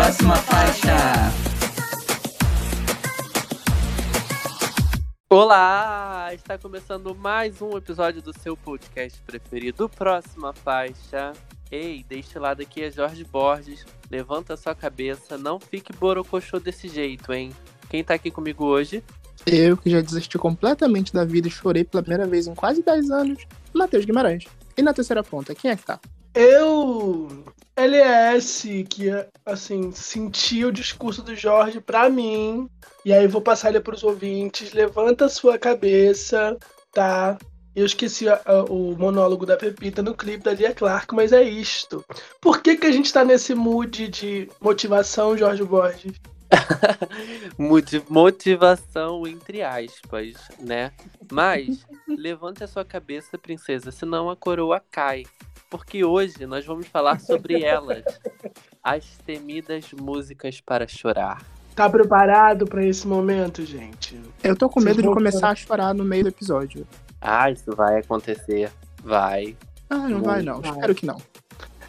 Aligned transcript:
Próxima 0.00 0.34
faixa. 0.36 0.96
Olá! 5.28 6.30
Está 6.32 6.56
começando 6.56 7.14
mais 7.14 7.60
um 7.60 7.76
episódio 7.76 8.22
do 8.22 8.32
seu 8.40 8.56
podcast 8.56 9.20
preferido, 9.26 9.90
Próxima 9.90 10.54
Faixa. 10.54 11.34
Ei, 11.70 12.02
deste 12.08 12.38
lado 12.38 12.62
aqui 12.62 12.82
é 12.82 12.90
Jorge 12.90 13.24
Borges. 13.24 13.84
Levanta 14.10 14.56
sua 14.56 14.74
cabeça, 14.74 15.36
não 15.36 15.60
fique 15.60 15.92
borocochô 15.92 16.58
desse 16.58 16.88
jeito, 16.88 17.30
hein? 17.30 17.52
Quem 17.90 18.02
tá 18.02 18.14
aqui 18.14 18.30
comigo 18.30 18.64
hoje? 18.64 19.04
Eu, 19.44 19.76
que 19.76 19.90
já 19.90 20.00
desisti 20.00 20.38
completamente 20.38 21.12
da 21.12 21.26
vida 21.26 21.46
e 21.46 21.50
chorei 21.50 21.84
pela 21.84 22.02
primeira 22.02 22.26
vez 22.26 22.46
em 22.46 22.54
quase 22.54 22.82
10 22.82 23.10
anos, 23.10 23.46
Matheus 23.74 24.06
Guimarães. 24.06 24.46
E 24.78 24.80
na 24.80 24.94
terceira 24.94 25.22
ponta, 25.22 25.54
quem 25.54 25.70
é 25.70 25.76
que 25.76 25.84
tá? 25.84 26.00
Eu, 26.34 27.44
LS, 27.76 28.84
que 28.84 29.10
assim, 29.44 29.90
senti 29.92 30.64
o 30.64 30.72
discurso 30.72 31.22
do 31.22 31.34
Jorge 31.34 31.80
pra 31.80 32.08
mim, 32.08 32.68
e 33.04 33.12
aí 33.12 33.26
vou 33.26 33.40
passar 33.40 33.70
ele 33.70 33.80
pros 33.80 34.04
ouvintes. 34.04 34.72
Levanta 34.72 35.28
sua 35.28 35.58
cabeça, 35.58 36.56
tá? 36.92 37.38
Eu 37.74 37.86
esqueci 37.86 38.28
a, 38.28 38.40
a, 38.44 38.64
o 38.64 38.96
monólogo 38.96 39.46
da 39.46 39.56
Pepita 39.56 40.02
no 40.02 40.14
clipe 40.14 40.44
da 40.44 40.52
Lia 40.52 40.74
Clark, 40.74 41.14
mas 41.14 41.32
é 41.32 41.42
isto. 41.42 42.04
Por 42.40 42.60
que, 42.60 42.76
que 42.76 42.86
a 42.86 42.92
gente 42.92 43.12
tá 43.12 43.24
nesse 43.24 43.54
mood 43.54 44.08
de 44.08 44.48
motivação, 44.60 45.36
Jorge 45.36 45.64
Borges? 45.64 46.12
Motivação 48.08 49.26
entre 49.26 49.62
aspas, 49.62 50.34
né? 50.58 50.92
Mas 51.30 51.86
levante 52.08 52.64
a 52.64 52.66
sua 52.66 52.84
cabeça, 52.84 53.38
princesa, 53.38 53.92
senão 53.92 54.28
a 54.28 54.36
coroa 54.36 54.82
cai. 54.90 55.24
Porque 55.70 56.04
hoje 56.04 56.44
nós 56.46 56.66
vamos 56.66 56.88
falar 56.88 57.20
sobre 57.20 57.62
elas, 57.62 58.02
as 58.82 59.06
temidas 59.24 59.92
músicas 59.92 60.60
para 60.60 60.88
chorar. 60.88 61.42
Tá 61.76 61.88
preparado 61.88 62.66
para 62.66 62.84
esse 62.84 63.06
momento, 63.06 63.64
gente? 63.64 64.20
Eu 64.42 64.56
tô 64.56 64.68
com 64.68 64.80
medo 64.80 65.00
de 65.00 65.08
começar 65.08 65.50
a 65.50 65.54
chorar 65.54 65.94
no 65.94 66.04
meio 66.04 66.24
do 66.24 66.28
episódio. 66.28 66.86
Ah, 67.20 67.48
isso 67.50 67.74
vai 67.76 68.00
acontecer. 68.00 68.72
Vai. 69.02 69.56
Ah, 69.88 70.08
não 70.08 70.20
vai 70.20 70.42
não. 70.42 70.60
Vai. 70.60 70.72
Espero 70.72 70.94
que 70.94 71.06
não. 71.06 71.22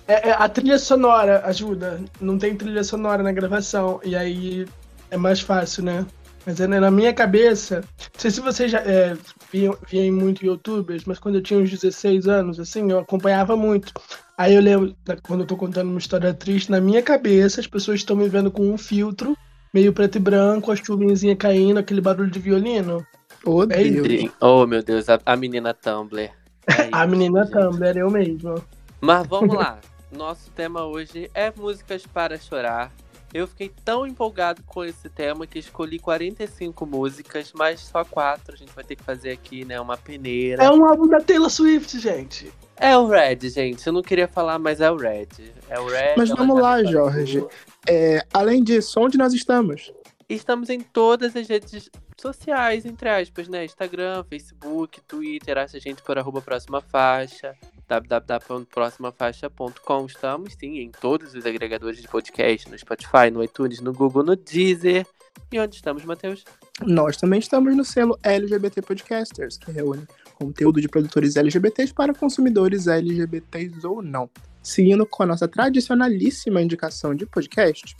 É, 0.07 0.29
é, 0.29 0.31
a 0.31 0.47
trilha 0.47 0.77
sonora 0.77 1.41
ajuda. 1.45 1.99
Não 2.19 2.37
tem 2.37 2.55
trilha 2.55 2.83
sonora 2.83 3.23
na 3.23 3.31
gravação. 3.31 3.99
E 4.03 4.15
aí 4.15 4.67
é 5.09 5.17
mais 5.17 5.41
fácil, 5.41 5.83
né? 5.83 6.05
Mas 6.45 6.59
é, 6.59 6.67
né, 6.67 6.79
na 6.79 6.89
minha 6.89 7.13
cabeça. 7.13 7.81
Não 7.81 8.19
sei 8.19 8.31
se 8.31 8.41
vocês 8.41 8.71
já 8.71 8.79
é, 8.79 9.15
viam, 9.51 9.77
viam 9.87 10.13
muito 10.15 10.45
youtubers, 10.45 11.05
mas 11.05 11.19
quando 11.19 11.35
eu 11.35 11.41
tinha 11.41 11.59
uns 11.59 11.69
16 11.69 12.27
anos, 12.27 12.59
assim, 12.59 12.89
eu 12.89 12.99
acompanhava 12.99 13.55
muito. 13.55 13.93
Aí 14.37 14.55
eu 14.55 14.61
lembro, 14.61 14.95
quando 15.21 15.41
eu 15.41 15.47
tô 15.47 15.55
contando 15.55 15.89
uma 15.89 15.99
história 15.99 16.33
triste, 16.33 16.71
na 16.71 16.81
minha 16.81 17.01
cabeça 17.01 17.61
as 17.61 17.67
pessoas 17.67 17.99
estão 17.99 18.15
me 18.15 18.27
vendo 18.27 18.49
com 18.49 18.71
um 18.71 18.77
filtro, 18.77 19.37
meio 19.73 19.93
preto 19.93 20.15
e 20.15 20.19
branco, 20.19 20.71
a 20.71 20.75
chuvinha 20.75 21.35
caindo, 21.35 21.79
aquele 21.79 22.01
barulho 22.01 22.31
de 22.31 22.39
violino. 22.39 23.05
Oh, 23.45 23.65
Deus. 23.65 24.31
oh 24.39 24.65
meu 24.65 24.83
Deus, 24.83 25.09
a, 25.09 25.19
a 25.25 25.35
menina 25.35 25.73
Tumblr. 25.73 26.31
É 26.67 26.89
a 26.91 27.07
menina 27.07 27.43
gente. 27.43 27.53
Tumblr, 27.53 27.97
eu 27.97 28.09
mesmo. 28.09 28.63
Mas 28.99 29.27
vamos 29.27 29.55
lá. 29.55 29.79
Nosso 30.11 30.51
tema 30.51 30.85
hoje 30.85 31.29
é 31.33 31.51
músicas 31.55 32.05
para 32.05 32.37
chorar. 32.37 32.91
Eu 33.33 33.47
fiquei 33.47 33.71
tão 33.85 34.05
empolgado 34.05 34.61
com 34.63 34.83
esse 34.83 35.09
tema 35.09 35.47
que 35.47 35.57
escolhi 35.57 35.97
45 35.97 36.85
músicas, 36.85 37.53
mas 37.55 37.79
só 37.79 38.03
quatro. 38.03 38.53
A 38.53 38.57
gente 38.57 38.73
vai 38.73 38.83
ter 38.83 38.95
que 38.95 39.03
fazer 39.03 39.31
aqui, 39.31 39.63
né? 39.63 39.79
Uma 39.79 39.95
peneira. 39.95 40.63
É 40.63 40.69
um 40.69 40.85
álbum 40.85 41.07
da 41.07 41.21
Taylor 41.21 41.49
Swift, 41.49 41.97
gente. 41.97 42.51
É 42.75 42.97
o 42.97 43.07
Red, 43.07 43.49
gente. 43.49 43.85
Eu 43.87 43.93
não 43.93 44.01
queria 44.01 44.27
falar, 44.27 44.59
mas 44.59 44.81
é 44.81 44.91
o 44.91 44.97
Red. 44.97 45.27
É 45.69 45.79
o 45.79 45.87
Red. 45.87 46.15
Mas 46.17 46.29
vamos 46.29 46.59
lá, 46.59 46.83
Jorge. 46.83 47.45
É, 47.87 48.25
além 48.33 48.61
disso, 48.63 48.99
onde 48.99 49.17
nós 49.17 49.33
estamos? 49.33 49.93
Estamos 50.27 50.69
em 50.69 50.81
todas 50.81 51.35
as 51.35 51.47
redes 51.47 51.89
sociais, 52.19 52.85
entre 52.85 53.07
aspas, 53.09 53.47
né? 53.47 53.63
Instagram, 53.63 54.23
Facebook, 54.23 54.99
Twitter. 55.01 55.57
Acha 55.57 55.77
a 55.77 55.79
gente 55.79 56.01
por 56.01 56.17
arroba 56.17 56.41
próxima 56.41 56.81
faixa 56.81 57.55
www.proximafaixa.com. 57.99 60.05
Estamos, 60.05 60.53
sim, 60.57 60.77
em 60.77 60.89
todos 60.89 61.33
os 61.33 61.45
agregadores 61.45 62.01
de 62.01 62.07
podcast, 62.07 62.69
no 62.69 62.79
Spotify, 62.79 63.29
no 63.31 63.43
iTunes, 63.43 63.81
no 63.81 63.91
Google, 63.91 64.23
no 64.23 64.37
Deezer. 64.37 65.05
E 65.51 65.59
onde 65.59 65.75
estamos, 65.75 66.05
Matheus? 66.05 66.45
Nós 66.85 67.17
também 67.17 67.39
estamos 67.39 67.75
no 67.75 67.83
selo 67.83 68.17
LGBT 68.23 68.81
Podcasters, 68.81 69.57
que 69.57 69.69
reúne 69.71 70.07
conteúdo 70.35 70.79
de 70.79 70.87
produtores 70.87 71.35
LGBTs 71.35 71.93
para 71.93 72.13
consumidores 72.13 72.87
LGBTs 72.87 73.85
ou 73.85 74.01
não. 74.01 74.29
Seguindo 74.63 75.05
com 75.05 75.23
a 75.23 75.25
nossa 75.25 75.45
tradicionalíssima 75.47 76.61
indicação 76.61 77.13
de 77.13 77.25
podcast, 77.25 77.97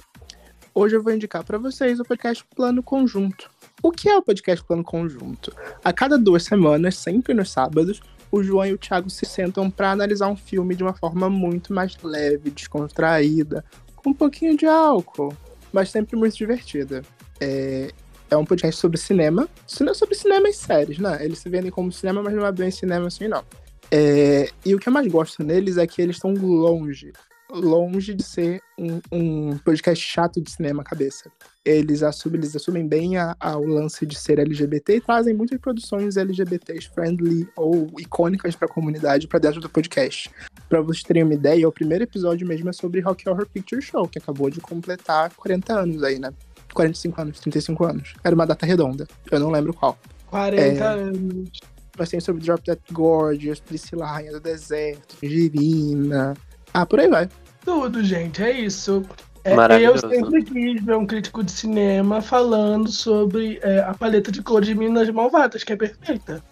hoje 0.74 0.96
eu 0.96 1.04
vou 1.04 1.12
indicar 1.12 1.44
para 1.44 1.58
vocês 1.58 2.00
o 2.00 2.06
podcast 2.06 2.46
Plano 2.56 2.82
Conjunto. 2.82 3.52
O 3.84 3.92
que 3.92 4.08
é 4.08 4.16
o 4.16 4.22
podcast 4.22 4.66
Plano 4.66 4.86
Conjunto? 4.86 5.54
A 5.84 5.92
cada 5.92 6.18
duas 6.18 6.44
semanas, 6.44 6.96
sempre 6.96 7.34
nos 7.34 7.52
sábados, 7.52 8.02
o 8.32 8.42
João 8.42 8.66
e 8.66 8.74
o 8.74 8.78
Thiago 8.78 9.10
se 9.10 9.26
sentam 9.26 9.70
para 9.70 9.92
analisar 9.92 10.28
um 10.28 10.36
filme 10.36 10.76
de 10.76 10.84
uma 10.84 10.94
forma 10.94 11.30
muito 11.30 11.74
mais 11.74 11.96
leve, 12.02 12.50
descontraída, 12.50 13.64
com 13.96 14.12
um 14.12 14.14
pouquinho 14.14 14.58
de 14.58 14.66
álcool, 14.66 15.36
mas 15.74 15.90
sempre 15.90 16.16
muito 16.16 16.38
divertida. 16.38 17.02
É, 17.40 17.92
é 18.30 18.38
um 18.38 18.46
podcast 18.46 18.80
sobre 18.80 18.98
cinema, 18.98 19.50
sobre 19.68 20.16
cinema 20.16 20.48
e 20.48 20.54
séries, 20.54 20.98
né? 20.98 21.24
Eles 21.24 21.40
se 21.40 21.50
vendem 21.50 21.70
como 21.70 21.92
cinema, 21.92 22.24
mas 22.24 22.34
não 22.34 22.46
é 22.46 22.52
bem 22.52 22.72
cinema 22.72 23.08
assim, 23.08 23.28
não. 23.28 23.44
É, 23.92 24.50
e 24.66 24.74
o 24.74 24.80
que 24.80 24.88
eu 24.88 24.94
mais 24.94 25.06
gosto 25.08 25.44
neles 25.44 25.78
é 25.78 25.86
que 25.86 26.02
eles 26.02 26.16
estão 26.16 26.34
longe 26.34 27.12
longe 27.52 28.14
de 28.14 28.24
ser 28.24 28.62
um, 28.78 29.02
um 29.12 29.58
podcast 29.60 30.06
chato 30.06 30.42
de 30.42 30.50
cinema 30.50 30.84
cabeça. 30.84 31.30
Eles 31.64 32.02
assumem, 32.02 32.40
eles 32.40 32.56
assumem 32.56 32.88
bem 32.88 33.18
a, 33.18 33.36
a, 33.40 33.56
o 33.56 33.66
lance 33.68 34.04
de 34.04 34.16
ser 34.16 34.40
LGBT 34.40 34.96
e 34.96 35.02
trazem 35.02 35.34
muitas 35.34 35.60
produções 35.60 36.18
LGBTs 36.18 36.90
friendly 36.90 37.48
ou 37.56 37.88
icônicas 38.00 38.56
para 38.56 38.68
a 38.68 38.72
comunidade 38.72 39.28
para 39.28 39.38
dentro 39.38 39.62
do 39.62 39.70
podcast. 39.70 40.32
Para 40.68 40.82
vocês 40.82 41.04
terem 41.04 41.22
uma 41.22 41.36
ideia, 41.36 41.68
o 41.68 41.72
primeiro 41.72 42.04
episódio 42.04 42.48
mesmo 42.48 42.70
é 42.70 42.74
sobre 42.74 43.00
Rock 43.00 43.30
Horror 43.30 43.48
Picture 43.48 43.82
Show, 43.82 44.08
que 44.08 44.18
acabou 44.18 44.50
de 44.50 44.60
completar 44.60 45.32
40 45.36 45.74
anos 45.74 46.04
aí, 46.04 46.18
né? 46.18 46.34
45 46.74 47.22
anos, 47.22 47.40
35 47.40 47.86
anos. 47.86 48.14
Era 48.24 48.34
uma 48.34 48.48
data 48.48 48.66
redonda. 48.66 49.08
Eu 49.30 49.40
não 49.40 49.52
lembro 49.52 49.72
qual. 49.72 50.00
40 50.28 50.62
é... 50.64 50.88
anos. 50.88 51.60
Mas 51.96 52.10
tem 52.10 52.20
sobre 52.20 52.42
Drop 52.44 52.64
That 52.64 52.82
Gorgeous, 52.92 53.60
Priscila 53.60 54.08
Rainha 54.08 54.32
do 54.32 54.40
Deserto, 54.40 55.18
Girina. 55.22 56.34
Ah, 56.74 56.86
por 56.86 57.00
aí 57.00 57.08
vai. 57.08 57.30
Tudo, 57.64 58.04
gente, 58.04 58.42
é 58.42 58.52
isso. 58.52 59.04
É, 59.44 59.82
eu 59.82 59.98
sempre 59.98 60.44
quis 60.44 60.84
ver 60.84 60.96
um 60.96 61.06
crítico 61.06 61.44
de 61.44 61.52
cinema 61.52 62.22
falando 62.22 62.92
sobre 62.92 63.60
é, 63.64 63.80
a 63.80 63.94
paleta 63.94 64.32
de 64.32 64.42
cor 64.42 64.62
de 64.62 64.76
Minas 64.76 65.10
Malvadas, 65.10 65.64
que 65.64 65.74
é 65.74 65.76
perfeita. 65.76 66.44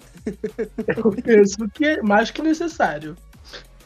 eu 0.98 1.12
penso 1.24 1.68
que 1.74 1.86
é 1.86 2.02
mais 2.02 2.32
que 2.32 2.42
necessário. 2.42 3.16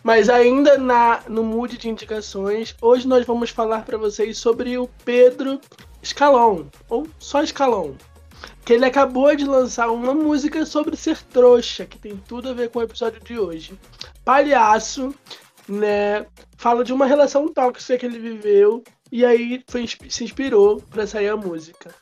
Mas 0.03 0.29
ainda 0.29 0.77
na, 0.77 1.21
no 1.29 1.43
mood 1.43 1.77
de 1.77 1.89
indicações, 1.89 2.75
hoje 2.81 3.07
nós 3.07 3.25
vamos 3.25 3.49
falar 3.49 3.83
para 3.85 3.97
vocês 3.97 4.37
sobre 4.37 4.77
o 4.77 4.89
Pedro 5.05 5.59
Escalon, 6.01 6.65
ou 6.89 7.07
só 7.17 7.41
Escalon. 7.41 7.93
Que 8.65 8.73
ele 8.73 8.85
acabou 8.85 9.33
de 9.35 9.45
lançar 9.45 9.89
uma 9.89 10.13
música 10.13 10.65
sobre 10.65 10.97
ser 10.97 11.21
trouxa, 11.23 11.85
que 11.85 11.97
tem 11.97 12.17
tudo 12.27 12.49
a 12.49 12.53
ver 12.53 12.69
com 12.69 12.79
o 12.79 12.83
episódio 12.83 13.21
de 13.21 13.39
hoje. 13.39 13.77
Palhaço, 14.25 15.13
né? 15.67 16.25
Fala 16.57 16.83
de 16.83 16.93
uma 16.93 17.05
relação 17.05 17.47
tóxica 17.47 17.97
que 17.97 18.05
ele 18.05 18.19
viveu 18.19 18.83
e 19.11 19.25
aí 19.25 19.63
foi, 19.67 19.85
se 19.87 20.23
inspirou 20.23 20.81
para 20.89 21.05
sair 21.05 21.29
a 21.29 21.37
música. 21.37 21.93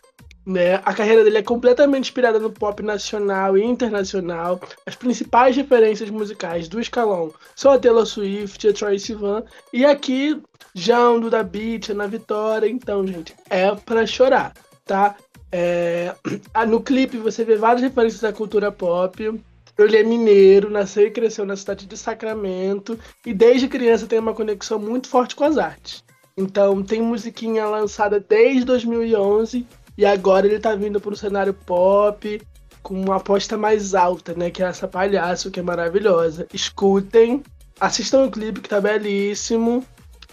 Né? 0.46 0.76
A 0.76 0.94
carreira 0.94 1.24
dele 1.24 1.38
é 1.38 1.44
completamente 1.44 2.06
inspirada 2.06 2.40
no 2.40 2.52
pop 2.52 2.82
nacional 2.82 3.58
e 3.58 3.64
internacional. 3.64 4.60
As 4.86 4.96
principais 4.96 5.56
referências 5.56 6.10
musicais 6.10 6.68
do 6.68 6.80
Escalão 6.80 7.32
são 7.56 7.72
a 7.72 7.78
Taylor 7.78 8.06
Swift, 8.06 8.68
a 8.68 8.74
Troye 8.74 9.00
Sivan 9.00 9.44
e 9.72 9.86
aqui 9.86 10.42
João 10.74 11.20
do 11.20 11.30
da 11.30 11.44
Beat, 11.44 11.90
na 11.90 12.08
Vitória. 12.08 12.68
Então, 12.68 13.06
gente, 13.06 13.36
é 13.50 13.76
para 13.76 14.08
chorar, 14.08 14.54
tá? 14.86 15.16
É... 15.52 16.16
No 16.68 16.82
clipe 16.82 17.18
você 17.18 17.44
vê 17.44 17.56
várias 17.56 17.82
referências 17.82 18.22
da 18.22 18.34
cultura 18.34 18.72
pop. 18.72 19.40
Ele 19.78 19.98
é 19.98 20.04
mineiro, 20.04 20.70
nasceu 20.70 21.08
e 21.08 21.12
cresceu 21.12 21.46
na 21.46 21.56
cidade 21.56 21.86
de 21.86 21.98
Sacramento 21.98 22.98
e 23.26 23.34
desde 23.34 23.68
criança 23.68 24.08
tem 24.08 24.20
uma 24.20 24.34
conexão 24.34 24.78
muito 24.78 25.08
forte 25.08 25.36
com 25.36 25.44
as 25.44 25.58
artes. 25.58 26.04
Então 26.38 26.82
tem 26.84 27.02
musiquinha 27.02 27.66
lançada 27.66 28.20
desde 28.20 28.66
2011 28.66 29.66
e 29.98 30.06
agora 30.06 30.48
ele 30.48 30.60
tá 30.60 30.76
vindo 30.76 31.00
para 31.00 31.14
o 31.14 31.18
cenário 31.18 31.54
pop 31.54 32.42
com 32.82 33.00
uma 33.00 33.18
aposta 33.18 33.58
mais 33.58 33.94
alta, 33.94 34.34
né? 34.34 34.50
Que 34.50 34.64
é 34.64 34.66
essa 34.66 34.88
palhaço 34.88 35.52
que 35.52 35.60
é 35.60 35.64
maravilhosa. 35.64 36.48
Escutem, 36.54 37.44
assistam 37.80 38.26
o 38.26 38.32
clipe 38.32 38.62
que 38.62 38.70
tá 38.70 38.82
belíssimo 38.82 39.84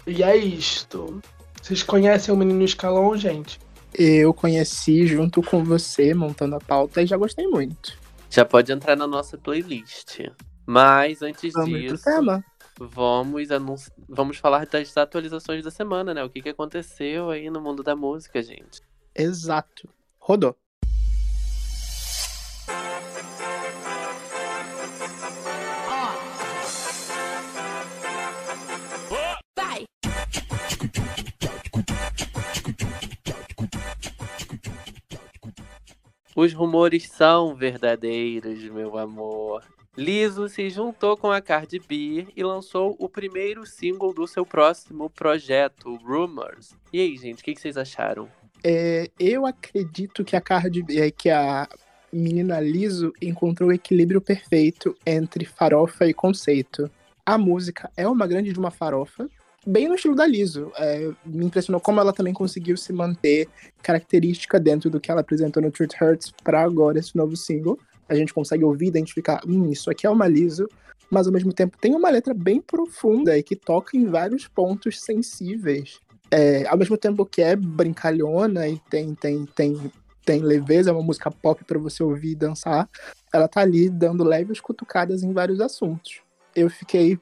e 0.07 0.23
é 0.23 0.35
isto. 0.35 1.21
Vocês 1.61 1.83
conhecem 1.83 2.33
o 2.33 2.37
Menino 2.37 2.63
Escalão, 2.63 3.15
gente? 3.17 3.59
Eu 3.93 4.33
conheci 4.33 5.05
junto 5.05 5.41
com 5.41 5.63
você 5.63 6.13
montando 6.13 6.55
a 6.55 6.59
pauta 6.59 7.01
e 7.01 7.05
já 7.05 7.17
gostei 7.17 7.47
muito. 7.47 7.97
Já 8.29 8.45
pode 8.45 8.71
entrar 8.71 8.95
na 8.95 9.07
nossa 9.07 9.37
playlist. 9.37 10.19
Mas 10.65 11.21
antes 11.21 11.51
Vamos 11.53 11.79
disso. 11.79 12.03
Tema. 12.03 12.43
vamos, 12.79 13.49
anunci... 13.49 13.91
vamos 14.07 14.37
falar 14.37 14.67
das 14.67 14.95
atualizações 14.95 15.63
da 15.63 15.71
semana, 15.71 16.13
né? 16.13 16.23
O 16.23 16.29
que, 16.29 16.41
que 16.41 16.49
aconteceu 16.49 17.31
aí 17.31 17.49
no 17.49 17.59
mundo 17.59 17.81
da 17.81 17.95
música, 17.95 18.41
gente. 18.43 18.81
Exato. 19.15 19.89
Rodou. 20.19 20.55
Os 36.41 36.53
rumores 36.53 37.09
são 37.09 37.53
verdadeiros, 37.53 38.63
meu 38.63 38.97
amor. 38.97 39.61
Liso 39.97 40.47
se 40.47 40.69
juntou 40.69 41.17
com 41.17 41.29
a 41.29 41.41
Cardi 41.41 41.79
B 41.79 42.27
e 42.33 42.41
lançou 42.41 42.95
o 42.97 43.09
primeiro 43.09 43.65
single 43.65 44.13
do 44.13 44.25
seu 44.25 44.45
próximo 44.45 45.09
projeto, 45.09 45.97
Rumors. 45.97 46.73
E 46.93 47.01
aí, 47.01 47.17
gente, 47.17 47.41
o 47.41 47.43
que, 47.43 47.53
vocês 47.57 47.75
acharam? 47.75 48.29
É, 48.63 49.11
eu 49.19 49.45
acredito 49.45 50.23
que 50.23 50.33
a 50.33 50.39
Cardi 50.39 50.81
B, 50.81 51.11
que 51.11 51.29
a 51.29 51.67
menina 52.09 52.61
Liso 52.61 53.11
encontrou 53.21 53.67
o 53.69 53.73
equilíbrio 53.73 54.21
perfeito 54.21 54.95
entre 55.05 55.43
farofa 55.43 56.07
e 56.07 56.13
conceito. 56.13 56.89
A 57.25 57.37
música 57.37 57.91
é 57.97 58.07
uma 58.07 58.25
grande 58.25 58.53
de 58.53 58.59
uma 58.59 58.71
farofa, 58.71 59.29
bem 59.65 59.87
no 59.87 59.95
estilo 59.95 60.15
da 60.15 60.25
Liso. 60.25 60.71
É, 60.77 61.11
me 61.25 61.45
impressionou 61.45 61.79
como 61.79 61.99
ela 61.99 62.13
também 62.13 62.33
conseguiu 62.33 62.77
se 62.77 62.91
manter 62.93 63.47
característica 63.81 64.59
dentro 64.59 64.89
do 64.89 64.99
que 64.99 65.11
ela 65.11 65.21
apresentou 65.21 65.61
no 65.61 65.71
Truth 65.71 65.93
Hurts 66.01 66.31
para 66.43 66.61
agora 66.61 66.99
esse 66.99 67.15
novo 67.15 67.35
single. 67.35 67.77
A 68.07 68.15
gente 68.15 68.33
consegue 68.33 68.63
ouvir, 68.63 68.87
identificar, 68.87 69.41
hum, 69.47 69.69
isso 69.69 69.89
aqui 69.89 70.07
é 70.07 70.09
uma 70.09 70.27
Liso, 70.27 70.67
mas 71.09 71.27
ao 71.27 71.33
mesmo 71.33 71.53
tempo 71.53 71.77
tem 71.79 71.95
uma 71.95 72.09
letra 72.09 72.33
bem 72.33 72.61
profunda 72.61 73.37
e 73.37 73.43
que 73.43 73.55
toca 73.55 73.95
em 73.95 74.05
vários 74.05 74.47
pontos 74.47 74.99
sensíveis. 75.01 75.99
É, 76.31 76.67
ao 76.67 76.77
mesmo 76.77 76.97
tempo 76.97 77.25
que 77.25 77.41
é 77.41 77.55
brincalhona 77.55 78.67
e 78.67 78.79
tem, 78.89 79.15
tem, 79.15 79.45
tem, 79.47 79.91
tem 80.23 80.41
leveza, 80.41 80.91
é 80.91 80.93
uma 80.93 81.01
música 81.01 81.31
pop 81.31 81.63
para 81.63 81.79
você 81.79 82.03
ouvir 82.03 82.31
e 82.31 82.35
dançar, 82.35 82.87
ela 83.33 83.47
tá 83.47 83.61
ali 83.61 83.89
dando 83.89 84.23
leves 84.23 84.59
cutucadas 84.59 85.23
em 85.23 85.33
vários 85.33 85.59
assuntos 85.59 86.21
eu 86.59 86.69
fiquei 86.69 87.19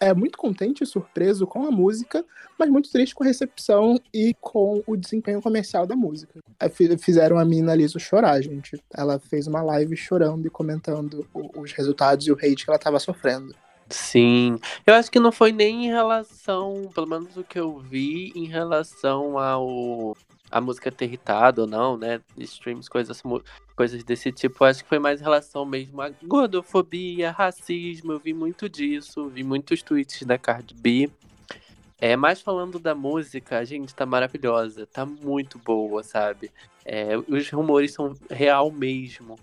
é, 0.00 0.12
muito 0.14 0.38
contente 0.38 0.82
e 0.84 0.86
surpreso 0.86 1.46
com 1.46 1.66
a 1.66 1.70
música, 1.70 2.24
mas 2.58 2.68
muito 2.68 2.90
triste 2.90 3.14
com 3.14 3.24
a 3.24 3.26
recepção 3.26 3.98
e 4.12 4.34
com 4.40 4.82
o 4.86 4.96
desempenho 4.96 5.40
comercial 5.40 5.86
da 5.86 5.96
música. 5.96 6.40
Fizeram 6.98 7.38
a 7.38 7.44
mina 7.44 7.74
Liso 7.74 7.98
chorar, 7.98 8.40
gente. 8.40 8.82
Ela 8.92 9.18
fez 9.18 9.46
uma 9.46 9.62
live 9.62 9.96
chorando 9.96 10.46
e 10.46 10.50
comentando 10.50 11.26
os 11.56 11.72
resultados 11.72 12.26
e 12.26 12.32
o 12.32 12.36
hate 12.36 12.64
que 12.64 12.70
ela 12.70 12.76
estava 12.76 12.98
sofrendo. 12.98 13.54
Sim, 13.88 14.58
eu 14.86 14.94
acho 14.94 15.10
que 15.10 15.20
não 15.20 15.30
foi 15.30 15.52
nem 15.52 15.86
em 15.86 15.88
relação, 15.88 16.88
pelo 16.94 17.06
menos 17.06 17.36
o 17.36 17.44
que 17.44 17.60
eu 17.60 17.78
vi, 17.78 18.32
em 18.34 18.46
relação 18.46 19.38
ao 19.38 20.16
a 20.52 20.60
música 20.60 20.92
ter 20.92 21.06
irritado 21.06 21.62
ou 21.62 21.66
não, 21.66 21.96
né? 21.96 22.20
Streams, 22.38 22.88
coisas, 22.88 23.22
coisas 23.74 24.04
desse 24.04 24.30
tipo. 24.30 24.64
Acho 24.64 24.82
que 24.82 24.88
foi 24.88 24.98
mais 24.98 25.20
em 25.20 25.24
relação 25.24 25.64
mesmo 25.64 26.00
a 26.02 26.10
gordofobia, 26.22 27.30
racismo. 27.30 28.12
Eu 28.12 28.18
vi 28.18 28.34
muito 28.34 28.68
disso, 28.68 29.28
vi 29.28 29.42
muitos 29.42 29.82
tweets 29.82 30.22
da 30.24 30.36
Cardi 30.36 30.74
B. 30.74 31.10
É, 31.98 32.16
mas 32.16 32.40
falando 32.42 32.78
da 32.78 32.94
música, 32.94 33.64
gente 33.64 33.94
tá 33.94 34.04
maravilhosa, 34.04 34.86
tá 34.86 35.06
muito 35.06 35.58
boa, 35.58 36.02
sabe? 36.02 36.50
É, 36.84 37.16
os 37.16 37.48
rumores 37.50 37.92
são 37.92 38.14
real 38.28 38.70
mesmo. 38.70 39.38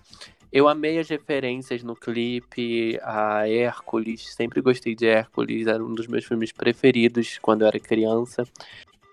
Eu 0.52 0.68
amei 0.68 1.00
as 1.00 1.08
referências 1.08 1.84
no 1.84 1.96
clipe, 1.96 3.00
a 3.04 3.48
Hércules, 3.48 4.34
sempre 4.34 4.62
gostei 4.62 4.96
de 4.96 5.06
Hércules, 5.06 5.68
era 5.68 5.84
um 5.84 5.94
dos 5.94 6.08
meus 6.08 6.26
filmes 6.26 6.52
preferidos 6.52 7.38
quando 7.40 7.62
eu 7.62 7.68
era 7.68 7.80
criança. 7.80 8.44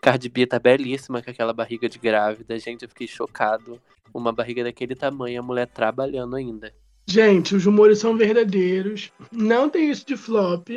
Cardi 0.06 0.28
B 0.28 0.46
tá 0.46 0.60
belíssima 0.60 1.20
com 1.20 1.28
aquela 1.28 1.52
barriga 1.52 1.88
de 1.88 1.98
grávida. 1.98 2.56
Gente, 2.60 2.84
eu 2.84 2.88
fiquei 2.88 3.08
chocado. 3.08 3.82
Uma 4.14 4.32
barriga 4.32 4.62
daquele 4.62 4.94
tamanho, 4.94 5.40
a 5.40 5.42
mulher 5.42 5.66
trabalhando 5.66 6.36
ainda. 6.36 6.72
Gente, 7.08 7.56
os 7.56 7.64
rumores 7.64 7.98
são 7.98 8.16
verdadeiros. 8.16 9.10
Não 9.32 9.68
tem 9.68 9.90
isso 9.90 10.06
de 10.06 10.16
flop, 10.16 10.68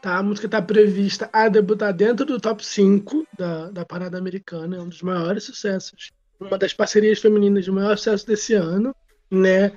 tá? 0.00 0.16
A 0.16 0.22
música 0.22 0.48
tá 0.48 0.62
prevista 0.62 1.28
a 1.34 1.50
debutar 1.50 1.92
dentro 1.92 2.24
do 2.24 2.40
top 2.40 2.64
5 2.64 3.26
da, 3.38 3.70
da 3.70 3.84
parada 3.84 4.16
americana. 4.16 4.78
É 4.78 4.80
um 4.80 4.88
dos 4.88 5.02
maiores 5.02 5.44
sucessos. 5.44 6.10
Uma 6.40 6.56
das 6.56 6.72
parcerias 6.72 7.18
femininas 7.18 7.66
de 7.66 7.70
maior 7.70 7.98
sucesso 7.98 8.26
desse 8.26 8.54
ano, 8.54 8.96
né? 9.30 9.72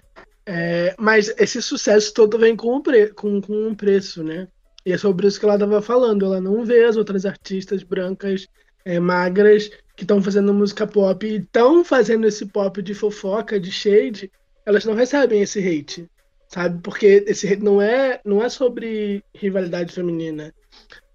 É, 0.45 0.95
mas 0.97 1.27
esse 1.37 1.61
sucesso 1.61 2.13
todo 2.13 2.39
vem 2.39 2.55
com 2.55 2.77
um, 2.77 2.81
pre 2.81 3.07
com, 3.07 3.41
com 3.41 3.67
um 3.67 3.75
preço, 3.75 4.23
né? 4.23 4.47
E 4.85 4.93
é 4.93 4.97
sobre 4.97 5.27
isso 5.27 5.37
que 5.37 5.45
ela 5.45 5.55
estava 5.55 5.81
falando. 5.81 6.23
Ela 6.23 6.39
não 6.39 6.63
vê 6.63 6.85
as 6.85 6.95
outras 6.95 7.25
artistas 7.25 7.83
brancas 7.83 8.47
é, 8.85 8.99
magras 8.99 9.69
que 9.95 10.03
estão 10.03 10.21
fazendo 10.21 10.53
música 10.53 10.87
pop 10.87 11.25
e 11.25 11.37
estão 11.37 11.83
fazendo 11.83 12.27
esse 12.27 12.45
pop 12.45 12.81
de 12.81 12.93
fofoca, 12.93 13.59
de 13.59 13.71
shade, 13.71 14.31
elas 14.65 14.85
não 14.85 14.93
recebem 14.93 15.41
esse 15.41 15.59
hate, 15.59 16.09
sabe? 16.47 16.81
Porque 16.81 17.23
esse 17.27 17.47
hate 17.47 17.63
não 17.63 17.81
é, 17.81 18.19
não 18.25 18.43
é 18.43 18.49
sobre 18.49 19.23
rivalidade 19.33 19.93
feminina, 19.93 20.53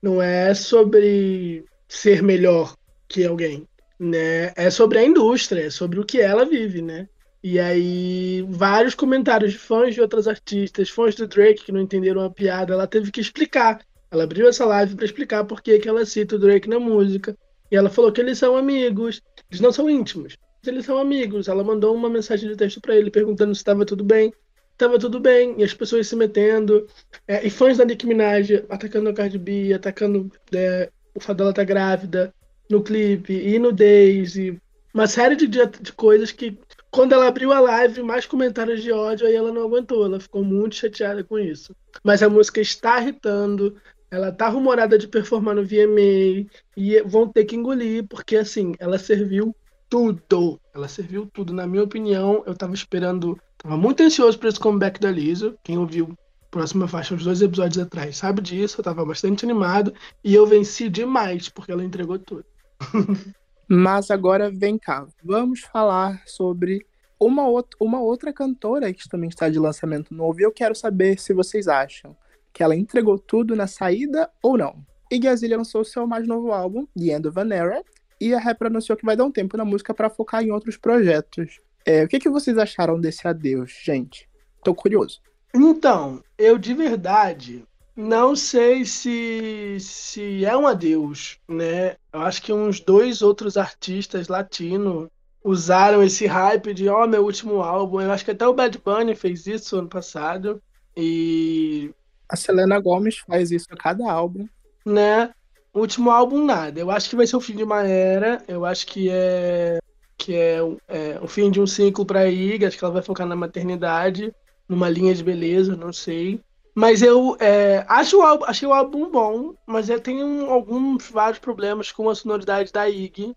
não 0.02 0.20
é 0.22 0.54
sobre 0.54 1.64
ser 1.88 2.22
melhor 2.22 2.76
que 3.08 3.24
alguém, 3.24 3.66
né? 3.98 4.52
É 4.56 4.70
sobre 4.70 4.98
a 4.98 5.04
indústria, 5.04 5.66
é 5.66 5.70
sobre 5.70 5.98
o 6.00 6.04
que 6.04 6.20
ela 6.20 6.44
vive, 6.44 6.82
né? 6.82 7.08
E 7.42 7.60
aí, 7.60 8.44
vários 8.48 8.94
comentários 8.94 9.52
de 9.52 9.58
fãs 9.58 9.94
de 9.94 10.00
outras 10.00 10.26
artistas, 10.26 10.90
fãs 10.90 11.14
do 11.14 11.28
Drake 11.28 11.64
que 11.64 11.72
não 11.72 11.80
entenderam 11.80 12.22
a 12.22 12.30
piada, 12.30 12.72
ela 12.74 12.88
teve 12.88 13.12
que 13.12 13.20
explicar. 13.20 13.80
Ela 14.10 14.24
abriu 14.24 14.48
essa 14.48 14.64
live 14.64 14.96
para 14.96 15.04
explicar 15.04 15.44
por 15.44 15.62
que, 15.62 15.78
que 15.78 15.88
ela 15.88 16.04
cita 16.04 16.36
o 16.36 16.38
Drake 16.38 16.68
na 16.68 16.80
música, 16.80 17.36
e 17.70 17.76
ela 17.76 17.90
falou 17.90 18.12
que 18.12 18.20
eles 18.20 18.38
são 18.38 18.56
amigos. 18.56 19.22
Eles 19.50 19.60
não 19.60 19.72
são 19.72 19.88
íntimos, 19.88 20.36
mas 20.58 20.68
eles 20.68 20.84
são 20.84 20.98
amigos. 20.98 21.48
Ela 21.48 21.64
mandou 21.64 21.94
uma 21.94 22.08
mensagem 22.08 22.48
de 22.48 22.56
texto 22.56 22.80
para 22.80 22.96
ele 22.96 23.10
perguntando 23.10 23.54
se 23.54 23.60
estava 23.60 23.84
tudo 23.84 24.04
bem. 24.04 24.32
Estava 24.72 24.98
tudo 24.98 25.18
bem. 25.18 25.54
E 25.58 25.64
as 25.64 25.74
pessoas 25.74 26.06
se 26.06 26.16
metendo. 26.16 26.86
É, 27.26 27.46
e 27.46 27.50
fãs 27.50 27.78
da 27.78 27.84
Nicki 27.84 28.06
Minaj 28.06 28.64
atacando 28.68 29.08
a 29.08 29.14
Cardi 29.14 29.38
B, 29.38 29.72
atacando 29.72 30.30
é, 30.52 30.90
o 31.14 31.20
fato 31.20 31.38
dela 31.38 31.52
tá 31.52 31.64
grávida 31.64 32.32
no 32.68 32.82
clipe, 32.82 33.32
e 33.32 33.58
no 33.58 33.72
Daisy. 33.72 34.60
Uma 34.92 35.06
série 35.06 35.36
de, 35.36 35.46
de 35.46 35.92
coisas 35.92 36.32
que, 36.32 36.58
quando 36.90 37.12
ela 37.12 37.28
abriu 37.28 37.52
a 37.52 37.60
live, 37.60 38.02
mais 38.02 38.24
comentários 38.24 38.82
de 38.82 38.90
ódio, 38.90 39.26
aí 39.26 39.34
ela 39.34 39.52
não 39.52 39.62
aguentou. 39.62 40.04
Ela 40.04 40.18
ficou 40.18 40.42
muito 40.42 40.74
chateada 40.74 41.22
com 41.22 41.38
isso. 41.38 41.76
Mas 42.02 42.22
a 42.22 42.28
música 42.28 42.60
está 42.60 43.00
irritando, 43.00 43.76
ela 44.10 44.32
tá 44.32 44.48
rumorada 44.48 44.98
de 44.98 45.08
performar 45.08 45.54
no 45.54 45.64
VMA 45.64 46.48
e 46.76 47.02
vão 47.04 47.28
ter 47.28 47.44
que 47.44 47.56
engolir, 47.56 48.06
porque 48.08 48.36
assim, 48.36 48.72
ela 48.78 48.98
serviu 48.98 49.54
tudo. 49.88 50.60
Ela 50.74 50.88
serviu 50.88 51.26
tudo. 51.32 51.52
Na 51.52 51.66
minha 51.66 51.82
opinião, 51.82 52.42
eu 52.46 52.54
tava 52.54 52.74
esperando. 52.74 53.38
Tava 53.58 53.76
muito 53.76 54.02
ansioso 54.02 54.38
para 54.38 54.48
esse 54.48 54.60
comeback 54.60 55.00
da 55.00 55.10
Lizzo. 55.10 55.56
Quem 55.62 55.78
ouviu 55.78 56.16
próxima 56.50 56.88
faixa 56.88 57.14
uns 57.14 57.24
dois 57.24 57.42
episódios 57.42 57.78
atrás 57.78 58.16
sabe 58.16 58.40
disso. 58.40 58.80
Eu 58.80 58.84
tava 58.84 59.04
bastante 59.04 59.44
animado. 59.44 59.92
E 60.22 60.34
eu 60.34 60.46
venci 60.46 60.88
demais, 60.88 61.48
porque 61.48 61.72
ela 61.72 61.84
entregou 61.84 62.18
tudo. 62.18 62.44
Mas 63.68 64.10
agora 64.10 64.50
vem 64.50 64.78
cá. 64.78 65.06
Vamos 65.24 65.60
falar 65.60 66.22
sobre 66.26 66.86
uma, 67.18 67.48
outra, 67.48 67.76
uma 67.80 68.00
outra 68.00 68.32
cantora 68.32 68.92
que 68.92 69.08
também 69.08 69.28
está 69.28 69.48
de 69.48 69.58
lançamento 69.58 70.14
novo. 70.14 70.40
E 70.40 70.44
eu 70.44 70.52
quero 70.52 70.74
saber 70.74 71.18
se 71.18 71.32
vocês 71.32 71.66
acham 71.66 72.16
que 72.56 72.62
ela 72.62 72.74
entregou 72.74 73.18
tudo 73.18 73.54
na 73.54 73.66
saída 73.66 74.30
ou 74.42 74.56
não. 74.56 74.82
Iggy 75.12 75.28
Azalea 75.28 75.58
lançou 75.58 75.84
seu 75.84 76.06
mais 76.06 76.26
novo 76.26 76.52
álbum, 76.52 76.86
The 76.98 77.14
End 77.14 77.28
of 77.28 77.38
an 77.38 77.54
Era, 77.54 77.84
e 78.18 78.32
a 78.32 78.38
rapper 78.38 78.68
anunciou 78.68 78.96
que 78.96 79.04
vai 79.04 79.14
dar 79.14 79.26
um 79.26 79.30
tempo 79.30 79.58
na 79.58 79.64
música 79.64 79.92
para 79.92 80.08
focar 80.08 80.42
em 80.42 80.50
outros 80.50 80.78
projetos. 80.78 81.60
É, 81.84 82.04
o 82.04 82.08
que, 82.08 82.18
que 82.18 82.30
vocês 82.30 82.56
acharam 82.56 82.98
desse 82.98 83.28
adeus, 83.28 83.78
gente? 83.84 84.26
Tô 84.64 84.74
curioso. 84.74 85.20
Então, 85.54 86.24
eu 86.38 86.56
de 86.56 86.72
verdade 86.72 87.62
não 87.94 88.34
sei 88.34 88.86
se, 88.86 89.76
se 89.78 90.42
é 90.46 90.56
um 90.56 90.66
adeus, 90.66 91.38
né? 91.46 91.96
Eu 92.10 92.22
acho 92.22 92.40
que 92.40 92.54
uns 92.54 92.80
dois 92.80 93.20
outros 93.20 93.58
artistas 93.58 94.28
latinos 94.28 95.08
usaram 95.44 96.02
esse 96.02 96.24
hype 96.24 96.72
de, 96.72 96.88
ó, 96.88 97.04
oh, 97.04 97.06
meu 97.06 97.22
último 97.22 97.60
álbum. 97.60 98.00
Eu 98.00 98.12
acho 98.12 98.24
que 98.24 98.30
até 98.30 98.48
o 98.48 98.54
Bad 98.54 98.78
Bunny 98.78 99.14
fez 99.14 99.46
isso 99.46 99.76
ano 99.76 99.88
passado. 99.90 100.62
E 100.96 101.94
a 102.28 102.36
Selena 102.36 102.78
Gomez 102.78 103.18
faz 103.18 103.50
isso 103.50 103.66
a 103.70 103.76
cada 103.76 104.10
álbum. 104.10 104.46
Né? 104.84 105.30
Último 105.74 106.10
álbum, 106.10 106.44
nada. 106.44 106.80
Eu 106.80 106.90
acho 106.90 107.10
que 107.10 107.16
vai 107.16 107.26
ser 107.26 107.36
o 107.36 107.40
fim 107.40 107.54
de 107.54 107.62
uma 107.62 107.86
era. 107.86 108.42
Eu 108.48 108.64
acho 108.64 108.86
que 108.86 109.08
é 109.10 109.78
que 110.18 110.34
é, 110.34 110.58
é 110.88 111.18
o 111.20 111.28
fim 111.28 111.50
de 111.50 111.60
um 111.60 111.66
ciclo 111.66 112.04
para 112.04 112.28
Iggy. 112.28 112.64
Acho 112.64 112.78
que 112.78 112.84
ela 112.84 112.94
vai 112.94 113.02
focar 113.02 113.26
na 113.26 113.36
maternidade, 113.36 114.32
numa 114.68 114.88
linha 114.88 115.14
de 115.14 115.22
beleza, 115.22 115.76
não 115.76 115.92
sei. 115.92 116.40
Mas 116.74 117.02
eu 117.02 117.36
é, 117.40 117.84
acho 117.88 118.18
o 118.18 118.22
álbum, 118.22 118.44
achei 118.44 118.68
o 118.68 118.72
álbum 118.72 119.10
bom, 119.10 119.54
mas 119.66 119.88
eu 119.88 120.00
tenho 120.00 120.50
alguns 120.50 121.08
vários 121.10 121.38
problemas 121.38 121.92
com 121.92 122.08
a 122.08 122.14
sonoridade 122.14 122.72
da 122.72 122.88
Iggy. 122.88 123.34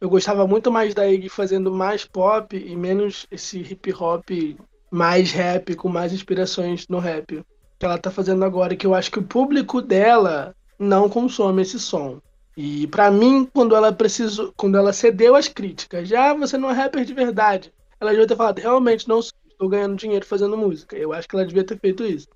Eu 0.00 0.08
gostava 0.08 0.46
muito 0.46 0.72
mais 0.72 0.94
da 0.94 1.06
Iggy 1.06 1.28
fazendo 1.28 1.70
mais 1.70 2.04
pop 2.04 2.56
e 2.56 2.74
menos 2.74 3.26
esse 3.30 3.58
hip 3.60 3.92
hop 3.92 4.30
mais 4.90 5.32
rap, 5.32 5.74
com 5.74 5.88
mais 5.88 6.12
inspirações 6.12 6.86
no 6.88 6.98
rap 6.98 7.44
que 7.84 7.86
ela 7.86 7.98
tá 7.98 8.10
fazendo 8.10 8.42
agora, 8.46 8.74
que 8.74 8.86
eu 8.86 8.94
acho 8.94 9.10
que 9.10 9.18
o 9.18 9.22
público 9.22 9.82
dela 9.82 10.56
não 10.78 11.06
consome 11.06 11.60
esse 11.60 11.78
som. 11.78 12.18
E 12.56 12.86
para 12.86 13.10
mim, 13.10 13.46
quando 13.52 13.76
ela 13.76 13.92
precisou, 13.92 14.54
quando 14.56 14.78
ela 14.78 14.90
cedeu 14.90 15.36
às 15.36 15.48
críticas, 15.48 16.08
já 16.08 16.32
você 16.32 16.56
não 16.56 16.70
é 16.70 16.72
rapper 16.72 17.04
de 17.04 17.12
verdade, 17.12 17.70
ela 18.00 18.10
devia 18.10 18.26
ter 18.26 18.36
falado, 18.36 18.58
realmente 18.58 19.06
não 19.06 19.18
estou 19.18 19.68
ganhando 19.68 19.96
dinheiro 19.96 20.24
fazendo 20.24 20.56
música. 20.56 20.96
Eu 20.96 21.12
acho 21.12 21.28
que 21.28 21.36
ela 21.36 21.44
devia 21.44 21.62
ter 21.62 21.78
feito 21.78 22.04
isso. 22.04 22.26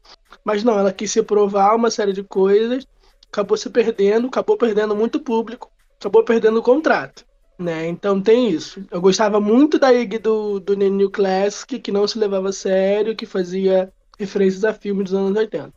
Mas 0.44 0.62
não, 0.62 0.78
ela 0.78 0.92
quis 0.92 1.10
se 1.10 1.22
provar 1.22 1.74
uma 1.74 1.90
série 1.90 2.12
de 2.12 2.22
coisas, 2.22 2.86
acabou 3.32 3.56
se 3.56 3.70
perdendo, 3.70 4.26
acabou 4.26 4.58
perdendo 4.58 4.94
muito 4.94 5.18
público, 5.18 5.70
acabou 5.98 6.24
perdendo 6.24 6.58
o 6.58 6.62
contrato. 6.62 7.24
Né? 7.58 7.88
Então 7.88 8.20
tem 8.20 8.50
isso. 8.50 8.84
Eu 8.90 9.00
gostava 9.00 9.40
muito 9.40 9.78
da 9.78 9.94
IG 9.94 10.18
do, 10.18 10.60
do 10.60 10.76
New 10.76 11.10
Classic, 11.10 11.78
que 11.78 11.90
não 11.90 12.06
se 12.06 12.18
levava 12.18 12.50
a 12.50 12.52
sério, 12.52 13.16
que 13.16 13.24
fazia 13.24 13.90
referências 14.18 14.64
a 14.64 14.72
filmes 14.72 15.10
dos 15.10 15.14
anos 15.14 15.36
80 15.36 15.72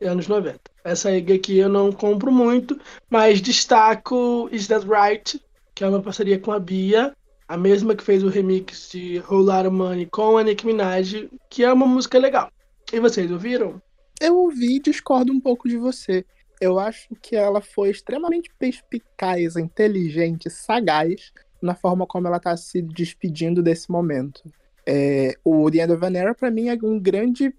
e 0.00 0.06
anos 0.06 0.26
90. 0.26 0.60
Essa 0.82 1.12
IG 1.12 1.32
aqui 1.32 1.58
eu 1.58 1.68
não 1.68 1.92
compro 1.92 2.32
muito, 2.32 2.78
mas 3.08 3.40
destaco 3.40 4.48
Is 4.50 4.66
That 4.68 4.86
Right, 4.86 5.40
que 5.74 5.84
é 5.84 5.88
uma 5.88 6.02
parceria 6.02 6.38
com 6.38 6.52
a 6.52 6.58
Bia, 6.58 7.14
a 7.46 7.56
mesma 7.56 7.94
que 7.94 8.02
fez 8.02 8.22
o 8.22 8.28
remix 8.28 8.90
de 8.90 9.22
Whole 9.28 9.46
Lotta 9.46 9.70
Money 9.70 10.06
com 10.06 10.38
a 10.38 10.42
Nicki 10.42 10.66
Minaj, 10.66 11.28
que 11.50 11.62
é 11.62 11.72
uma 11.72 11.86
música 11.86 12.18
legal. 12.18 12.50
E 12.92 13.00
vocês 13.00 13.30
ouviram? 13.30 13.80
Eu 14.20 14.36
ouvi 14.36 14.76
e 14.76 14.80
discordo 14.80 15.32
um 15.32 15.40
pouco 15.40 15.68
de 15.68 15.76
você. 15.76 16.24
Eu 16.60 16.78
acho 16.78 17.08
que 17.20 17.36
ela 17.36 17.60
foi 17.60 17.90
extremamente 17.90 18.50
perspicaz, 18.58 19.56
inteligente, 19.56 20.48
sagaz 20.48 21.32
na 21.60 21.74
forma 21.74 22.06
como 22.06 22.28
ela 22.28 22.38
tá 22.38 22.56
se 22.56 22.80
despedindo 22.80 23.62
desse 23.62 23.90
momento. 23.90 24.42
É, 24.86 25.34
o 25.42 25.70
The 25.70 25.78
End 25.78 25.92
of 25.92 26.04
an 26.04 26.16
Era, 26.16 26.34
pra 26.34 26.50
mim, 26.50 26.68
é 26.68 26.78
um 26.82 26.98
grande. 27.00 27.54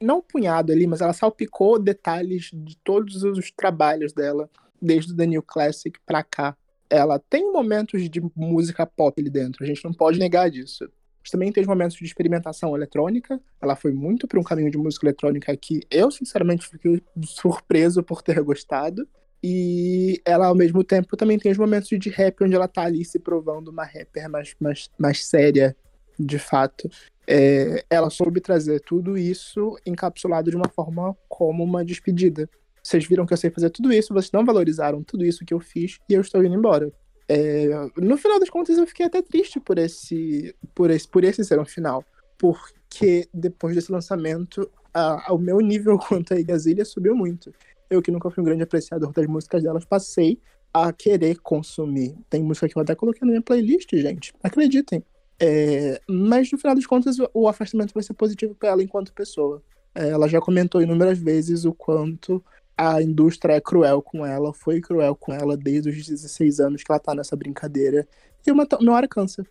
Não 0.00 0.20
punhado 0.20 0.72
ali, 0.72 0.86
mas 0.86 1.00
ela 1.00 1.12
salpicou 1.12 1.78
detalhes 1.78 2.50
de 2.52 2.76
todos 2.78 3.22
os 3.22 3.50
trabalhos 3.50 4.12
dela, 4.12 4.48
desde 4.80 5.12
o 5.12 5.16
The 5.16 5.26
New 5.26 5.42
Classic 5.42 5.98
pra 6.06 6.22
cá. 6.22 6.56
Ela 6.88 7.18
tem 7.18 7.52
momentos 7.52 8.08
de 8.08 8.20
música 8.34 8.86
pop 8.86 9.20
ali 9.20 9.30
dentro, 9.30 9.64
a 9.64 9.66
gente 9.66 9.84
não 9.84 9.92
pode 9.92 10.18
negar 10.18 10.50
disso. 10.50 10.88
Mas 11.22 11.30
também 11.30 11.52
tem 11.52 11.60
os 11.62 11.68
momentos 11.68 11.96
de 11.96 12.04
experimentação 12.04 12.74
eletrônica. 12.74 13.40
Ela 13.60 13.76
foi 13.76 13.92
muito 13.92 14.26
para 14.26 14.40
um 14.40 14.42
caminho 14.42 14.70
de 14.70 14.78
música 14.78 15.06
eletrônica 15.06 15.54
que 15.56 15.80
eu, 15.90 16.10
sinceramente, 16.10 16.66
fiquei 16.66 17.02
surpreso 17.24 18.02
por 18.02 18.22
ter 18.22 18.40
gostado. 18.42 19.06
E 19.42 20.20
ela, 20.24 20.46
ao 20.46 20.54
mesmo 20.54 20.84
tempo, 20.84 21.16
também 21.16 21.38
tem 21.38 21.52
os 21.52 21.58
momentos 21.58 21.88
de 21.88 22.10
rap 22.10 22.42
onde 22.42 22.54
ela 22.54 22.68
tá 22.68 22.82
ali 22.82 23.04
se 23.04 23.18
provando 23.18 23.68
uma 23.68 23.84
rapper 23.84 24.28
mais, 24.28 24.54
mais, 24.60 24.90
mais 24.98 25.24
séria, 25.24 25.76
de 26.24 26.38
fato. 26.38 26.88
É, 27.26 27.84
ela 27.88 28.10
soube 28.10 28.40
trazer 28.40 28.80
tudo 28.80 29.16
isso 29.16 29.78
encapsulado 29.86 30.50
de 30.50 30.56
uma 30.56 30.68
forma 30.68 31.16
como 31.28 31.62
uma 31.62 31.84
despedida. 31.84 32.48
Vocês 32.82 33.06
viram 33.06 33.26
que 33.26 33.32
eu 33.32 33.36
sei 33.36 33.50
fazer 33.50 33.70
tudo 33.70 33.92
isso, 33.92 34.12
vocês 34.12 34.32
não 34.32 34.44
valorizaram 34.44 35.02
tudo 35.02 35.24
isso 35.24 35.44
que 35.44 35.54
eu 35.54 35.60
fiz 35.60 35.98
e 36.08 36.14
eu 36.14 36.20
estou 36.20 36.42
indo 36.42 36.54
embora. 36.54 36.90
É, 37.28 37.68
no 37.96 38.16
final 38.16 38.40
das 38.40 38.50
contas, 38.50 38.76
eu 38.76 38.86
fiquei 38.86 39.06
até 39.06 39.22
triste 39.22 39.60
por 39.60 39.78
esse, 39.78 40.54
por 40.74 40.90
esse, 40.90 41.06
por 41.06 41.22
esse 41.22 41.44
ser 41.44 41.60
um 41.60 41.64
final. 41.64 42.04
Porque 42.36 43.28
depois 43.32 43.74
desse 43.74 43.92
lançamento, 43.92 44.68
a, 44.92 45.32
o 45.32 45.38
meu 45.38 45.60
nível 45.60 45.98
quanto 46.08 46.34
a 46.34 46.40
Igazilha 46.40 46.84
subiu 46.84 47.14
muito. 47.14 47.52
Eu, 47.88 48.02
que 48.02 48.10
nunca 48.10 48.30
fui 48.30 48.42
um 48.42 48.46
grande 48.46 48.62
apreciador 48.62 49.12
das 49.12 49.26
músicas 49.26 49.62
delas, 49.62 49.84
passei 49.84 50.40
a 50.72 50.92
querer 50.92 51.38
consumir. 51.38 52.16
Tem 52.28 52.42
música 52.42 52.68
que 52.68 52.76
eu 52.76 52.82
até 52.82 52.94
coloquei 52.94 53.20
na 53.22 53.32
minha 53.32 53.42
playlist, 53.42 53.90
gente. 53.94 54.32
Acreditem. 54.42 55.04
É, 55.40 56.00
mas 56.06 56.52
no 56.52 56.58
final 56.58 56.74
das 56.74 56.86
contas, 56.86 57.16
o 57.32 57.48
afastamento 57.48 57.94
vai 57.94 58.02
ser 58.02 58.12
positivo 58.12 58.54
para 58.54 58.68
ela 58.70 58.82
enquanto 58.82 59.14
pessoa. 59.14 59.62
É, 59.94 60.10
ela 60.10 60.28
já 60.28 60.40
comentou 60.40 60.82
inúmeras 60.82 61.18
vezes 61.18 61.64
o 61.64 61.72
quanto 61.72 62.44
a 62.76 63.02
indústria 63.02 63.54
é 63.54 63.60
cruel 63.60 64.02
com 64.02 64.24
ela, 64.24 64.52
foi 64.52 64.80
cruel 64.80 65.14
com 65.14 65.32
ela 65.32 65.56
desde 65.56 65.90
os 65.90 66.06
16 66.06 66.60
anos 66.60 66.82
que 66.82 66.92
ela 66.92 66.98
tá 66.98 67.14
nessa 67.14 67.36
brincadeira. 67.36 68.06
E 68.46 68.50
uma, 68.50 68.66
uma 68.80 68.92
hora 68.92 69.08
cansa. 69.08 69.46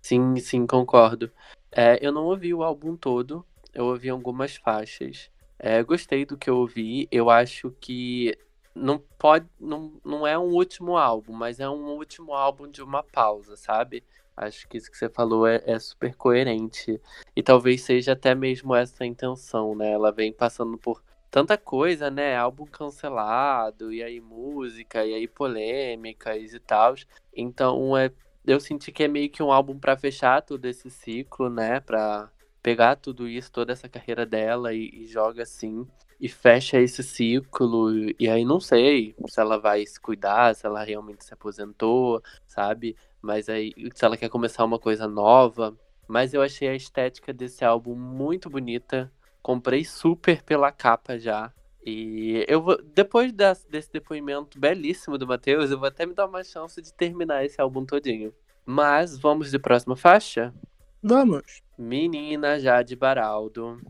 Sim, 0.00 0.36
sim, 0.36 0.66
concordo. 0.66 1.30
É, 1.70 1.98
eu 2.04 2.12
não 2.12 2.24
ouvi 2.24 2.52
o 2.52 2.62
álbum 2.62 2.96
todo, 2.96 3.44
eu 3.72 3.86
ouvi 3.86 4.08
algumas 4.08 4.56
faixas. 4.56 5.30
É, 5.58 5.82
gostei 5.82 6.26
do 6.26 6.36
que 6.36 6.50
eu 6.50 6.56
ouvi. 6.56 7.06
Eu 7.10 7.30
acho 7.30 7.70
que 7.80 8.36
não 8.74 8.98
pode. 9.18 9.46
Não, 9.60 9.92
não 10.04 10.26
é 10.26 10.38
um 10.38 10.52
último 10.52 10.96
álbum, 10.96 11.32
mas 11.32 11.60
é 11.60 11.68
um 11.68 11.92
último 11.92 12.34
álbum 12.34 12.68
de 12.68 12.82
uma 12.82 13.02
pausa, 13.02 13.56
sabe? 13.56 14.02
Acho 14.36 14.66
que 14.66 14.76
isso 14.78 14.90
que 14.90 14.96
você 14.96 15.08
falou 15.08 15.46
é, 15.46 15.62
é 15.66 15.78
super 15.78 16.14
coerente. 16.14 17.00
E 17.36 17.42
talvez 17.42 17.82
seja 17.82 18.12
até 18.12 18.34
mesmo 18.34 18.74
essa 18.74 19.04
a 19.04 19.06
intenção, 19.06 19.74
né? 19.74 19.92
Ela 19.92 20.10
vem 20.10 20.32
passando 20.32 20.78
por 20.78 21.02
tanta 21.30 21.56
coisa, 21.56 22.10
né? 22.10 22.36
Álbum 22.36 22.66
cancelado, 22.66 23.92
e 23.92 24.02
aí 24.02 24.20
música, 24.20 25.04
e 25.04 25.14
aí 25.14 25.28
polêmicas 25.28 26.52
e 26.54 26.60
tal. 26.60 26.94
Então, 27.34 27.96
é, 27.96 28.10
eu 28.46 28.58
senti 28.60 28.90
que 28.90 29.04
é 29.04 29.08
meio 29.08 29.30
que 29.30 29.42
um 29.42 29.52
álbum 29.52 29.78
para 29.78 29.96
fechar 29.96 30.42
todo 30.42 30.64
esse 30.66 30.90
ciclo, 30.90 31.48
né? 31.48 31.80
Pra 31.80 32.30
pegar 32.62 32.96
tudo 32.96 33.28
isso, 33.28 33.50
toda 33.50 33.72
essa 33.72 33.88
carreira 33.88 34.24
dela 34.24 34.72
e, 34.72 35.04
e 35.04 35.06
joga 35.06 35.42
assim. 35.42 35.86
E 36.20 36.28
fecha 36.28 36.78
esse 36.78 37.02
ciclo, 37.02 37.90
e 38.18 38.28
aí 38.28 38.44
não 38.44 38.60
sei 38.60 39.16
se 39.26 39.40
ela 39.40 39.58
vai 39.58 39.84
se 39.84 39.98
cuidar, 39.98 40.54
se 40.54 40.64
ela 40.64 40.84
realmente 40.84 41.24
se 41.24 41.34
aposentou, 41.34 42.22
sabe? 42.46 42.94
Mas 43.22 43.48
aí, 43.48 43.72
se 43.94 44.04
ela 44.04 44.16
quer 44.16 44.28
começar 44.28 44.64
uma 44.64 44.78
coisa 44.78 45.06
nova. 45.06 45.76
Mas 46.08 46.34
eu 46.34 46.42
achei 46.42 46.68
a 46.68 46.74
estética 46.74 47.32
desse 47.32 47.64
álbum 47.64 47.94
muito 47.94 48.50
bonita 48.50 49.10
Comprei 49.42 49.84
super 49.84 50.40
pela 50.42 50.70
capa 50.70 51.18
já. 51.18 51.52
E 51.84 52.44
eu 52.46 52.62
vou, 52.62 52.80
depois 52.80 53.32
desse, 53.32 53.68
desse 53.68 53.92
depoimento 53.92 54.58
belíssimo 54.58 55.18
do 55.18 55.26
Matheus, 55.26 55.70
eu 55.70 55.78
vou 55.78 55.88
até 55.88 56.06
me 56.06 56.14
dar 56.14 56.26
uma 56.26 56.44
chance 56.44 56.80
de 56.80 56.94
terminar 56.94 57.44
esse 57.44 57.60
álbum 57.60 57.84
todinho. 57.84 58.32
Mas 58.64 59.18
vamos 59.18 59.50
de 59.50 59.58
próxima 59.58 59.96
faixa? 59.96 60.54
Vamos. 61.02 61.60
Menina 61.76 62.60
Jade 62.60 62.94
Baraldo 62.94 63.80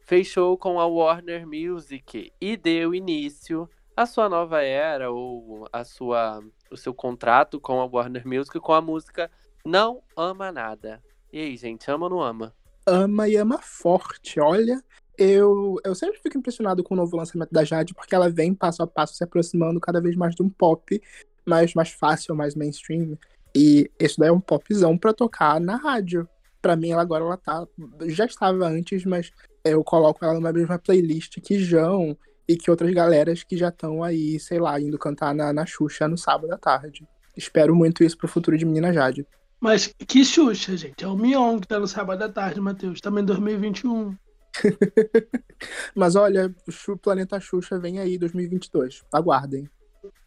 fechou 0.00 0.58
com 0.58 0.80
a 0.80 0.86
Warner 0.86 1.46
Music 1.46 2.32
e 2.40 2.56
deu 2.56 2.92
início 2.92 3.70
à 3.96 4.04
sua 4.04 4.28
nova 4.28 4.62
era 4.62 5.10
ou 5.10 5.68
a 5.72 5.84
sua 5.84 6.42
o 6.70 6.76
seu 6.76 6.94
contrato 6.94 7.60
com 7.60 7.80
a 7.80 7.84
Warner 7.84 8.26
Music 8.26 8.58
com 8.60 8.72
a 8.72 8.80
música 8.80 9.30
Não 9.64 10.02
Ama 10.16 10.50
Nada. 10.52 11.02
E 11.32 11.40
aí, 11.40 11.56
gente, 11.56 11.90
ama 11.90 12.06
ou 12.06 12.10
não 12.10 12.22
ama? 12.22 12.54
ama 12.86 13.28
e 13.28 13.36
ama 13.36 13.58
forte. 13.58 14.38
Olha, 14.38 14.82
eu, 15.18 15.76
eu 15.84 15.94
sempre 15.94 16.20
fico 16.20 16.38
impressionado 16.38 16.84
com 16.84 16.94
o 16.94 16.96
novo 16.96 17.16
lançamento 17.16 17.50
da 17.50 17.64
Jade, 17.64 17.92
porque 17.92 18.14
ela 18.14 18.30
vem 18.30 18.54
passo 18.54 18.82
a 18.82 18.86
passo 18.86 19.14
se 19.14 19.24
aproximando 19.24 19.80
cada 19.80 20.00
vez 20.00 20.14
mais 20.14 20.34
de 20.34 20.42
um 20.42 20.48
pop 20.48 21.02
mais, 21.44 21.74
mais 21.74 21.90
fácil, 21.90 22.34
mais 22.34 22.54
mainstream. 22.54 23.18
E 23.54 23.90
isso 23.98 24.20
daí 24.20 24.28
é 24.28 24.32
um 24.32 24.40
popzão 24.40 24.96
pra 24.96 25.12
tocar 25.12 25.60
na 25.60 25.76
rádio. 25.76 26.28
Pra 26.62 26.76
mim, 26.76 26.90
ela 26.90 27.02
agora 27.02 27.24
ela 27.24 27.36
tá. 27.36 27.66
Já 28.06 28.26
estava 28.26 28.66
antes, 28.66 29.04
mas 29.04 29.32
eu 29.64 29.82
coloco 29.82 30.24
ela 30.24 30.34
numa 30.34 30.52
mesma 30.52 30.78
playlist 30.78 31.40
que 31.40 31.58
João 31.58 32.16
e 32.48 32.56
que 32.56 32.70
outras 32.70 32.92
galeras 32.92 33.42
que 33.42 33.56
já 33.56 33.68
estão 33.68 34.02
aí, 34.02 34.38
sei 34.38 34.58
lá, 34.58 34.80
indo 34.80 34.98
cantar 34.98 35.34
na, 35.34 35.52
na 35.52 35.66
Xuxa 35.66 36.06
no 36.06 36.16
sábado 36.16 36.52
à 36.52 36.58
tarde. 36.58 37.06
Espero 37.36 37.74
muito 37.74 38.02
isso 38.02 38.16
pro 38.16 38.28
futuro 38.28 38.56
de 38.56 38.64
Menina 38.64 38.92
Jade. 38.92 39.26
Mas 39.60 39.86
que 39.86 40.24
Xuxa, 40.24 40.76
gente? 40.76 41.04
É 41.04 41.08
o 41.08 41.16
Mion 41.16 41.58
que 41.58 41.66
tá 41.66 41.78
no 41.78 41.88
sábado 41.88 42.22
à 42.22 42.28
tarde, 42.28 42.60
Matheus. 42.60 43.00
Também 43.00 43.24
2021. 43.24 44.16
Mas 45.94 46.14
olha, 46.14 46.54
o 46.88 46.96
Planeta 46.96 47.40
Xuxa 47.40 47.78
vem 47.78 47.98
aí 47.98 48.16
2022. 48.18 49.04
Aguardem. 49.12 49.68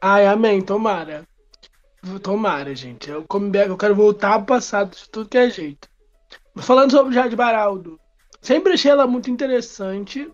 Ai, 0.02 0.28
amém. 0.28 0.62
Tomara. 0.62 1.28
Tomara, 2.22 2.76
gente. 2.76 3.10
Eu, 3.10 3.24
como 3.28 3.56
eu 3.56 3.78
quero 3.78 3.96
voltar 3.96 4.34
ao 4.34 4.46
passado 4.46 4.96
de 4.96 5.10
tudo 5.10 5.30
que 5.30 5.38
é 5.38 5.50
jeito. 5.50 5.90
Falando 6.58 6.92
sobre 6.92 7.14
Jade 7.14 7.36
Baraldo, 7.36 8.00
sempre 8.42 8.74
achei 8.74 8.92
ela 8.92 9.08
muito 9.08 9.30
interessante, 9.30 10.32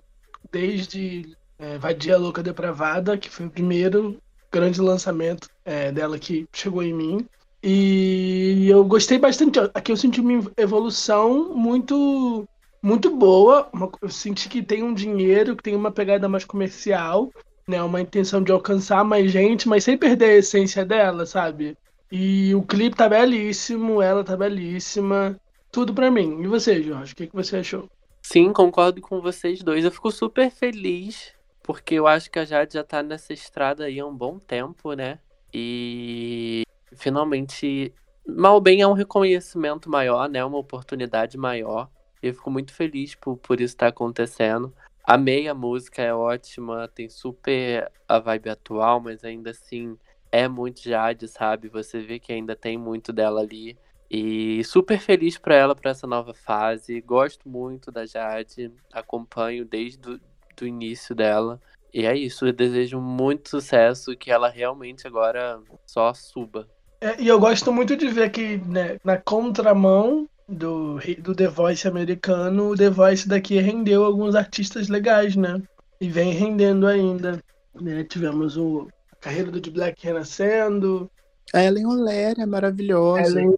desde 0.52 1.36
é, 1.60 1.78
Vadia 1.78 2.18
Louca 2.18 2.44
Depravada, 2.44 3.18
que 3.18 3.30
foi 3.30 3.46
o 3.46 3.50
primeiro 3.50 4.18
grande 4.52 4.80
lançamento 4.80 5.50
é, 5.64 5.92
dela 5.92 6.18
que 6.18 6.48
chegou 6.54 6.82
em 6.82 6.94
mim. 6.94 7.28
E 7.62 8.68
eu 8.70 8.84
gostei 8.86 9.18
bastante. 9.18 9.60
Aqui 9.74 9.92
eu 9.92 9.98
senti 9.98 10.22
uma 10.22 10.52
evolução 10.56 11.54
muito 11.56 12.48
muito 12.82 13.10
boa. 13.16 13.68
Eu 14.02 14.10
senti 14.10 14.48
que 14.48 14.62
tem 14.62 14.84
um 14.84 14.94
dinheiro, 14.94 15.56
que 15.56 15.64
tem 15.64 15.76
uma 15.76 15.92
pegada 15.92 16.30
mais 16.30 16.46
comercial, 16.46 17.32
né? 17.68 17.82
Uma 17.82 18.02
intenção 18.02 18.44
de 18.44 18.52
alcançar 18.52 19.04
mais 19.04 19.32
gente, 19.32 19.68
mas 19.68 19.84
sem 19.84 19.98
perder 19.98 20.26
a 20.26 20.38
essência 20.38 20.86
dela, 20.86 21.26
sabe? 21.26 21.76
E 22.12 22.54
o 22.54 22.62
clipe 22.62 22.96
tá 22.96 23.10
belíssimo, 23.10 24.02
ela 24.02 24.24
tá 24.24 24.38
belíssima. 24.38 25.36
Tudo 25.72 25.94
pra 25.94 26.12
mim. 26.12 26.44
E 26.44 26.48
você, 26.48 26.82
Jorge? 26.84 27.14
O 27.14 27.16
que, 27.16 27.28
que 27.28 27.36
você 27.36 27.58
achou? 27.58 27.90
Sim, 28.22 28.54
concordo 28.54 29.02
com 29.02 29.20
vocês 29.20 29.64
dois. 29.64 29.84
Eu 29.84 29.92
fico 29.92 30.12
super 30.12 30.52
feliz, 30.52 31.34
porque 31.66 31.96
eu 31.96 32.06
acho 32.06 32.30
que 32.30 32.38
a 32.38 32.46
Jade 32.46 32.76
já 32.76 32.84
tá 32.84 33.02
nessa 33.02 33.34
estrada 33.34 33.86
aí 33.86 34.00
há 34.00 34.06
um 34.06 34.16
bom 34.16 34.38
tempo, 34.38 34.94
né? 34.94 35.18
E 35.52 36.62
finalmente, 36.94 37.92
mal 38.28 38.62
bem 38.62 38.82
é 38.82 38.88
um 38.88 38.94
reconhecimento 38.94 39.90
maior, 39.90 40.30
né? 40.30 40.46
Uma 40.46 40.60
oportunidade 40.60 41.40
maior. 41.40 41.90
Eu 42.22 42.36
fico 42.36 42.52
muito 42.52 42.72
feliz 42.72 43.16
por, 43.16 43.38
por 43.38 43.60
isso 43.60 43.74
estar 43.74 43.88
acontecendo. 43.88 44.72
Amei 45.04 45.48
a 45.48 45.56
música, 45.56 46.04
é 46.04 46.14
ótima, 46.14 46.88
tem 46.88 47.10
super 47.10 47.92
a 48.08 48.20
vibe 48.20 48.52
atual, 48.52 49.02
mas 49.02 49.24
ainda 49.24 49.50
assim 49.50 49.98
é 50.32 50.48
muito 50.48 50.84
Jade, 50.84 51.28
sabe? 51.28 51.68
Você 51.70 52.00
vê 52.00 52.20
que 52.20 52.32
ainda 52.32 52.56
tem 52.56 52.78
muito 52.78 53.12
dela 53.12 53.42
ali. 53.42 53.76
E 54.10 54.64
super 54.66 55.00
feliz 55.00 55.36
para 55.40 55.56
ela 55.56 55.76
para 55.76 55.90
essa 55.90 56.06
nova 56.06 56.34
fase. 56.36 57.02
Gosto 57.02 57.50
muito 57.50 57.92
da 57.92 58.06
Jade, 58.06 58.72
acompanho 58.94 59.66
desde 59.66 60.20
do 60.56 60.68
início 60.68 61.14
dela. 61.16 61.60
E 61.94 62.06
é 62.06 62.16
isso, 62.16 62.46
eu 62.46 62.54
desejo 62.54 63.00
muito 63.00 63.50
sucesso, 63.50 64.18
que 64.18 64.30
ela 64.30 64.50
realmente 64.50 65.08
agora 65.08 65.60
só 65.86 66.14
suba. 66.14 66.68
É, 67.00 67.22
e 67.22 67.28
eu 67.28 67.40
gosto 67.40 67.72
muito 67.72 67.96
de 67.96 68.08
ver 68.08 68.30
que 68.32 68.58
né, 68.58 68.98
na 69.04 69.18
contramão 69.18 70.28
do, 70.48 71.00
do 71.20 71.36
The 71.36 71.48
Voice 71.48 71.88
americano, 71.88 72.72
o 72.72 72.76
The 72.76 72.90
Voice 72.90 73.28
daqui 73.28 73.60
rendeu 73.60 74.04
alguns 74.04 74.36
artistas 74.36 74.88
legais, 74.88 75.36
né? 75.36 75.62
E 76.00 76.10
vem 76.10 76.34
rendendo 76.34 76.88
ainda. 76.88 77.42
Né? 77.74 78.04
Tivemos 78.04 78.58
o, 78.58 78.88
a 79.12 79.16
carreira 79.16 79.52
do 79.52 79.60
de 79.60 79.72
Black 79.72 80.06
renascendo. 80.06 81.10
A 81.54 81.64
Ellen 81.64 81.86
Oléria 81.86 82.44
é 82.44 82.46
maravilhosa. 82.46 83.40
Ellen 83.40 83.56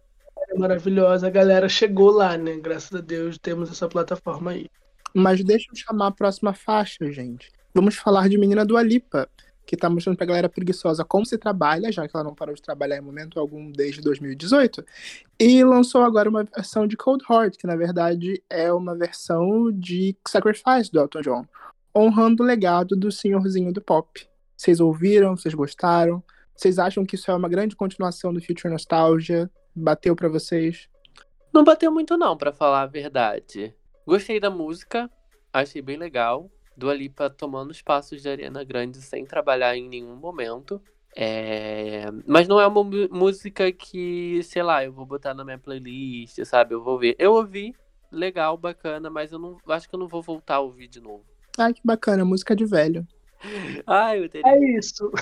é 0.50 0.58
maravilhosa. 0.58 1.26
A 1.26 1.30
galera 1.30 1.68
chegou 1.68 2.10
lá, 2.10 2.36
né? 2.36 2.56
Graças 2.56 2.92
a 2.92 3.00
Deus 3.00 3.38
temos 3.38 3.70
essa 3.70 3.88
plataforma 3.88 4.52
aí. 4.52 4.68
Mas 5.14 5.42
deixa 5.42 5.68
eu 5.70 5.76
chamar 5.76 6.08
a 6.08 6.12
próxima 6.12 6.52
faixa, 6.52 7.10
gente. 7.10 7.50
Vamos 7.74 7.96
falar 7.96 8.28
de 8.28 8.38
Menina 8.38 8.64
do 8.64 8.76
Alipa, 8.76 9.28
que 9.66 9.76
tá 9.76 9.90
mostrando 9.90 10.16
pra 10.16 10.26
galera 10.26 10.48
preguiçosa 10.48 11.04
como 11.04 11.26
se 11.26 11.36
trabalha, 11.36 11.92
já 11.92 12.08
que 12.08 12.16
ela 12.16 12.24
não 12.24 12.34
parou 12.34 12.54
de 12.54 12.62
trabalhar 12.62 12.96
em 12.96 13.02
momento 13.02 13.38
algum 13.38 13.70
desde 13.70 14.00
2018. 14.00 14.84
E 15.38 15.62
lançou 15.62 16.02
agora 16.02 16.28
uma 16.28 16.44
versão 16.44 16.86
de 16.86 16.96
Cold 16.96 17.22
Heart, 17.28 17.56
que 17.58 17.66
na 17.66 17.76
verdade 17.76 18.42
é 18.48 18.72
uma 18.72 18.96
versão 18.96 19.70
de 19.70 20.16
Sacrifice 20.26 20.90
do 20.90 20.98
Elton 20.98 21.20
John, 21.20 21.46
honrando 21.94 22.42
o 22.42 22.46
legado 22.46 22.96
do 22.96 23.12
senhorzinho 23.12 23.72
do 23.72 23.82
pop. 23.82 24.26
Vocês 24.56 24.80
ouviram? 24.80 25.36
Vocês 25.36 25.54
gostaram? 25.54 26.22
Vocês 26.56 26.78
acham 26.78 27.04
que 27.04 27.14
isso 27.14 27.30
é 27.30 27.34
uma 27.34 27.48
grande 27.48 27.76
continuação 27.76 28.32
do 28.32 28.40
Future 28.40 28.72
Nostalgia? 28.72 29.50
Bateu 29.76 30.16
para 30.16 30.28
vocês? 30.28 30.88
Não 31.52 31.62
bateu 31.62 31.92
muito 31.92 32.16
não, 32.16 32.36
para 32.36 32.52
falar 32.52 32.82
a 32.82 32.86
verdade. 32.86 33.74
Gostei 34.08 34.40
da 34.40 34.48
música, 34.48 35.10
achei 35.52 35.82
bem 35.82 35.98
legal. 35.98 36.50
Dua 36.74 36.94
Lipa 36.94 37.28
tomando 37.28 37.72
os 37.72 37.82
passos 37.82 38.22
de 38.22 38.28
Ariana 38.30 38.64
Grande 38.64 39.02
sem 39.02 39.26
trabalhar 39.26 39.76
em 39.76 39.86
nenhum 39.86 40.16
momento. 40.16 40.80
É... 41.14 42.06
Mas 42.26 42.48
não 42.48 42.58
é 42.58 42.66
uma 42.66 42.82
música 43.10 43.70
que, 43.70 44.42
sei 44.44 44.62
lá, 44.62 44.82
eu 44.82 44.94
vou 44.94 45.04
botar 45.04 45.34
na 45.34 45.44
minha 45.44 45.58
playlist, 45.58 46.42
sabe? 46.46 46.74
Eu 46.74 46.82
vou 46.82 46.98
ver. 46.98 47.16
Eu 47.18 47.34
ouvi, 47.34 47.74
legal, 48.10 48.56
bacana, 48.56 49.10
mas 49.10 49.30
eu 49.30 49.38
não 49.38 49.58
acho 49.68 49.86
que 49.86 49.94
eu 49.94 50.00
não 50.00 50.08
vou 50.08 50.22
voltar 50.22 50.54
a 50.54 50.60
ouvir 50.60 50.88
de 50.88 51.02
novo. 51.02 51.26
Ai, 51.58 51.74
que 51.74 51.82
bacana, 51.84 52.24
música 52.24 52.56
de 52.56 52.64
velho. 52.64 53.06
Ai, 53.86 54.24
eu 54.24 54.28
teria... 54.30 54.50
É 54.50 54.58
isso. 54.78 55.12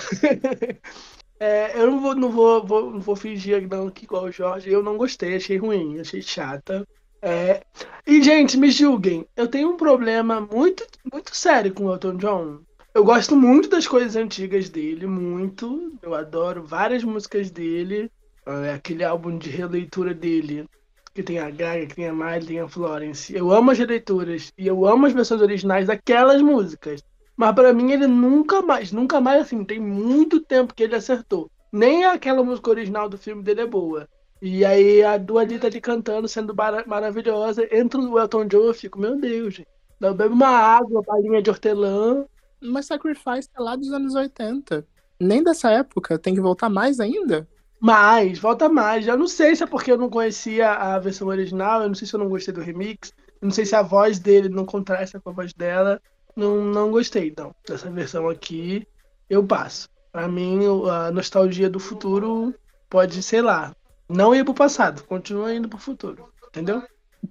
é, 1.37 1.77
eu 1.77 1.91
não 1.91 1.99
vou, 1.99 2.15
não 2.15 2.31
vou, 2.31 2.65
vou, 2.65 2.91
não 2.91 3.01
vou 3.01 3.17
fingir 3.17 3.67
não, 3.67 3.89
que 3.89 4.05
igual 4.05 4.23
o 4.23 4.31
Jorge, 4.31 4.71
eu 4.71 4.81
não 4.81 4.95
gostei, 4.95 5.35
achei 5.35 5.57
ruim, 5.57 5.99
achei 5.99 6.21
chata. 6.21 6.87
É... 7.27 7.61
E, 8.05 8.23
gente, 8.23 8.57
me 8.57 8.71
julguem. 8.71 9.27
Eu 9.35 9.49
tenho 9.49 9.71
um 9.71 9.75
problema 9.75 10.39
muito, 10.39 10.87
muito 11.11 11.35
sério 11.35 11.73
com 11.73 11.85
o 11.85 11.91
Elton 11.91 12.15
John. 12.15 12.59
Eu 12.93 13.03
gosto 13.03 13.35
muito 13.35 13.67
das 13.67 13.85
coisas 13.85 14.15
antigas 14.15 14.69
dele, 14.69 15.05
muito. 15.05 15.91
Eu 16.01 16.15
adoro 16.15 16.63
várias 16.63 17.03
músicas 17.03 17.51
dele. 17.51 18.09
É, 18.45 18.73
aquele 18.73 19.03
álbum 19.03 19.37
de 19.37 19.49
releitura 19.49 20.13
dele, 20.13 20.65
que 21.13 21.21
tem 21.21 21.37
a 21.37 21.49
Gaga, 21.49 21.85
que 21.85 21.95
tem 21.95 22.07
a 22.07 22.13
Miley, 22.13 22.45
tem 22.45 22.59
a 22.61 22.69
Florence. 22.69 23.35
Eu 23.35 23.51
amo 23.51 23.71
as 23.71 23.77
releituras 23.77 24.53
e 24.57 24.65
eu 24.65 24.85
amo 24.87 25.05
as 25.05 25.11
versões 25.11 25.41
originais 25.41 25.87
daquelas 25.87 26.41
músicas. 26.41 27.03
Mas 27.35 27.53
para 27.53 27.73
mim 27.73 27.91
ele 27.91 28.07
nunca 28.07 28.61
mais, 28.61 28.93
nunca 28.93 29.19
mais 29.19 29.41
assim, 29.41 29.65
tem 29.65 29.81
muito 29.81 30.39
tempo 30.39 30.73
que 30.73 30.83
ele 30.83 30.95
acertou. 30.95 31.51
Nem 31.73 32.05
aquela 32.05 32.41
música 32.41 32.69
original 32.69 33.09
do 33.09 33.17
filme 33.17 33.43
dele 33.43 33.61
é 33.61 33.67
boa. 33.67 34.07
E 34.41 34.63
aí 34.63 35.03
a 35.03 35.17
Dua 35.17 35.43
Lipa 35.43 35.67
ali 35.67 35.81
cantando, 35.81 36.27
sendo 36.27 36.53
maravilhosa. 36.85 37.67
Entra 37.75 37.99
o 37.99 38.19
Elton 38.19 38.45
John, 38.45 38.65
eu 38.65 38.73
fico, 38.73 38.99
meu 38.99 39.19
Deus, 39.19 39.55
gente. 39.55 39.67
Eu 39.99 40.13
bebo 40.13 40.35
uma 40.35 40.47
água, 40.47 40.99
uma 40.99 41.01
balinha 41.01 41.41
de 41.41 41.49
hortelã. 41.49 42.25
Mas 42.61 42.85
Sacrifice 42.85 43.49
é 43.55 43.61
lá 43.61 43.75
dos 43.75 43.91
anos 43.91 44.13
80. 44.13 44.85
Nem 45.19 45.43
dessa 45.43 45.71
época, 45.71 46.19
tem 46.19 46.35
que 46.35 46.41
voltar 46.41 46.69
mais 46.69 46.99
ainda? 46.99 47.47
Mais, 47.79 48.37
volta 48.39 48.69
mais. 48.69 49.07
Eu 49.07 49.17
não 49.17 49.27
sei 49.27 49.55
se 49.55 49.63
é 49.63 49.67
porque 49.67 49.91
eu 49.91 49.97
não 49.97 50.09
conhecia 50.09 50.71
a 50.71 50.99
versão 50.99 51.27
original, 51.27 51.81
eu 51.81 51.87
não 51.87 51.95
sei 51.95 52.07
se 52.07 52.13
eu 52.13 52.19
não 52.19 52.29
gostei 52.29 52.53
do 52.53 52.61
remix, 52.61 53.13
eu 53.41 53.45
não 53.45 53.51
sei 53.51 53.65
se 53.65 53.75
a 53.75 53.81
voz 53.81 54.19
dele 54.19 54.49
não 54.49 54.65
contrasta 54.65 55.19
com 55.19 55.29
a 55.29 55.33
voz 55.33 55.53
dela. 55.53 55.99
Não, 56.35 56.63
não 56.63 56.91
gostei, 56.91 57.33
não. 57.35 57.55
Dessa 57.67 57.89
versão 57.89 58.29
aqui, 58.29 58.87
eu 59.27 59.43
passo. 59.43 59.89
Pra 60.11 60.27
mim, 60.27 60.59
a 60.89 61.11
nostalgia 61.11 61.69
do 61.69 61.79
futuro 61.79 62.53
pode, 62.89 63.21
sei 63.21 63.41
lá, 63.41 63.75
não 64.09 64.33
ir 64.33 64.43
pro 64.43 64.53
passado, 64.53 65.03
continua 65.03 65.53
indo 65.53 65.67
pro 65.67 65.77
futuro. 65.77 66.29
Entendeu? 66.49 66.83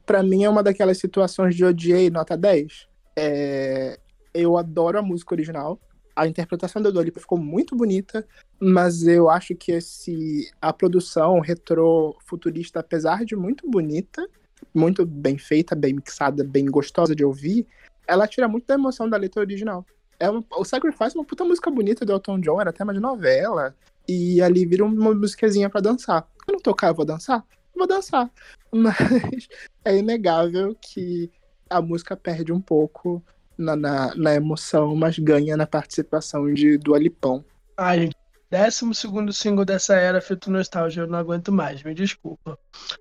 Pra 0.05 0.23
mim 0.23 0.45
é 0.45 0.51
uma 0.51 0.63
daquelas 0.63 0.99
situações 0.99 1.55
de 1.55 1.65
odiei 1.65 2.11
nota 2.11 2.37
10. 2.37 2.89
É... 3.17 3.99
Eu 4.35 4.57
adoro 4.57 4.99
a 4.99 5.03
música 5.03 5.35
original. 5.35 5.81
A 6.15 6.27
interpretação 6.27 6.81
da 6.81 6.91
Dolipa 6.91 7.21
ficou 7.21 7.39
muito 7.39 7.77
bonita, 7.77 8.27
mas 8.59 9.07
eu 9.07 9.29
acho 9.29 9.55
que 9.55 9.73
esse 9.73 10.51
a 10.61 10.73
produção 10.73 11.41
retrô 11.41 12.17
futurista, 12.25 12.81
apesar 12.81 13.25
de 13.25 13.37
muito 13.37 13.69
bonita, 13.69 14.27
muito 14.75 15.05
bem 15.05 15.37
feita, 15.37 15.75
bem 15.75 15.95
mixada, 15.95 16.43
bem 16.43 16.67
gostosa 16.67 17.15
de 17.15 17.25
ouvir, 17.25 17.67
ela 18.07 18.27
tira 18.27 18.49
muito 18.49 18.67
da 18.67 18.75
emoção 18.75 19.09
da 19.09 19.17
letra 19.17 19.43
original. 19.43 19.85
É 20.19 20.31
o 20.31 20.65
Sacrifice 20.65 21.17
é 21.17 21.21
uma 21.21 21.27
puta 21.27 21.45
música 21.45 21.71
bonita 21.71 22.05
do 22.05 22.13
Elton 22.13 22.41
John, 22.41 22.61
era 22.61 22.73
tema 22.73 22.95
de 22.95 23.01
novela. 23.01 23.75
E 24.09 24.41
ali 24.41 24.65
vira 24.65 24.85
uma 24.85 25.15
musiquinha 25.15 25.69
para 25.69 25.81
dançar. 25.81 26.27
Eu 26.47 26.55
não 26.55 26.61
tocar, 26.61 26.89
eu 26.89 26.95
vou 26.95 27.05
dançar? 27.05 27.45
Eu 27.75 27.79
vou 27.79 27.87
dançar. 27.87 28.31
Mas 28.73 29.49
é 29.85 29.97
inegável 29.97 30.77
que 30.81 31.31
a 31.69 31.81
música 31.81 32.17
perde 32.17 32.53
um 32.53 32.61
pouco 32.61 33.23
na, 33.57 33.75
na, 33.75 34.15
na 34.15 34.35
emoção, 34.35 34.95
mas 34.95 35.19
ganha 35.19 35.57
na 35.57 35.67
participação 35.67 36.53
de 36.53 36.77
do 36.79 36.95
Alipão. 36.95 37.45
Ai, 37.77 38.01
gente, 38.01 38.17
décimo 38.51 38.95
segundo 38.95 39.33
single 39.33 39.65
dessa 39.65 39.95
era 39.95 40.21
feito 40.21 40.51
nostalgia, 40.51 41.03
eu 41.03 41.07
não 41.07 41.19
aguento 41.19 41.51
mais, 41.51 41.83
me 41.83 41.95
desculpa. 41.95 42.59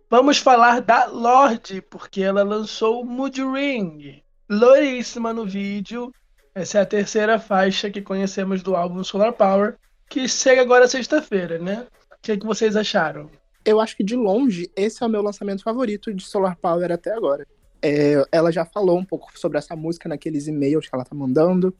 Vamos 0.10 0.38
falar 0.38 0.82
da 0.82 1.06
Lorde, 1.06 1.82
porque 1.82 2.22
ela 2.22 2.44
lançou 2.44 3.06
Mood 3.06 3.42
Ring. 3.44 4.24
Louríssima 4.50 5.34
no 5.34 5.46
vídeo. 5.46 6.12
Essa 6.54 6.80
é 6.80 6.82
a 6.82 6.86
terceira 6.86 7.38
faixa 7.38 7.90
que 7.90 8.02
conhecemos 8.02 8.64
do 8.64 8.76
álbum 8.76 9.04
Solar 9.04 9.34
Power 9.34 9.78
que 10.10 10.28
chega 10.28 10.62
agora 10.62 10.88
sexta-feira, 10.88 11.58
né? 11.60 11.88
O 12.12 12.22
que, 12.22 12.32
é 12.32 12.38
que 12.38 12.46
vocês 12.46 12.76
acharam? 12.76 13.30
Eu 13.64 13.80
acho 13.80 13.98
que 13.98 14.04
de 14.04 14.16
longe 14.16 14.70
esse 14.76 15.04
é 15.04 15.06
o 15.06 15.10
meu 15.10 15.22
lançamento 15.22 15.64
favorito 15.64 16.14
de 16.14 16.24
Solar 16.24 16.56
Power 16.58 16.92
até 16.92 17.14
agora. 17.14 17.48
É, 17.82 18.24
ela 18.32 18.52
já 18.52 18.66
falou 18.66 18.98
um 18.98 19.06
pouco 19.06 19.38
sobre 19.38 19.58
essa 19.58 19.76
música 19.76 20.10
naqueles 20.10 20.48
e-mails 20.48 20.88
que 20.88 20.96
ela 20.96 21.06
tá 21.06 21.16
mandando. 21.16 21.76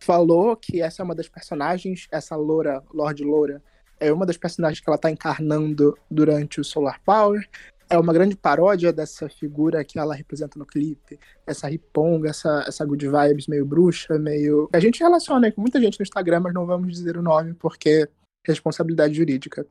Falou 0.00 0.56
que 0.56 0.82
essa 0.82 1.02
é 1.02 1.04
uma 1.04 1.14
das 1.14 1.28
personagens, 1.28 2.06
essa 2.10 2.36
Loura, 2.36 2.82
Lorde 2.92 3.24
Loura, 3.24 3.62
é 3.98 4.12
uma 4.12 4.26
das 4.26 4.36
personagens 4.36 4.80
que 4.80 4.88
ela 4.88 4.98
tá 4.98 5.10
encarnando 5.10 5.96
durante 6.10 6.60
o 6.60 6.64
Solar 6.64 7.00
Power. 7.04 7.48
É 7.88 7.96
uma 7.96 8.12
grande 8.12 8.36
paródia 8.36 8.92
dessa 8.92 9.28
figura 9.28 9.84
que 9.84 9.98
ela 9.98 10.14
representa 10.14 10.58
no 10.58 10.66
clipe. 10.66 11.18
Essa 11.46 11.68
riponga, 11.68 12.30
essa, 12.30 12.64
essa 12.66 12.84
good 12.84 13.06
vibes 13.06 13.46
meio 13.46 13.64
bruxa, 13.64 14.18
meio. 14.18 14.68
A 14.72 14.80
gente 14.80 15.00
relaciona 15.00 15.52
com 15.52 15.60
muita 15.60 15.80
gente 15.80 15.98
no 15.98 16.02
Instagram, 16.02 16.40
mas 16.40 16.54
não 16.54 16.66
vamos 16.66 16.92
dizer 16.92 17.16
o 17.16 17.22
nome 17.22 17.54
porque 17.54 18.08
responsabilidade 18.44 19.14
jurídica. 19.14 19.64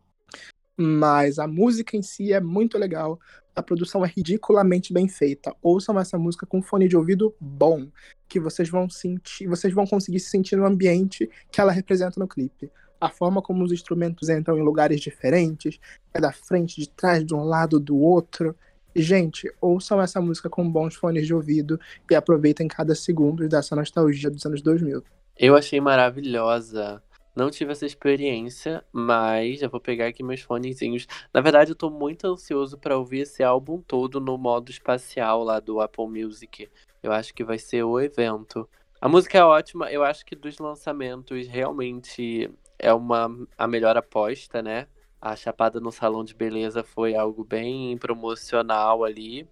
Mas 0.78 1.39
a 1.39 1.47
música 1.47 1.97
em 1.97 2.01
si 2.01 2.32
é 2.32 2.39
muito 2.39 2.78
legal. 2.78 3.19
A 3.54 3.62
produção 3.63 4.04
é 4.04 4.08
ridiculamente 4.08 4.93
bem 4.93 5.08
feita. 5.08 5.54
Ouçam 5.62 5.99
essa 5.99 6.17
música 6.17 6.45
com 6.45 6.62
fone 6.62 6.88
de 6.88 6.95
ouvido 6.95 7.34
bom, 7.39 7.88
que 8.28 8.39
vocês 8.39 8.69
vão 8.69 8.89
sentir, 8.89 9.47
vocês 9.47 9.73
vão 9.73 9.86
conseguir 9.86 10.19
se 10.19 10.30
sentir 10.30 10.58
no 10.58 10.65
ambiente 10.65 11.30
que 11.51 11.60
ela 11.60 11.71
representa 11.71 12.19
no 12.19 12.28
clipe 12.28 12.69
a 13.00 13.10
forma 13.10 13.42
como 13.42 13.64
os 13.64 13.72
instrumentos 13.72 14.30
entram 14.30 14.58
em 14.58 14.62
lugares 14.62 15.02
diferentes, 15.02 15.80
é 16.14 16.20
da 16.20 16.32
frente, 16.32 16.80
de 16.80 16.90
trás, 16.90 17.26
de 17.26 17.34
um 17.34 17.44
lado, 17.44 17.80
do 17.80 17.98
outro. 17.98 18.56
Gente, 18.96 19.52
ouçam 19.60 20.02
essa 20.02 20.22
música 20.22 20.50
com 20.50 20.70
bons 20.70 20.96
fones 20.96 21.28
de 21.28 21.34
ouvido 21.34 21.80
e 22.10 22.16
aproveitem 22.16 22.68
cada 22.68 22.96
segundo 22.96 23.48
dessa 23.48 23.76
nostalgia 23.76 24.30
dos 24.30 24.46
anos 24.46 24.62
2000. 24.62 25.04
Eu 25.38 25.56
achei 25.56 25.82
maravilhosa. 25.82 27.04
Não 27.36 27.52
tive 27.52 27.74
essa 27.74 27.86
experiência, 27.86 28.82
mas 28.94 29.60
já 29.60 29.68
vou 29.68 29.82
pegar 29.82 30.08
aqui 30.08 30.24
meus 30.24 30.40
fonezinhos. 30.40 31.06
Na 31.34 31.42
verdade, 31.42 31.72
eu 31.72 31.76
tô 31.76 31.90
muito 31.90 32.26
ansioso 32.26 32.78
para 32.78 32.98
ouvir 32.98 33.20
esse 33.20 33.44
álbum 33.44 33.82
todo 33.82 34.22
no 34.22 34.38
modo 34.38 34.72
espacial 34.72 35.44
lá 35.44 35.60
do 35.60 35.82
Apple 35.82 36.08
Music. 36.08 36.70
Eu 37.04 37.12
acho 37.12 37.34
que 37.34 37.44
vai 37.44 37.60
ser 37.60 37.84
o 37.84 38.00
evento. 38.00 38.68
A 39.02 39.10
música 39.10 39.38
é 39.38 39.44
ótima, 39.44 39.92
eu 39.92 40.04
acho 40.04 40.26
que 40.26 40.36
dos 40.36 40.58
lançamentos 40.58 41.46
realmente 41.48 42.50
é 42.86 42.93
uma 42.93 43.30
a 43.58 43.67
melhor 43.67 43.98
aposta, 43.98 44.62
né? 44.62 44.88
A 45.19 45.36
chapada 45.36 45.80
no 45.80 45.91
salão 45.91 46.24
de 46.24 46.36
beleza 46.36 46.84
foi 46.84 47.15
algo 47.15 47.43
bem 47.43 47.98
promocional 47.98 49.04
ali, 49.04 49.50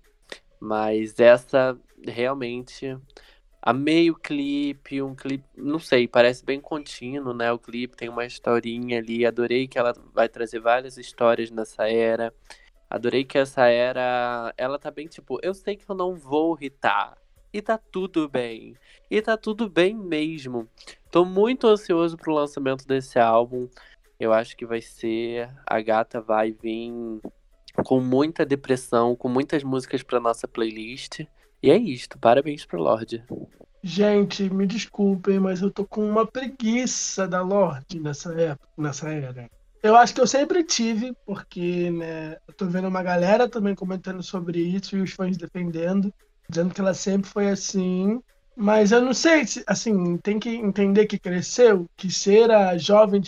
mas 0.60 1.20
essa 1.20 1.78
realmente 2.08 2.96
Amei 3.66 4.12
o 4.12 4.16
clipe, 4.16 5.02
um 5.02 5.16
clipe, 5.16 5.46
não 5.56 5.80
sei, 5.80 6.06
parece 6.06 6.44
bem 6.44 6.60
contínuo, 6.60 7.34
né? 7.34 7.50
O 7.50 7.58
clipe 7.58 7.96
tem 7.96 8.10
uma 8.10 8.26
historinha 8.26 9.00
ali. 9.00 9.26
Adorei 9.26 9.70
que 9.70 9.80
ela 9.80 9.94
vai 10.14 10.28
trazer 10.28 10.60
várias 10.60 10.98
histórias 10.98 11.50
nessa 11.50 11.88
era. 11.90 12.34
Adorei 12.90 13.24
que 13.24 13.38
essa 13.38 13.66
era, 13.68 14.54
ela 14.58 14.78
tá 14.78 14.92
bem 14.92 15.08
tipo, 15.08 15.40
eu 15.42 15.54
sei 15.54 15.78
que 15.78 15.90
eu 15.90 15.96
não 15.96 16.14
vou 16.14 16.58
irritar. 16.60 17.18
E 17.54 17.62
tá 17.62 17.78
tudo 17.78 18.28
bem. 18.28 18.76
E 19.10 19.22
tá 19.22 19.38
tudo 19.38 19.70
bem 19.70 19.96
mesmo. 19.96 20.68
Tô 21.14 21.24
muito 21.24 21.68
ansioso 21.68 22.18
pro 22.18 22.34
lançamento 22.34 22.88
desse 22.88 23.20
álbum. 23.20 23.70
Eu 24.20 24.34
acho 24.34 24.58
que 24.58 24.66
vai 24.66 24.82
ser. 24.82 25.48
A 25.64 25.80
gata 25.80 26.20
vai 26.20 26.52
vir 26.52 26.92
com 27.86 28.02
muita 28.02 28.44
depressão, 28.44 29.16
com 29.16 29.30
muitas 29.30 29.64
músicas 29.64 30.02
pra 30.02 30.20
nossa 30.20 30.48
playlist. 30.48 31.20
E 31.62 31.70
é 31.70 31.78
isto, 31.78 32.18
parabéns 32.18 32.66
pro 32.66 32.82
Lorde. 32.82 33.24
Gente, 33.84 34.50
me 34.50 34.66
desculpem, 34.66 35.40
mas 35.40 35.62
eu 35.62 35.70
tô 35.70 35.86
com 35.86 36.04
uma 36.04 36.26
preguiça 36.26 37.28
da 37.28 37.44
Lorde 37.44 38.00
nessa 38.00 38.34
época, 38.34 38.68
nessa 38.76 39.08
era. 39.08 39.48
Eu 39.84 39.96
acho 39.96 40.16
que 40.16 40.22
eu 40.22 40.26
sempre 40.26 40.64
tive, 40.64 41.14
porque 41.28 41.92
né, 41.92 42.38
eu 42.48 42.56
tô 42.56 42.66
vendo 42.66 42.88
uma 42.88 43.04
galera 43.04 43.48
também 43.48 43.76
comentando 43.76 44.24
sobre 44.24 44.58
isso 44.58 44.98
e 44.98 45.02
os 45.02 45.12
fãs 45.12 45.38
defendendo, 45.38 46.12
dizendo 46.50 46.74
que 46.74 46.82
ela 46.82 46.96
sempre 46.96 47.30
foi 47.30 47.50
assim. 47.50 48.20
Mas 48.56 48.92
eu 48.92 49.02
não 49.02 49.14
sei 49.14 49.46
se, 49.48 49.64
assim, 49.68 50.18
tem 50.18 50.40
que 50.40 50.50
entender 50.50 51.08
que 51.08 51.18
cresceu, 51.18 51.88
que 51.98 52.12
ser 52.12 52.52
a 52.52 52.78
jovem 52.78 53.22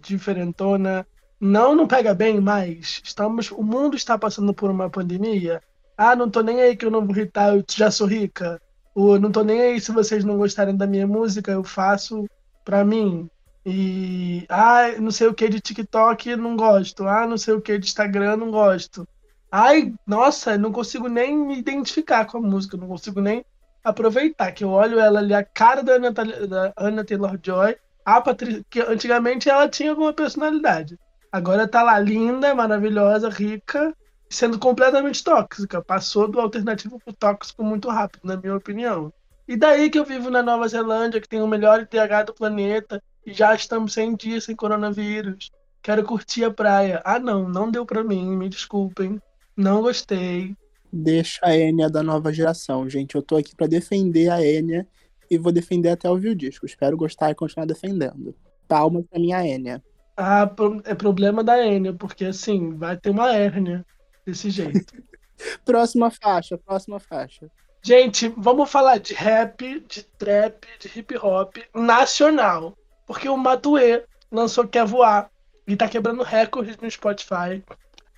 diferentona 0.00 1.06
não 1.40 1.74
não 1.74 1.86
pega 1.86 2.14
bem 2.14 2.40
mais. 2.40 3.00
Estamos, 3.04 3.50
o 3.50 3.62
mundo 3.62 3.96
está 3.96 4.16
passando 4.18 4.54
por 4.54 4.70
uma 4.70 4.90
pandemia 4.90 5.60
ah, 5.98 6.14
não 6.14 6.30
tô 6.30 6.42
nem 6.42 6.60
aí 6.62 6.76
que 6.76 6.86
eu 6.86 6.92
não 6.92 7.04
vou 7.04 7.14
irritar, 7.16 7.56
eu 7.56 7.64
já 7.68 7.90
sou 7.90 8.06
rica. 8.06 8.62
Ou 8.94 9.18
não 9.18 9.32
tô 9.32 9.42
nem 9.42 9.60
aí 9.60 9.80
se 9.80 9.90
vocês 9.90 10.24
não 10.24 10.38
gostarem 10.38 10.76
da 10.76 10.86
minha 10.86 11.06
música, 11.08 11.50
eu 11.50 11.64
faço 11.64 12.24
pra 12.64 12.84
mim. 12.84 13.28
E 13.66 14.46
ah, 14.48 14.92
não 15.00 15.10
sei 15.10 15.26
o 15.26 15.34
que 15.34 15.48
de 15.48 15.60
TikTok, 15.60 16.36
não 16.36 16.56
gosto. 16.56 17.06
Ah, 17.08 17.26
não 17.26 17.36
sei 17.36 17.54
o 17.54 17.60
que 17.60 17.76
de 17.78 17.86
Instagram, 17.86 18.36
não 18.36 18.50
gosto. 18.52 19.06
Ai, 19.50 19.92
nossa, 20.06 20.56
não 20.56 20.70
consigo 20.70 21.08
nem 21.08 21.36
me 21.36 21.58
identificar 21.58 22.24
com 22.26 22.38
a 22.38 22.40
música, 22.40 22.76
não 22.76 22.86
consigo 22.86 23.20
nem 23.20 23.44
aproveitar. 23.82 24.52
Que 24.52 24.64
eu 24.64 24.70
olho 24.70 24.98
ela 24.98 25.18
ali, 25.18 25.34
a 25.34 25.44
cara 25.44 25.82
da 25.82 25.94
Ana, 25.94 26.10
da 26.12 26.72
Anna 26.76 27.04
Taylor 27.04 27.38
Joy, 27.42 27.76
a 28.04 28.20
Patrícia, 28.20 28.64
que 28.70 28.80
antigamente 28.80 29.48
ela 29.48 29.68
tinha 29.68 29.90
alguma 29.90 30.12
personalidade. 30.12 30.98
Agora 31.30 31.68
tá 31.68 31.82
lá 31.82 31.98
linda, 31.98 32.54
maravilhosa, 32.54 33.28
rica, 33.28 33.94
sendo 34.30 34.58
completamente 34.58 35.22
tóxica. 35.22 35.82
Passou 35.82 36.26
do 36.26 36.40
alternativo 36.40 36.98
pro 36.98 37.12
tóxico 37.12 37.62
muito 37.62 37.88
rápido, 37.88 38.22
na 38.24 38.36
minha 38.36 38.56
opinião. 38.56 39.12
E 39.46 39.56
daí 39.56 39.90
que 39.90 39.98
eu 39.98 40.04
vivo 40.04 40.30
na 40.30 40.42
Nova 40.42 40.68
Zelândia, 40.68 41.20
que 41.20 41.28
tem 41.28 41.40
o 41.40 41.46
melhor 41.46 41.80
ITH 41.80 42.26
do 42.26 42.34
planeta, 42.34 43.02
e 43.24 43.32
já 43.32 43.54
estamos 43.54 43.92
100 43.92 44.16
dias 44.16 44.44
sem 44.44 44.56
coronavírus. 44.56 45.50
Quero 45.82 46.04
curtir 46.04 46.44
a 46.44 46.50
praia. 46.50 47.00
Ah, 47.04 47.18
não, 47.18 47.48
não 47.48 47.70
deu 47.70 47.84
para 47.86 48.04
mim, 48.04 48.36
me 48.36 48.48
desculpem. 48.48 49.20
Não 49.56 49.82
gostei. 49.82 50.56
Deixa 50.92 51.40
a 51.42 51.56
Enya 51.56 51.88
da 51.88 52.02
nova 52.02 52.32
geração, 52.32 52.88
gente. 52.88 53.14
Eu 53.14 53.22
tô 53.22 53.36
aqui 53.36 53.54
para 53.54 53.66
defender 53.66 54.30
a 54.30 54.44
Enya 54.44 54.86
e 55.30 55.36
vou 55.36 55.52
defender 55.52 55.90
até 55.90 56.08
ouvir 56.08 56.30
o 56.30 56.34
disco. 56.34 56.66
Espero 56.66 56.96
gostar 56.96 57.30
e 57.30 57.34
continuar 57.34 57.66
defendendo. 57.66 58.34
Palmas 58.66 59.04
pra 59.06 59.18
minha 59.18 59.46
Enya. 59.46 59.82
Ah, 60.16 60.50
é 60.84 60.94
problema 60.94 61.44
da 61.44 61.64
Enya, 61.64 61.92
porque 61.92 62.24
assim, 62.24 62.74
vai 62.76 62.96
ter 62.96 63.10
uma 63.10 63.32
hérnia 63.32 63.84
desse 64.26 64.50
jeito. 64.50 64.92
próxima 65.64 66.10
faixa, 66.10 66.58
próxima 66.58 66.98
faixa. 66.98 67.48
Gente, 67.82 68.28
vamos 68.36 68.70
falar 68.70 68.98
de 68.98 69.14
rap, 69.14 69.80
de 69.86 70.02
trap, 70.02 70.66
de 70.80 70.98
hip 70.98 71.16
hop 71.16 71.56
nacional. 71.74 72.76
Porque 73.06 73.28
o 73.28 73.36
Matue 73.36 74.02
lançou 74.30 74.66
Quer 74.66 74.84
Voar 74.84 75.30
e 75.66 75.76
tá 75.76 75.88
quebrando 75.88 76.22
recordes 76.22 76.76
no 76.76 76.90
Spotify. 76.90 77.62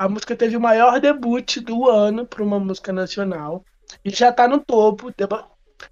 A 0.01 0.09
música 0.09 0.35
teve 0.35 0.57
o 0.57 0.61
maior 0.61 0.99
debut 0.99 1.59
do 1.59 1.87
ano 1.87 2.25
para 2.25 2.43
uma 2.43 2.59
música 2.59 2.91
nacional. 2.91 3.63
E 4.03 4.09
já 4.09 4.33
tá 4.33 4.49
no 4.49 4.59
topo. 4.59 5.13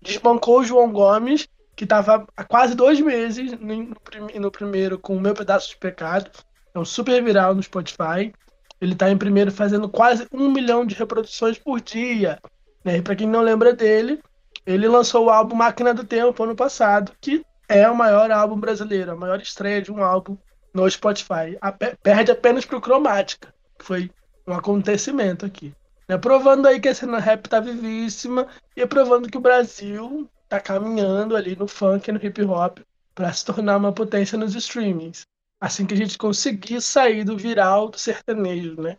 Desbancou 0.00 0.60
o 0.60 0.64
João 0.64 0.90
Gomes, 0.90 1.46
que 1.76 1.84
tava 1.84 2.26
há 2.34 2.42
quase 2.42 2.74
dois 2.74 2.98
meses 3.02 3.52
no, 3.60 3.94
no 4.40 4.50
primeiro 4.50 4.98
com 4.98 5.14
o 5.14 5.20
Meu 5.20 5.34
Pedaço 5.34 5.68
de 5.68 5.76
Pecado. 5.76 6.30
É 6.74 6.78
um 6.78 6.86
super 6.86 7.22
viral 7.22 7.54
no 7.54 7.62
Spotify. 7.62 8.32
Ele 8.80 8.94
está 8.94 9.10
em 9.10 9.18
primeiro 9.18 9.52
fazendo 9.52 9.90
quase 9.90 10.26
um 10.32 10.50
milhão 10.50 10.86
de 10.86 10.94
reproduções 10.94 11.58
por 11.58 11.78
dia. 11.78 12.38
Né? 12.82 13.02
Para 13.02 13.14
quem 13.14 13.28
não 13.28 13.42
lembra 13.42 13.74
dele, 13.74 14.22
ele 14.64 14.88
lançou 14.88 15.26
o 15.26 15.30
álbum 15.30 15.54
Máquina 15.54 15.92
do 15.92 16.02
Tempo 16.02 16.42
ano 16.42 16.56
passado, 16.56 17.12
que 17.20 17.44
é 17.68 17.86
o 17.90 17.94
maior 17.94 18.30
álbum 18.30 18.58
brasileiro, 18.58 19.10
a 19.10 19.16
maior 19.16 19.38
estreia 19.38 19.82
de 19.82 19.92
um 19.92 20.02
álbum 20.02 20.34
no 20.72 20.90
Spotify. 20.90 21.58
A, 21.60 21.70
perde 21.70 22.30
apenas 22.30 22.64
para 22.64 22.78
o 22.78 22.80
Cromática, 22.80 23.52
foi 23.84 24.10
um 24.46 24.52
acontecimento 24.52 25.46
aqui. 25.46 25.74
Né? 26.08 26.16
Provando 26.18 26.66
aí 26.66 26.80
que 26.80 26.88
a 26.88 26.94
cena 26.94 27.18
rap 27.18 27.48
tá 27.48 27.60
vivíssima 27.60 28.46
e 28.76 28.86
provando 28.86 29.30
que 29.30 29.38
o 29.38 29.42
Brasil 29.42 30.28
tá 30.48 30.60
caminhando 30.60 31.36
ali 31.36 31.54
no 31.56 31.68
funk 31.68 32.08
e 32.08 32.12
no 32.12 32.24
hip 32.24 32.42
hop 32.42 32.78
para 33.14 33.32
se 33.32 33.44
tornar 33.44 33.76
uma 33.76 33.92
potência 33.92 34.38
nos 34.38 34.54
streamings 34.54 35.26
assim 35.60 35.86
que 35.86 35.94
a 35.94 35.96
gente 35.96 36.16
conseguir 36.16 36.80
sair 36.80 37.24
do 37.24 37.36
viral 37.36 37.88
do 37.88 37.98
sertanejo, 37.98 38.80
né? 38.80 38.96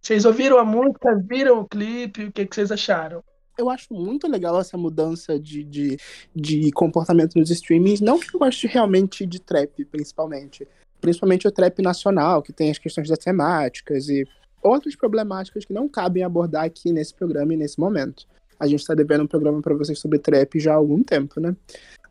Vocês 0.00 0.24
ouviram 0.24 0.58
a 0.58 0.64
música, 0.64 1.14
viram 1.16 1.60
o 1.60 1.68
clipe, 1.68 2.24
o 2.24 2.32
que, 2.32 2.46
que 2.46 2.54
vocês 2.54 2.72
acharam? 2.72 3.22
Eu 3.56 3.70
acho 3.70 3.92
muito 3.92 4.26
legal 4.26 4.58
essa 4.58 4.76
mudança 4.76 5.38
de, 5.38 5.62
de, 5.62 5.98
de 6.34 6.72
comportamento 6.72 7.38
nos 7.38 7.50
streamings. 7.50 8.00
Não 8.00 8.18
que 8.18 8.34
eu 8.34 8.40
goste 8.40 8.66
realmente 8.66 9.26
de 9.26 9.38
trap, 9.38 9.84
principalmente. 9.84 10.66
Principalmente 11.02 11.48
o 11.48 11.50
trap 11.50 11.82
nacional, 11.82 12.40
que 12.40 12.52
tem 12.52 12.70
as 12.70 12.78
questões 12.78 13.08
das 13.08 13.18
temáticas 13.18 14.08
e 14.08 14.24
outras 14.62 14.94
problemáticas 14.94 15.64
que 15.64 15.72
não 15.72 15.88
cabem 15.88 16.22
abordar 16.22 16.64
aqui 16.64 16.92
nesse 16.92 17.12
programa 17.12 17.52
e 17.52 17.56
nesse 17.56 17.78
momento. 17.78 18.26
A 18.58 18.66
gente 18.68 18.80
está 18.80 18.94
devendo 18.94 19.24
um 19.24 19.26
programa 19.26 19.60
para 19.60 19.74
vocês 19.74 19.98
sobre 19.98 20.20
trap 20.20 20.60
já 20.60 20.72
há 20.72 20.76
algum 20.76 21.02
tempo, 21.02 21.40
né? 21.40 21.56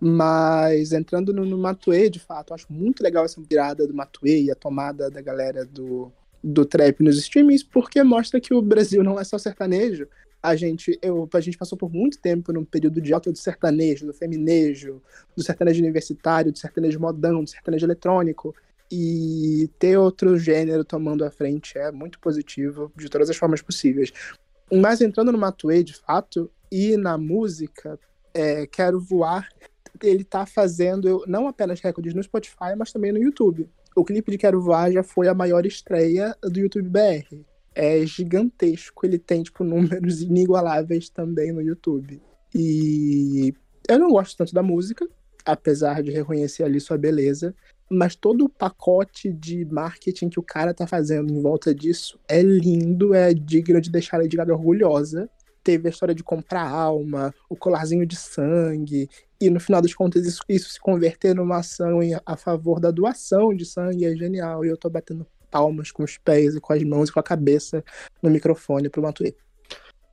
Mas 0.02 0.92
entrando 0.92 1.34
no, 1.34 1.46
no 1.46 1.76
de 2.10 2.20
fato, 2.20 2.54
acho 2.54 2.68
muito 2.70 3.02
legal 3.02 3.24
essa 3.24 3.42
virada 3.42 3.88
do 3.88 3.94
Matue 3.94 4.46
e 4.46 4.52
a 4.52 4.56
tomada 4.56 5.10
da 5.10 5.22
galera 5.22 5.64
do, 5.64 6.12
do 6.44 6.66
trap 6.66 7.02
nos 7.02 7.18
streamings, 7.18 7.64
porque 7.64 8.04
mostra 8.04 8.42
que 8.42 8.54
o 8.54 8.62
Brasil 8.62 9.02
não 9.02 9.18
é 9.18 9.24
só 9.24 9.38
sertanejo. 9.38 10.08
A 10.44 10.56
gente, 10.56 11.00
eu, 11.02 11.30
a 11.32 11.40
gente 11.40 11.58
passou 11.58 11.78
por 11.78 11.90
muito 11.90 12.20
tempo 12.20 12.52
num 12.52 12.66
período 12.66 13.00
de 13.00 13.14
alta 13.14 13.32
do 13.32 13.38
sertanejo, 13.38 14.08
do 14.08 14.14
feminejo, 14.14 15.02
do 15.38 15.44
sertanejo 15.44 15.80
universitário, 15.82 16.52
do 16.52 16.58
sertanejo 16.58 17.00
modão, 17.00 17.44
do 17.44 17.50
sertanejo 17.50 17.86
eletrônico. 17.86 18.54
E 18.92 19.70
ter 19.80 19.98
outro 19.98 20.38
gênero 20.38 20.84
tomando 20.84 21.24
a 21.24 21.32
frente 21.32 21.78
é 21.78 21.92
muito 21.92 22.20
positivo, 22.20 22.92
de 22.96 23.10
todas 23.10 23.30
as 23.30 23.38
formas 23.38 23.62
possíveis. 23.62 24.12
Mas 24.72 25.02
entrando 25.02 25.32
no 25.32 25.38
Matuê, 25.38 25.84
de 25.84 25.94
fato, 25.96 26.52
e 26.72 26.98
na 26.98 27.18
música, 27.18 27.98
é, 28.34 28.66
Quero 28.68 29.00
Voar, 29.00 29.48
ele 30.02 30.24
tá 30.24 30.46
fazendo 30.46 31.24
não 31.28 31.48
apenas 31.48 31.80
recordes 31.80 32.14
no 32.14 32.24
Spotify, 32.24 32.76
mas 32.78 32.92
também 32.92 33.12
no 33.12 33.22
YouTube. 33.22 33.70
O 33.96 34.06
clipe 34.06 34.32
de 34.32 34.38
Quero 34.38 34.62
Voar 34.62 34.92
já 34.92 35.04
foi 35.04 35.28
a 35.28 35.34
maior 35.34 35.66
estreia 35.66 36.36
do 36.42 36.60
YouTube 36.60 36.90
BR. 36.90 37.46
É 37.76 38.06
gigantesco, 38.06 39.06
ele 39.06 39.18
tem, 39.18 39.44
tipo, 39.44 39.64
números 39.64 40.22
inigualáveis 40.24 41.10
também 41.10 41.52
no 41.52 41.62
YouTube. 41.62 42.22
E 42.54 43.54
eu 43.88 44.00
não 44.00 44.10
gosto 44.10 44.38
tanto 44.38 44.54
da 44.54 44.64
música, 44.64 45.08
apesar 45.46 46.02
de 46.04 46.12
reconhecer 46.12 46.64
ali 46.64 46.80
sua 46.80 46.98
beleza, 46.98 47.56
mas 47.92 48.16
todo 48.16 48.46
o 48.46 48.50
pacote 48.50 49.32
de 49.32 49.66
marketing 49.66 50.30
que 50.30 50.40
o 50.40 50.44
cara 50.44 50.74
tá 50.74 50.88
fazendo 50.88 51.32
em 51.32 51.42
volta 51.42 51.76
disso 51.76 52.18
é 52.28 52.42
lindo, 52.42 53.14
é 53.14 53.34
digno 53.34 53.82
de 53.82 53.92
deixar 53.92 54.18
a 54.18 54.22
Lady 54.22 54.38
Gaga 54.38 54.54
orgulhosa. 54.54 55.30
Teve 55.62 55.90
a 55.90 55.92
história 55.92 56.16
de 56.16 56.24
comprar 56.24 56.68
alma, 56.68 57.34
o 57.50 57.56
colarzinho 57.56 58.06
de 58.06 58.16
sangue, 58.16 59.08
e 59.40 59.50
no 59.50 59.60
final 59.60 59.82
das 59.82 59.94
contas 59.94 60.26
isso, 60.26 60.42
isso 60.48 60.70
se 60.72 60.80
converter 60.80 61.36
numa 61.36 61.58
ação 61.58 62.02
em, 62.02 62.18
a 62.26 62.38
favor 62.38 62.80
da 62.80 62.90
doação 62.90 63.54
de 63.54 63.66
sangue 63.66 64.06
é 64.06 64.16
genial. 64.16 64.64
E 64.64 64.70
eu 64.70 64.78
tô 64.78 64.90
batendo 64.90 65.28
palmas 65.52 65.92
com 65.92 66.04
os 66.04 66.18
pés 66.18 66.56
e 66.56 66.62
com 66.62 66.74
as 66.74 66.82
mãos 66.84 67.10
e 67.10 67.12
com 67.12 67.20
a 67.20 67.24
cabeça 67.24 67.84
no 68.24 68.30
microfone 68.30 68.90
pro 68.90 69.02
Matuê. 69.02 69.36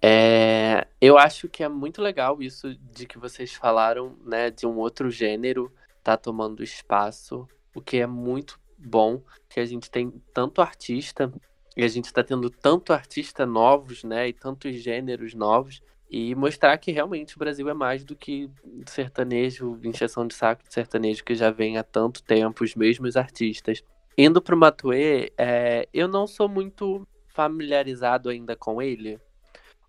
É, 0.03 0.87
eu 1.01 1.17
acho 1.17 1.49
que 1.49 1.63
é 1.63 1.69
muito 1.69 2.03
legal 2.03 2.43
isso 2.43 2.75
de 2.93 3.07
que 3.07 3.19
vocês 3.19 3.55
falaram, 3.55 4.17
né, 4.25 4.51
de 4.51 4.67
um 4.67 4.77
outro 4.77 5.11
gênero 5.11 5.73
tá 6.03 6.17
tomando 6.17 6.63
espaço 6.63 7.49
o 7.75 7.81
que 7.81 7.99
é 7.99 8.07
muito 8.07 8.59
bom, 8.77 9.23
que 9.49 9.61
a 9.61 9.65
gente 9.65 9.91
tem 9.91 10.11
tanto 10.33 10.61
artista 10.61 11.33
e 11.77 11.85
a 11.85 11.89
gente 11.89 12.07
está 12.07 12.23
tendo 12.23 12.51
tanto 12.51 12.93
artista 12.93 13.47
novos, 13.47 14.05
né, 14.05 14.29
e 14.29 14.33
tantos 14.33 14.75
gêneros 14.77 15.35
novos 15.35 15.81
e 16.11 16.35
mostrar 16.35 16.77
que 16.79 16.91
realmente 16.91 17.37
o 17.37 17.39
Brasil 17.39 17.69
é 17.69 17.75
mais 17.75 18.03
do 18.03 18.17
que 18.17 18.51
sertanejo, 18.87 19.79
encheção 19.85 20.27
de 20.27 20.35
saco 20.35 20.65
de 20.67 20.73
sertanejo 20.73 21.23
que 21.23 21.35
já 21.35 21.51
vem 21.51 21.77
há 21.77 21.83
tanto 21.83 22.23
tempo, 22.23 22.65
os 22.65 22.75
mesmos 22.75 23.17
artistas. 23.17 23.83
Indo 24.17 24.41
pro 24.41 24.57
Matuê, 24.57 25.31
é, 25.37 25.87
eu 25.93 26.09
não 26.09 26.27
sou 26.27 26.49
muito 26.49 27.07
familiarizado 27.29 28.31
ainda 28.31 28.57
com 28.57 28.81
ele, 28.81 29.21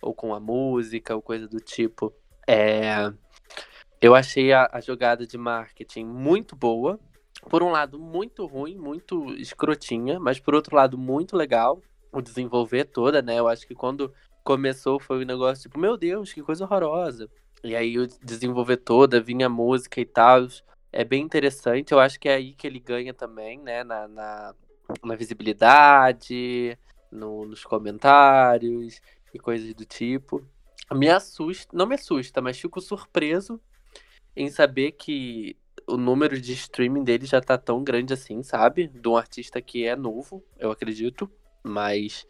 ou 0.01 0.13
com 0.13 0.33
a 0.33 0.39
música, 0.39 1.15
ou 1.15 1.21
coisa 1.21 1.47
do 1.47 1.59
tipo. 1.59 2.13
É, 2.47 3.11
eu 4.01 4.13
achei 4.13 4.51
a, 4.51 4.69
a 4.71 4.81
jogada 4.81 5.25
de 5.25 5.37
marketing 5.37 6.05
muito 6.05 6.55
boa. 6.55 6.99
Por 7.47 7.63
um 7.63 7.69
lado, 7.69 7.97
muito 7.97 8.45
ruim, 8.45 8.77
muito 8.77 9.33
escrotinha, 9.35 10.19
mas 10.19 10.39
por 10.39 10.53
outro 10.53 10.75
lado, 10.75 10.97
muito 10.97 11.37
legal 11.37 11.81
o 12.11 12.21
desenvolver 12.21 12.85
toda, 12.85 13.21
né? 13.21 13.39
Eu 13.39 13.47
acho 13.47 13.67
que 13.67 13.75
quando 13.75 14.13
começou 14.43 14.99
foi 14.99 15.23
um 15.23 15.27
negócio 15.27 15.63
tipo, 15.63 15.79
meu 15.79 15.95
Deus, 15.95 16.33
que 16.33 16.41
coisa 16.41 16.65
horrorosa. 16.65 17.29
E 17.63 17.75
aí 17.75 17.97
o 17.97 18.07
desenvolver 18.07 18.77
toda, 18.77 19.21
vinha 19.21 19.49
música 19.49 20.01
e 20.01 20.05
tal. 20.05 20.47
É 20.91 21.03
bem 21.03 21.23
interessante. 21.23 21.91
Eu 21.91 21.99
acho 21.99 22.19
que 22.19 22.27
é 22.27 22.35
aí 22.35 22.53
que 22.53 22.65
ele 22.65 22.79
ganha 22.79 23.13
também, 23.13 23.59
né? 23.59 23.83
Na, 23.83 24.07
na, 24.07 24.55
na 25.03 25.15
visibilidade, 25.15 26.77
no, 27.11 27.45
nos 27.45 27.63
comentários 27.63 28.99
e 29.33 29.39
coisas 29.39 29.73
do 29.73 29.85
tipo. 29.85 30.43
Me 30.91 31.09
assusta, 31.09 31.75
não 31.75 31.85
me 31.85 31.95
assusta, 31.95 32.41
mas 32.41 32.59
fico 32.59 32.81
surpreso 32.81 33.61
em 34.35 34.49
saber 34.49 34.93
que 34.93 35.55
o 35.89 35.97
número 35.97 36.39
de 36.39 36.53
streaming 36.53 37.03
dele 37.03 37.25
já 37.25 37.41
tá 37.41 37.57
tão 37.57 37.83
grande 37.83 38.13
assim, 38.13 38.43
sabe? 38.43 38.87
De 38.87 39.07
um 39.07 39.17
artista 39.17 39.61
que 39.61 39.85
é 39.85 39.95
novo, 39.95 40.43
eu 40.57 40.71
acredito. 40.71 41.29
Mas 41.63 42.27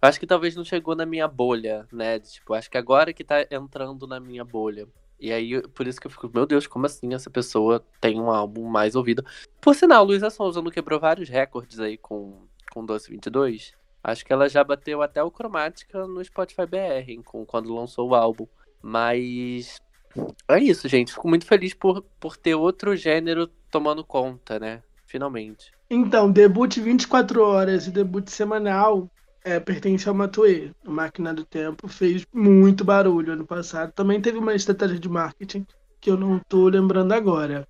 acho 0.00 0.20
que 0.20 0.26
talvez 0.26 0.54
não 0.56 0.64
chegou 0.64 0.94
na 0.94 1.04
minha 1.04 1.28
bolha, 1.28 1.86
né? 1.92 2.18
Tipo, 2.20 2.54
acho 2.54 2.70
que 2.70 2.78
agora 2.78 3.12
que 3.12 3.24
tá 3.24 3.46
entrando 3.50 4.06
na 4.06 4.20
minha 4.20 4.44
bolha. 4.44 4.86
E 5.18 5.32
aí, 5.32 5.62
por 5.68 5.86
isso 5.86 6.00
que 6.00 6.06
eu 6.06 6.10
fico, 6.10 6.30
meu 6.32 6.44
Deus, 6.44 6.66
como 6.66 6.86
assim 6.86 7.14
essa 7.14 7.30
pessoa 7.30 7.84
tem 8.00 8.20
um 8.20 8.30
álbum 8.30 8.66
mais 8.68 8.94
ouvido? 8.94 9.24
Por 9.60 9.74
sinal, 9.74 10.04
Luísa 10.04 10.28
Sonza 10.28 10.60
não 10.60 10.70
quebrou 10.70 11.00
vários 11.00 11.28
recordes 11.28 11.80
aí 11.80 11.96
com, 11.96 12.46
com 12.70 12.84
Doce 12.84 13.10
22. 13.10 13.72
Acho 14.02 14.24
que 14.24 14.32
ela 14.32 14.48
já 14.48 14.62
bateu 14.62 15.00
até 15.00 15.22
o 15.22 15.30
Cromática 15.30 16.06
no 16.06 16.22
Spotify 16.22 16.66
BR, 16.66 17.22
com, 17.24 17.46
quando 17.46 17.74
lançou 17.74 18.10
o 18.10 18.14
álbum. 18.14 18.46
Mas 18.82 19.80
é 20.48 20.58
isso, 20.58 20.88
gente. 20.88 21.12
Fico 21.12 21.28
muito 21.28 21.46
feliz 21.46 21.74
por, 21.74 22.02
por 22.20 22.36
ter 22.36 22.54
outro 22.54 22.96
gênero 22.96 23.48
tomando 23.70 24.04
conta, 24.04 24.58
né? 24.58 24.82
Finalmente. 25.06 25.72
Então, 25.88 26.30
debut 26.30 26.76
24 26.78 27.42
horas 27.42 27.86
e 27.86 27.90
debut 27.90 28.28
semanal 28.28 29.08
é, 29.44 29.60
pertence 29.60 30.08
ao 30.08 30.14
Matue. 30.14 30.72
O 30.84 30.90
Máquina 30.90 31.34
do 31.34 31.44
Tempo 31.44 31.86
fez 31.86 32.26
muito 32.32 32.84
barulho 32.84 33.34
ano 33.34 33.46
passado. 33.46 33.92
Também 33.92 34.20
teve 34.20 34.38
uma 34.38 34.54
estratégia 34.54 34.98
de 34.98 35.08
marketing 35.08 35.66
que 36.00 36.10
eu 36.10 36.16
não 36.16 36.40
tô 36.48 36.68
lembrando 36.68 37.12
agora. 37.12 37.68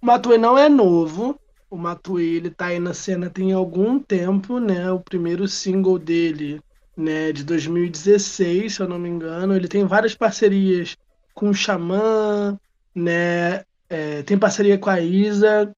O 0.00 0.06
Matue 0.06 0.38
não 0.38 0.56
é 0.56 0.68
novo. 0.68 1.38
O 1.68 1.76
Matue 1.76 2.36
ele 2.36 2.50
tá 2.50 2.66
aí 2.66 2.78
na 2.78 2.94
cena 2.94 3.28
tem 3.28 3.52
algum 3.52 3.98
tempo, 3.98 4.60
né? 4.60 4.90
O 4.92 5.00
primeiro 5.00 5.48
single 5.48 5.98
dele, 5.98 6.60
né, 6.96 7.32
de 7.32 7.42
2016, 7.44 8.74
se 8.74 8.80
eu 8.80 8.88
não 8.88 8.98
me 8.98 9.08
engano. 9.08 9.54
Ele 9.54 9.66
tem 9.66 9.84
várias 9.84 10.14
parcerias 10.14 10.96
com 11.36 11.50
o 11.50 11.54
Xamã, 11.54 12.58
né? 12.94 13.62
É, 13.88 14.22
tem 14.22 14.38
parceria 14.38 14.78
com 14.78 14.88
a 14.88 14.98
Isa. 15.00 15.70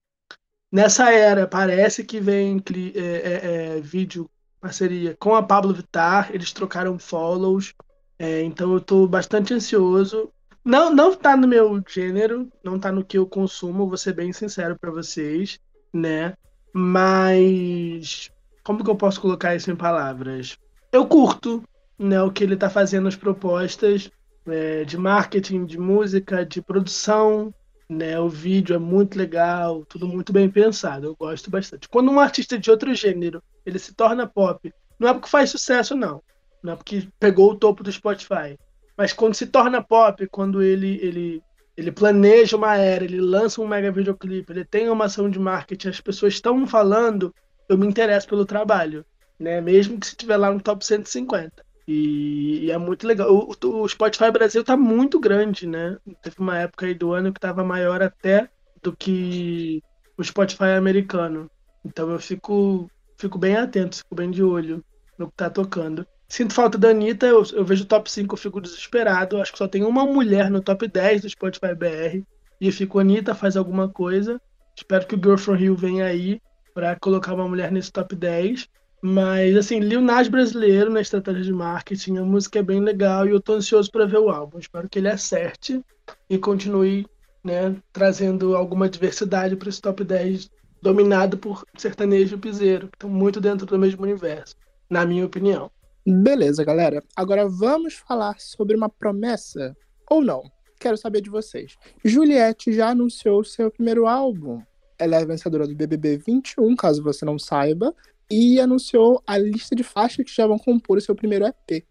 Nessa 0.70 1.12
era, 1.12 1.46
parece 1.46 2.04
que 2.04 2.20
vem 2.20 2.62
é, 2.94 3.00
é, 3.00 3.76
é, 3.76 3.80
vídeo 3.80 4.30
parceria 4.60 5.16
com 5.18 5.34
a 5.34 5.42
Pablo 5.42 5.74
Vittar, 5.74 6.30
eles 6.32 6.52
trocaram 6.52 6.98
follows, 6.98 7.74
é, 8.18 8.42
então 8.42 8.72
eu 8.72 8.78
estou 8.78 9.06
bastante 9.08 9.52
ansioso. 9.52 10.30
Não, 10.64 10.94
não 10.94 11.14
tá 11.14 11.36
no 11.36 11.48
meu 11.48 11.82
gênero, 11.88 12.48
não 12.62 12.78
tá 12.78 12.92
no 12.92 13.04
que 13.04 13.18
eu 13.18 13.26
consumo, 13.26 13.88
vou 13.88 13.96
ser 13.96 14.12
bem 14.12 14.32
sincero 14.32 14.76
para 14.78 14.90
vocês, 14.90 15.58
né? 15.92 16.34
Mas 16.72 18.30
como 18.62 18.84
que 18.84 18.90
eu 18.90 18.96
posso 18.96 19.20
colocar 19.20 19.56
isso 19.56 19.70
em 19.70 19.76
palavras? 19.76 20.58
Eu 20.92 21.06
curto, 21.06 21.62
né, 21.98 22.22
o 22.22 22.30
que 22.30 22.44
ele 22.44 22.56
tá 22.56 22.68
fazendo 22.68 23.08
as 23.08 23.16
propostas 23.16 24.10
é, 24.50 24.84
de 24.84 24.96
marketing, 24.96 25.64
de 25.64 25.78
música, 25.78 26.44
de 26.44 26.61
produção, 26.62 27.52
né? 27.88 28.18
O 28.20 28.28
vídeo 28.28 28.74
é 28.76 28.78
muito 28.78 29.18
legal, 29.18 29.84
tudo 29.87 30.06
muito 30.06 30.32
bem 30.32 30.50
pensado, 30.50 31.06
eu 31.06 31.16
gosto 31.16 31.50
bastante. 31.50 31.88
Quando 31.88 32.11
um 32.11 32.20
artista 32.20 32.58
de 32.58 32.70
outro 32.70 32.94
gênero 32.94 33.42
ele 33.64 33.78
se 33.78 33.94
torna 33.94 34.26
pop, 34.26 34.72
não 34.98 35.08
é 35.08 35.14
porque 35.14 35.28
faz 35.28 35.50
sucesso, 35.50 35.94
não. 35.94 36.22
Não 36.62 36.72
é 36.72 36.76
porque 36.76 37.08
pegou 37.18 37.52
o 37.52 37.56
topo 37.56 37.82
do 37.82 37.92
Spotify. 37.92 38.58
Mas 38.96 39.12
quando 39.12 39.34
se 39.34 39.46
torna 39.46 39.82
pop, 39.82 40.26
quando 40.26 40.61
ele, 40.61 40.98
ele, 41.00 41.42
ele 41.76 41.92
planeja 41.92 42.56
uma 42.56 42.76
era, 42.76 43.04
ele 43.04 43.20
lança 43.20 43.61
um 43.61 43.66
mega 43.66 43.92
videoclipe, 43.92 44.52
ele 44.52 44.64
tem 44.64 44.88
uma 44.88 45.04
ação 45.04 45.30
de 45.30 45.38
marketing, 45.38 45.88
as 45.88 46.00
pessoas 46.00 46.34
estão 46.34 46.66
falando, 46.66 47.32
eu 47.68 47.78
me 47.78 47.87
interesso 47.87 48.28
pelo 48.28 48.44
trabalho. 48.44 49.04
Né? 49.38 49.61
Mesmo 49.61 50.00
que 50.00 50.06
se 50.06 50.12
estiver 50.12 50.37
lá 50.37 50.52
no 50.52 50.61
top 50.61 50.84
150. 50.84 51.64
E, 51.88 52.66
e, 52.66 52.70
é 52.70 52.77
muito 52.77 53.07
legal. 53.07 53.33
O, 53.33 53.57
o, 53.66 53.88
Spotify 53.88 54.31
Brasil 54.31 54.62
tá 54.62 54.77
muito 54.77 55.18
grande, 55.18 55.66
né? 55.66 55.96
Teve 56.22 56.37
uma 56.38 56.59
época 56.59 56.85
aí 56.85 56.92
do 56.92 57.14
ano 57.14 57.33
que 57.33 57.40
tava 57.40 57.64
maior 57.64 58.03
até 58.03 58.51
do 58.83 58.94
que 58.94 59.83
o 60.14 60.22
Spotify 60.22 60.77
americano. 60.77 61.51
Então 61.83 62.11
eu 62.11 62.18
fico, 62.18 62.90
fico 63.16 63.38
bem 63.38 63.57
atento, 63.57 63.96
fico 63.96 64.14
bem 64.14 64.31
de 64.31 64.42
olho 64.42 64.85
no 65.16 65.29
que 65.29 65.37
tá 65.37 65.48
tocando. 65.48 66.07
Sinto 66.29 66.53
falta 66.53 66.77
da 66.77 66.90
Anitta, 66.90 67.24
eu, 67.24 67.42
eu 67.55 67.64
vejo 67.64 67.85
o 67.85 67.87
top 67.87 68.11
5, 68.11 68.35
eu 68.35 68.38
fico 68.38 68.61
desesperado. 68.61 69.40
Acho 69.40 69.53
que 69.53 69.59
só 69.59 69.66
tem 69.66 69.83
uma 69.83 70.05
mulher 70.05 70.51
no 70.51 70.61
top 70.61 70.87
10 70.87 71.22
do 71.22 71.31
Spotify 71.31 71.74
BR. 71.74 72.22
E 72.61 72.66
eu 72.66 72.72
fico, 72.72 72.98
Anitta, 72.98 73.35
faz 73.35 73.57
alguma 73.57 73.88
coisa. 73.88 74.38
Espero 74.77 75.07
que 75.07 75.14
o 75.14 75.18
Girl 75.18 75.38
From 75.38 75.55
Rio 75.55 75.74
venha 75.74 76.05
aí 76.05 76.38
para 76.74 76.94
colocar 76.96 77.33
uma 77.33 77.48
mulher 77.48 77.72
nesse 77.72 77.90
top 77.90 78.14
10. 78.14 78.68
Mas, 79.00 79.56
assim, 79.56 79.78
Lil 79.78 80.00
Nas 80.00 80.28
brasileiro 80.28 80.90
na 80.90 81.00
estratégia 81.00 81.42
de 81.42 81.52
marketing, 81.52 82.16
a 82.16 82.24
música 82.24 82.58
é 82.58 82.62
bem 82.62 82.80
legal 82.80 83.26
e 83.26 83.30
eu 83.30 83.40
tô 83.40 83.54
ansioso 83.54 83.90
para 83.90 84.06
ver 84.06 84.18
o 84.18 84.28
álbum. 84.28 84.58
Espero 84.58 84.88
que 84.88 84.98
ele 84.98 85.08
acerte 85.08 85.80
e 86.28 86.37
continue 86.37 87.06
né, 87.44 87.76
trazendo 87.92 88.56
alguma 88.56 88.88
diversidade 88.88 89.56
para 89.56 89.68
esse 89.68 89.80
top 89.80 90.02
10 90.02 90.50
dominado 90.82 91.38
por 91.38 91.64
sertanejo 91.76 92.37
e 92.37 92.38
piseiro, 92.38 92.88
que 92.88 92.96
estão 92.96 93.11
muito 93.11 93.40
dentro 93.40 93.66
do 93.66 93.78
mesmo 93.78 94.02
universo, 94.02 94.56
na 94.88 95.04
minha 95.04 95.26
opinião. 95.26 95.70
Beleza, 96.06 96.64
galera. 96.64 97.02
Agora 97.14 97.48
vamos 97.48 97.94
falar 97.94 98.38
sobre 98.38 98.76
uma 98.76 98.88
promessa, 98.88 99.76
ou 100.08 100.22
não. 100.22 100.42
Quero 100.80 100.96
saber 100.96 101.20
de 101.20 101.30
vocês. 101.30 101.76
Juliette 102.04 102.72
já 102.72 102.90
anunciou 102.90 103.42
seu 103.42 103.70
primeiro 103.70 104.06
álbum. 104.06 104.62
Ela 104.98 105.16
é 105.16 105.26
vencedora 105.26 105.66
do 105.66 105.74
BBB 105.74 106.18
21, 106.18 106.74
caso 106.76 107.02
você 107.02 107.24
não 107.24 107.38
saiba, 107.38 107.94
e 108.30 108.60
anunciou 108.60 109.22
a 109.26 109.38
lista 109.38 109.74
de 109.74 109.82
faixas 109.82 110.24
que 110.24 110.34
já 110.34 110.46
vão 110.46 110.58
compor 110.58 110.98
o 110.98 111.00
seu 111.00 111.14
primeiro 111.14 111.46
EP. 111.46 111.84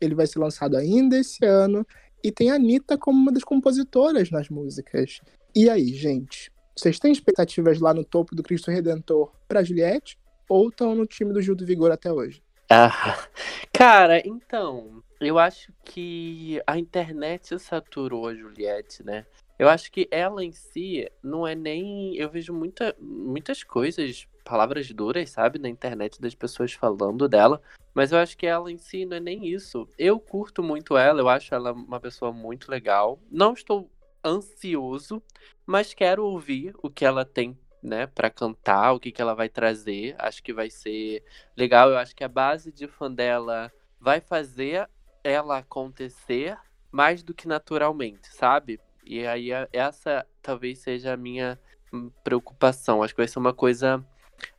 Ele 0.00 0.14
vai 0.14 0.26
ser 0.26 0.38
lançado 0.38 0.76
ainda 0.76 1.18
esse 1.18 1.44
ano 1.44 1.86
e 2.22 2.32
tem 2.32 2.50
a 2.50 2.54
Anitta 2.54 2.98
como 2.98 3.18
uma 3.18 3.32
das 3.32 3.44
compositoras 3.44 4.30
nas 4.30 4.48
músicas. 4.48 5.20
E 5.54 5.68
aí, 5.68 5.88
gente? 5.94 6.50
Vocês 6.76 6.98
têm 6.98 7.12
expectativas 7.12 7.78
lá 7.78 7.94
no 7.94 8.04
topo 8.04 8.34
do 8.34 8.42
Cristo 8.42 8.70
Redentor 8.70 9.30
para 9.46 9.62
Juliette 9.62 10.18
ou 10.48 10.68
estão 10.68 10.94
no 10.94 11.06
time 11.06 11.32
do 11.32 11.40
Gil 11.40 11.54
do 11.54 11.64
Vigor 11.64 11.92
até 11.92 12.12
hoje? 12.12 12.42
Ah, 12.68 13.28
cara, 13.72 14.26
então, 14.26 15.02
eu 15.20 15.38
acho 15.38 15.72
que 15.84 16.60
a 16.66 16.78
internet 16.78 17.58
saturou 17.58 18.26
a 18.26 18.34
Juliette, 18.34 19.04
né? 19.04 19.26
Eu 19.58 19.68
acho 19.68 19.92
que 19.92 20.08
ela 20.10 20.42
em 20.42 20.50
si 20.50 21.08
não 21.22 21.46
é 21.46 21.54
nem. 21.54 22.16
Eu 22.16 22.28
vejo 22.28 22.52
muita, 22.52 22.96
muitas 22.98 23.62
coisas 23.62 24.26
palavras 24.44 24.90
duras, 24.90 25.30
sabe, 25.30 25.58
na 25.58 25.68
internet 25.68 26.20
das 26.20 26.34
pessoas 26.34 26.72
falando 26.72 27.28
dela. 27.28 27.60
Mas 27.94 28.12
eu 28.12 28.18
acho 28.18 28.36
que 28.36 28.46
ela 28.46 28.70
em 28.70 28.76
si 28.76 29.04
não 29.06 29.16
é 29.16 29.20
nem 29.20 29.46
isso. 29.46 29.88
Eu 29.98 30.20
curto 30.20 30.62
muito 30.62 30.96
ela, 30.96 31.20
eu 31.20 31.28
acho 31.28 31.54
ela 31.54 31.72
uma 31.72 31.98
pessoa 31.98 32.32
muito 32.32 32.70
legal. 32.70 33.18
Não 33.30 33.54
estou 33.54 33.90
ansioso, 34.24 35.22
mas 35.66 35.94
quero 35.94 36.24
ouvir 36.24 36.74
o 36.82 36.90
que 36.90 37.04
ela 37.04 37.24
tem, 37.24 37.58
né, 37.82 38.06
para 38.06 38.30
cantar, 38.30 38.92
o 38.92 39.00
que, 39.00 39.12
que 39.12 39.22
ela 39.22 39.34
vai 39.34 39.48
trazer. 39.48 40.14
Acho 40.18 40.42
que 40.42 40.52
vai 40.52 40.70
ser 40.70 41.22
legal. 41.56 41.90
Eu 41.90 41.98
acho 41.98 42.14
que 42.14 42.24
a 42.24 42.28
base 42.28 42.72
de 42.72 42.86
fã 42.86 43.10
dela 43.10 43.72
vai 44.00 44.20
fazer 44.20 44.88
ela 45.22 45.58
acontecer 45.58 46.58
mais 46.90 47.22
do 47.22 47.34
que 47.34 47.48
naturalmente, 47.48 48.28
sabe? 48.28 48.80
E 49.04 49.26
aí 49.26 49.50
essa 49.72 50.26
talvez 50.42 50.78
seja 50.78 51.12
a 51.12 51.16
minha 51.16 51.58
hum, 51.92 52.10
preocupação. 52.22 53.02
Acho 53.02 53.14
que 53.14 53.20
vai 53.20 53.28
ser 53.28 53.38
uma 53.38 53.52
coisa 53.52 54.04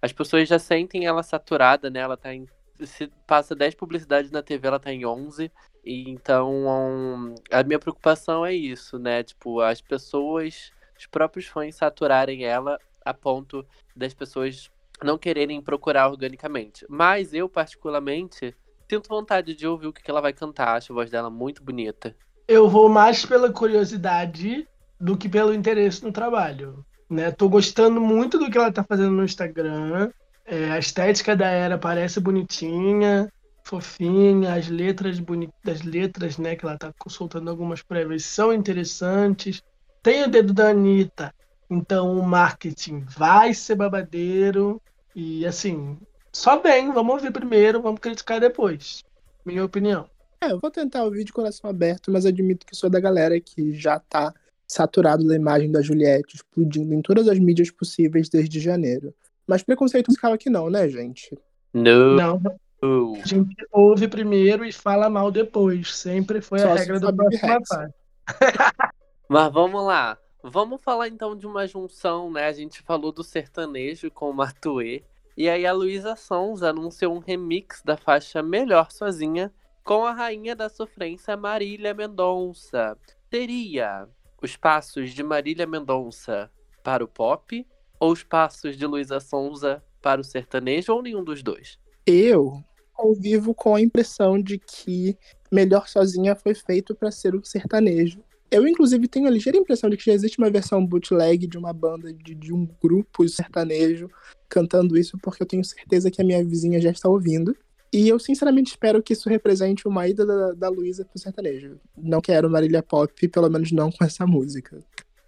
as 0.01 0.11
pessoas 0.11 0.47
já 0.47 0.59
sentem 0.59 1.05
ela 1.05 1.23
saturada, 1.23 1.89
né? 1.89 1.99
Ela 1.99 2.17
tá 2.17 2.33
em. 2.33 2.47
Se 2.83 3.07
passa 3.25 3.55
10 3.55 3.75
publicidades 3.75 4.31
na 4.31 4.43
TV, 4.43 4.67
ela 4.67 4.79
tá 4.79 4.91
em 4.91 5.05
11. 5.05 5.51
E 5.83 6.09
então, 6.09 6.51
um, 6.67 7.35
a 7.51 7.63
minha 7.63 7.79
preocupação 7.79 8.45
é 8.45 8.53
isso, 8.53 8.99
né? 8.99 9.23
Tipo, 9.23 9.61
as 9.61 9.81
pessoas, 9.81 10.71
os 10.97 11.05
próprios 11.05 11.45
fãs 11.45 11.75
saturarem 11.75 12.43
ela 12.43 12.77
a 13.03 13.13
ponto 13.13 13.65
das 13.95 14.13
pessoas 14.13 14.69
não 15.03 15.17
quererem 15.17 15.61
procurar 15.61 16.09
organicamente. 16.09 16.85
Mas 16.89 17.33
eu, 17.33 17.47
particularmente, 17.47 18.55
sinto 18.89 19.07
vontade 19.07 19.55
de 19.55 19.67
ouvir 19.67 19.87
o 19.87 19.93
que 19.93 20.09
ela 20.09 20.21
vai 20.21 20.33
cantar. 20.33 20.75
Acho 20.75 20.91
a 20.91 20.95
voz 20.95 21.09
dela 21.09 21.29
muito 21.29 21.63
bonita. 21.63 22.15
Eu 22.47 22.67
vou 22.67 22.89
mais 22.89 23.25
pela 23.25 23.51
curiosidade 23.51 24.67
do 24.99 25.17
que 25.17 25.27
pelo 25.27 25.53
interesse 25.53 26.03
no 26.03 26.11
trabalho. 26.11 26.85
Né? 27.09 27.31
Tô 27.31 27.47
gostando 27.47 28.01
muito 28.01 28.37
do 28.37 28.49
que 28.49 28.57
ela 28.57 28.71
tá 28.71 28.83
fazendo 28.83 29.11
no 29.11 29.23
Instagram. 29.23 30.11
É, 30.45 30.71
a 30.71 30.79
estética 30.79 31.35
da 31.35 31.47
era 31.47 31.77
parece 31.77 32.19
bonitinha, 32.19 33.31
fofinha, 33.63 34.53
as 34.53 34.67
letras 34.67 35.19
bonitas, 35.19 35.81
letras, 35.81 36.37
né, 36.37 36.55
que 36.55 36.63
ela 36.63 36.77
tá 36.77 36.93
soltando 37.07 37.49
algumas 37.49 37.81
prévias 37.81 38.23
são 38.23 38.53
interessantes. 38.53 39.61
tem 40.03 40.23
o 40.23 40.29
dedo 40.29 40.53
da 40.53 40.69
Anitta, 40.69 41.33
então 41.67 42.17
o 42.17 42.23
marketing 42.23 43.03
vai 43.07 43.53
ser 43.55 43.75
babadeiro. 43.75 44.79
E 45.15 45.45
assim, 45.47 45.97
só 46.31 46.61
bem, 46.61 46.91
vamos 46.91 47.15
ouvir 47.15 47.31
primeiro, 47.31 47.81
vamos 47.81 47.99
criticar 47.99 48.39
depois. 48.39 49.03
Minha 49.43 49.65
opinião. 49.65 50.07
É, 50.41 50.51
eu 50.51 50.59
vou 50.59 50.69
tentar 50.69 51.03
ouvir 51.03 51.23
de 51.23 51.33
coração 51.33 51.69
aberto, 51.69 52.11
mas 52.11 52.25
admito 52.25 52.65
que 52.67 52.75
sou 52.75 52.89
da 52.89 52.99
galera 52.99 53.39
que 53.39 53.73
já 53.73 53.97
tá 53.99 54.31
saturado 54.75 55.25
da 55.25 55.35
imagem 55.35 55.71
da 55.71 55.81
Juliette 55.81 56.35
explodindo 56.35 56.93
em 56.93 57.01
todas 57.01 57.27
as 57.29 57.39
mídias 57.39 57.71
possíveis 57.71 58.27
desde 58.27 58.59
janeiro. 58.59 59.13
Mas 59.47 59.63
preconceito 59.63 60.07
musical 60.09 60.33
aqui 60.33 60.49
não, 60.49 60.69
né, 60.69 60.89
gente? 60.89 61.37
Não. 61.73 62.15
Não. 62.15 63.15
A 63.21 63.25
gente 63.25 63.55
ouve 63.71 64.07
primeiro 64.07 64.65
e 64.65 64.71
fala 64.71 65.09
mal 65.09 65.31
depois. 65.31 65.95
Sempre 65.95 66.41
foi 66.41 66.59
Só 66.59 66.71
a 66.71 66.75
regra 66.75 66.99
do 66.99 67.15
próximo. 67.15 67.93
Mas 69.29 69.53
vamos 69.53 69.83
lá. 69.83 70.17
Vamos 70.43 70.81
falar 70.81 71.07
então 71.07 71.35
de 71.35 71.47
uma 71.47 71.65
junção, 71.65 72.31
né? 72.31 72.45
A 72.45 72.51
gente 72.51 72.81
falou 72.83 73.11
do 73.11 73.23
sertanejo 73.23 74.11
com 74.11 74.29
o 74.29 74.33
Matuê. 74.33 75.03
E 75.37 75.49
aí 75.49 75.65
a 75.65 75.73
Luísa 75.73 76.15
Sons 76.15 76.61
anunciou 76.61 77.15
um 77.15 77.19
remix 77.19 77.81
da 77.83 77.97
faixa 77.97 78.43
Melhor 78.43 78.91
Sozinha 78.91 79.51
com 79.83 80.05
a 80.05 80.11
rainha 80.11 80.55
da 80.55 80.69
sofrência 80.69 81.35
Marília 81.35 81.93
Mendonça. 81.93 82.97
Teria 83.29 84.07
os 84.41 84.55
passos 84.55 85.11
de 85.11 85.23
Marília 85.23 85.65
Mendonça 85.65 86.49
para 86.83 87.03
o 87.03 87.07
pop 87.07 87.65
ou 87.99 88.11
os 88.11 88.23
passos 88.23 88.77
de 88.77 88.85
Luísa 88.85 89.19
Sonza 89.19 89.83
para 90.01 90.21
o 90.21 90.23
sertanejo 90.23 90.93
ou 90.93 91.01
nenhum 91.01 91.23
dos 91.23 91.41
dois? 91.41 91.79
Eu 92.05 92.63
convivo 92.93 93.53
com 93.53 93.75
a 93.75 93.81
impressão 93.81 94.41
de 94.41 94.57
que 94.57 95.17
Melhor 95.51 95.87
Sozinha 95.87 96.35
foi 96.35 96.53
feito 96.53 96.95
para 96.95 97.11
ser 97.11 97.35
um 97.35 97.43
sertanejo. 97.43 98.23
Eu, 98.49 98.67
inclusive, 98.67 99.07
tenho 99.07 99.27
a 99.27 99.31
ligeira 99.31 99.57
impressão 99.57 99.89
de 99.89 99.97
que 99.97 100.05
já 100.05 100.13
existe 100.13 100.37
uma 100.37 100.49
versão 100.49 100.85
bootleg 100.85 101.47
de 101.47 101.57
uma 101.57 101.73
banda, 101.73 102.13
de, 102.13 102.35
de 102.35 102.53
um 102.53 102.65
grupo 102.81 103.27
sertanejo 103.27 104.09
cantando 104.47 104.97
isso, 104.97 105.17
porque 105.17 105.41
eu 105.41 105.47
tenho 105.47 105.63
certeza 105.63 106.11
que 106.11 106.21
a 106.21 106.25
minha 106.25 106.43
vizinha 106.43 106.79
já 106.79 106.91
está 106.91 107.09
ouvindo. 107.09 107.55
E 107.95 108.09
eu 108.09 108.19
sinceramente 108.19 108.71
espero 108.71 109.01
que 109.01 109.13
isso 109.13 109.29
represente 109.29 109.87
uma 109.87 110.05
ida 110.05 110.25
da, 110.25 110.51
da 110.51 110.69
Luísa 110.69 111.05
pro 111.05 111.17
sertanejo. 111.17 111.79
Não 111.97 112.19
quero 112.19 112.49
Marília 112.49 112.83
Pop, 112.83 113.25
pelo 113.29 113.49
menos 113.49 113.71
não 113.71 113.89
com 113.89 114.03
essa 114.03 114.27
música. 114.27 114.77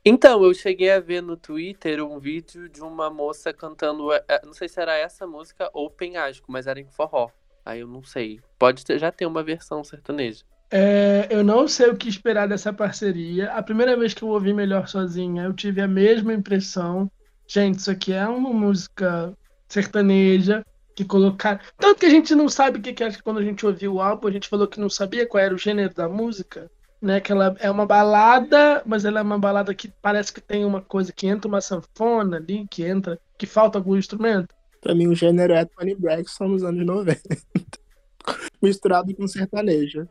Então, 0.04 0.44
eu 0.44 0.54
cheguei 0.54 0.92
a 0.92 1.00
ver 1.00 1.22
no 1.22 1.38
Twitter 1.38 2.04
um 2.04 2.20
vídeo 2.20 2.68
de 2.68 2.82
uma 2.82 3.10
moça 3.10 3.54
cantando, 3.54 4.12
é, 4.12 4.22
é, 4.28 4.42
não 4.46 4.52
sei 4.52 4.68
se 4.68 4.82
era 4.82 4.98
essa 4.98 5.26
música 5.26 5.70
ou 5.74 5.90
Penhasco, 5.90 6.52
mas 6.52 6.68
era 6.68 6.78
em 6.78 6.88
forró. 6.88 7.30
Aí 7.66 7.80
eu 7.80 7.88
não 7.88 8.04
sei. 8.04 8.42
Pode 8.60 8.84
ter, 8.84 9.00
já 9.00 9.14
ter 9.14 9.26
uma 9.26 9.44
versão 9.44 9.82
sertaneja. 9.82 10.44
É, 10.70 11.28
eu 11.30 11.46
não 11.46 11.70
sei 11.70 11.90
o 11.90 11.96
que 11.96 12.10
esperar 12.10 12.50
dessa 12.50 12.74
parceria. 12.74 13.50
A 13.54 13.64
primeira 13.64 13.96
vez 13.96 14.14
que 14.14 14.24
eu 14.24 14.28
ouvi 14.28 14.54
Melhor 14.54 14.90
Sozinha, 14.90 15.44
eu 15.44 15.54
tive 15.54 15.80
a 15.80 15.88
mesma 15.88 16.34
impressão. 16.34 17.10
Gente, 17.48 17.80
isso 17.80 17.92
aqui 17.92 18.12
é 18.12 18.28
uma 18.28 18.52
música 18.52 19.34
sertaneja 19.70 20.66
que 20.98 21.06
colocaram. 21.06 21.60
Tanto 21.78 22.00
que 22.00 22.08
a 22.08 22.10
gente 22.10 22.34
não 22.34 22.50
sabe 22.50 22.80
o 22.80 22.82
que, 22.82 22.92
que 22.92 23.04
é. 23.04 23.12
Quando 23.24 23.40
a 23.40 23.44
gente 23.44 23.64
ouviu 23.64 23.94
o 23.94 24.02
álbum, 24.02 24.28
a 24.28 24.32
gente 24.32 24.50
falou 24.50 24.68
que 24.68 24.80
não 24.80 24.90
sabia 24.90 25.28
qual 25.28 25.44
era 25.44 25.54
o 25.54 25.58
gênero 25.58 25.94
da 25.94 26.10
música. 26.10 26.72
Né, 27.00 27.22
que 27.22 27.32
ela 27.32 27.56
é 27.60 27.70
uma 27.70 27.86
balada, 27.86 28.82
mas 28.84 29.06
ela 29.06 29.20
é 29.20 29.22
uma 29.22 29.38
balada 29.38 29.72
que 29.76 29.88
parece 30.02 30.34
que 30.34 30.42
tem 30.42 30.66
uma 30.66 30.82
coisa 30.82 31.14
que 31.14 31.28
entra 31.28 31.48
uma 31.48 31.62
sanfona 31.62 32.38
ali, 32.38 32.66
que 32.68 32.84
entra, 32.84 33.20
que 33.38 33.46
falta 33.46 33.78
algum 33.78 33.96
instrumento. 33.96 34.48
Pra 34.82 34.96
mim, 34.96 35.06
o 35.06 35.14
gênero 35.14 35.54
é 35.54 35.64
Tony 35.64 35.94
Braxton 35.94 36.48
nos 36.48 36.64
anos 36.64 36.84
90. 36.84 37.22
Misturado 38.60 39.14
com 39.14 39.28
sertanejo. 39.28 40.10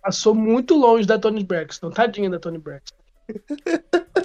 Passou 0.00 0.32
muito 0.32 0.76
longe 0.76 1.08
da 1.08 1.18
Tony 1.18 1.42
Braxton. 1.42 1.90
Tadinha 1.90 2.30
da 2.30 2.38
Tony 2.38 2.58
Braxton. 2.58 2.97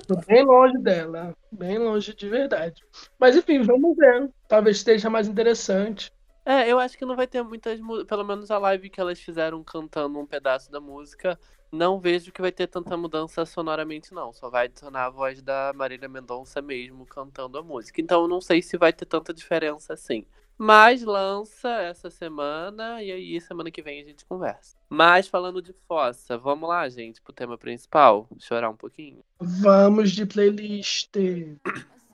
Tô 0.07 0.15
bem 0.27 0.43
longe 0.43 0.77
dela. 0.79 1.35
Bem 1.51 1.77
longe 1.77 2.13
de 2.13 2.29
verdade. 2.29 2.83
Mas 3.19 3.35
enfim, 3.35 3.61
vamos 3.61 3.95
ver. 3.95 4.29
Talvez 4.47 4.77
esteja 4.77 5.09
mais 5.09 5.27
interessante. 5.27 6.11
É, 6.45 6.69
eu 6.69 6.77
acho 6.77 6.97
que 6.97 7.05
não 7.05 7.15
vai 7.15 7.25
ter 7.25 7.41
muitas 7.41 7.79
Pelo 8.05 8.25
menos 8.25 8.51
a 8.51 8.57
live 8.57 8.89
que 8.89 8.99
elas 8.99 9.19
fizeram 9.19 9.63
cantando 9.63 10.19
um 10.19 10.25
pedaço 10.25 10.71
da 10.71 10.79
música. 10.79 11.39
Não 11.71 11.99
vejo 11.99 12.31
que 12.31 12.41
vai 12.41 12.51
ter 12.51 12.67
tanta 12.67 12.95
mudança 12.95 13.45
sonoramente, 13.45 14.13
não. 14.13 14.31
Só 14.31 14.49
vai 14.49 14.65
adicionar 14.65 15.05
a 15.05 15.09
voz 15.09 15.41
da 15.41 15.71
Marília 15.73 16.07
Mendonça 16.07 16.61
mesmo 16.61 17.05
cantando 17.05 17.57
a 17.57 17.63
música. 17.63 17.99
Então 17.99 18.21
eu 18.21 18.27
não 18.27 18.39
sei 18.39 18.61
se 18.61 18.77
vai 18.77 18.93
ter 18.93 19.05
tanta 19.05 19.33
diferença 19.33 19.93
assim. 19.93 20.25
Mas 20.57 21.03
lança 21.03 21.69
essa 21.81 22.09
semana 22.09 23.01
e 23.01 23.11
aí 23.11 23.41
semana 23.41 23.71
que 23.71 23.81
vem 23.81 24.01
a 24.01 24.05
gente 24.05 24.25
conversa. 24.25 24.77
Mas 24.89 25.27
falando 25.27 25.61
de 25.61 25.73
fossa, 25.87 26.37
vamos 26.37 26.69
lá, 26.69 26.87
gente, 26.87 27.21
pro 27.21 27.33
tema 27.33 27.57
principal? 27.57 28.27
Chorar 28.39 28.69
um 28.69 28.75
pouquinho? 28.75 29.23
Vamos 29.39 30.11
de 30.11 30.25
playlist. 30.25 31.15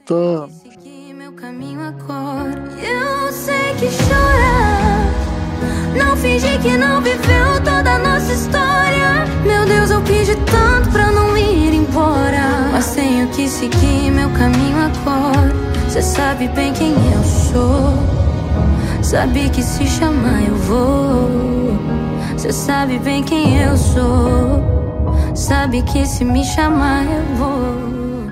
Vamos. 0.08 0.56
Seguir 0.56 1.13
meu 1.13 1.34
caminho 1.34 1.82
agora. 1.82 2.65
Eu 2.82 3.32
sei 3.32 3.75
que 3.80 3.89
chorar. 3.91 5.10
Não 5.97 6.15
fingir 6.17 6.62
que 6.62 6.78
não 6.78 7.02
viveu 7.02 7.58
toda 7.63 7.95
a 7.95 7.99
nossa 7.99 8.32
história. 8.32 9.25
Meu 9.45 9.65
Deus, 9.65 9.91
eu 9.91 10.02
pedi 10.04 10.36
tanto 10.45 10.91
pra 10.91 11.12
não 11.12 11.38
ir 11.38 11.73
embora. 11.73 12.69
Mas 12.71 12.95
tenho 12.95 13.30
que 13.34 13.47
seguir 13.47 14.12
meu 14.12 14.30
caminho 14.32 14.78
agora. 14.78 15.54
Você 15.88 16.02
sabe 16.02 16.47
bem 16.49 16.73
quem 16.73 16.91
eu 16.91 17.23
sou. 17.52 18.29
Sabe 19.10 19.50
que 19.50 19.63
se 19.63 19.88
chamar 19.88 20.48
eu 20.48 20.54
vou. 20.54 22.38
Cê 22.38 22.54
sabe 22.54 23.00
bem 23.00 23.26
quem 23.26 23.60
eu 23.60 23.76
sou. 23.76 25.36
Sabe 25.36 25.82
que 25.82 26.06
se 26.06 26.24
me 26.24 26.45
chamar 26.45 27.06
eu 27.06 27.24
vou. 27.36 28.32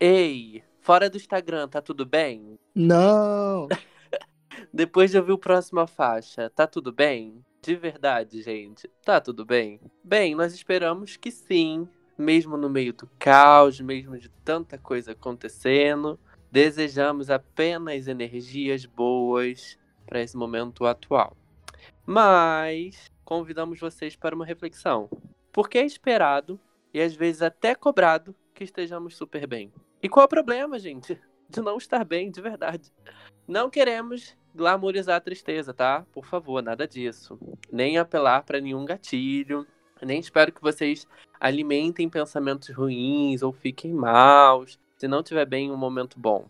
Ei, 0.00 0.64
fora 0.80 1.08
do 1.08 1.16
Instagram, 1.16 1.68
tá 1.68 1.80
tudo 1.80 2.04
bem? 2.04 2.58
Não. 2.74 3.68
Depois 4.74 5.12
de 5.12 5.18
ouvir 5.18 5.30
o 5.30 5.38
próxima 5.38 5.86
faixa, 5.86 6.50
tá 6.50 6.66
tudo 6.66 6.90
bem? 6.90 7.40
De 7.62 7.76
verdade, 7.76 8.42
gente, 8.42 8.90
tá 9.04 9.20
tudo 9.20 9.44
bem? 9.44 9.80
Bem, 10.02 10.34
nós 10.34 10.52
esperamos 10.52 11.16
que 11.16 11.30
sim, 11.30 11.88
mesmo 12.18 12.56
no 12.56 12.68
meio 12.68 12.92
do 12.92 13.08
caos, 13.20 13.80
mesmo 13.80 14.18
de 14.18 14.30
tanta 14.44 14.76
coisa 14.76 15.12
acontecendo. 15.12 16.18
Desejamos 16.50 17.30
apenas 17.30 18.08
energias 18.08 18.84
boas 18.84 19.78
para 20.04 20.20
esse 20.20 20.36
momento 20.36 20.84
atual. 20.84 21.36
Mas 22.04 23.10
convidamos 23.24 23.78
vocês 23.78 24.16
para 24.16 24.34
uma 24.34 24.44
reflexão. 24.44 25.08
Porque 25.52 25.78
é 25.78 25.86
esperado 25.86 26.58
e 26.92 27.00
às 27.00 27.14
vezes 27.14 27.42
até 27.42 27.74
cobrado 27.74 28.34
que 28.52 28.64
estejamos 28.64 29.16
super 29.16 29.46
bem. 29.46 29.72
E 30.02 30.08
qual 30.08 30.24
é 30.24 30.26
o 30.26 30.28
problema, 30.28 30.78
gente? 30.78 31.20
De 31.48 31.60
não 31.60 31.78
estar 31.78 32.04
bem, 32.04 32.30
de 32.30 32.40
verdade. 32.40 32.92
Não 33.46 33.68
queremos 33.68 34.36
glamorizar 34.54 35.16
a 35.16 35.20
tristeza, 35.20 35.74
tá? 35.74 36.06
Por 36.12 36.24
favor, 36.24 36.62
nada 36.62 36.86
disso. 36.86 37.36
Nem 37.72 37.98
apelar 37.98 38.44
para 38.44 38.60
nenhum 38.60 38.84
gatilho. 38.84 39.66
Nem 40.00 40.20
espero 40.20 40.52
que 40.52 40.62
vocês 40.62 41.08
alimentem 41.40 42.08
pensamentos 42.08 42.72
ruins 42.72 43.42
ou 43.42 43.52
fiquem 43.52 43.92
maus 43.92 44.78
se 45.00 45.08
não 45.08 45.22
tiver 45.22 45.46
bem 45.46 45.70
um 45.70 45.78
momento 45.78 46.20
bom. 46.20 46.44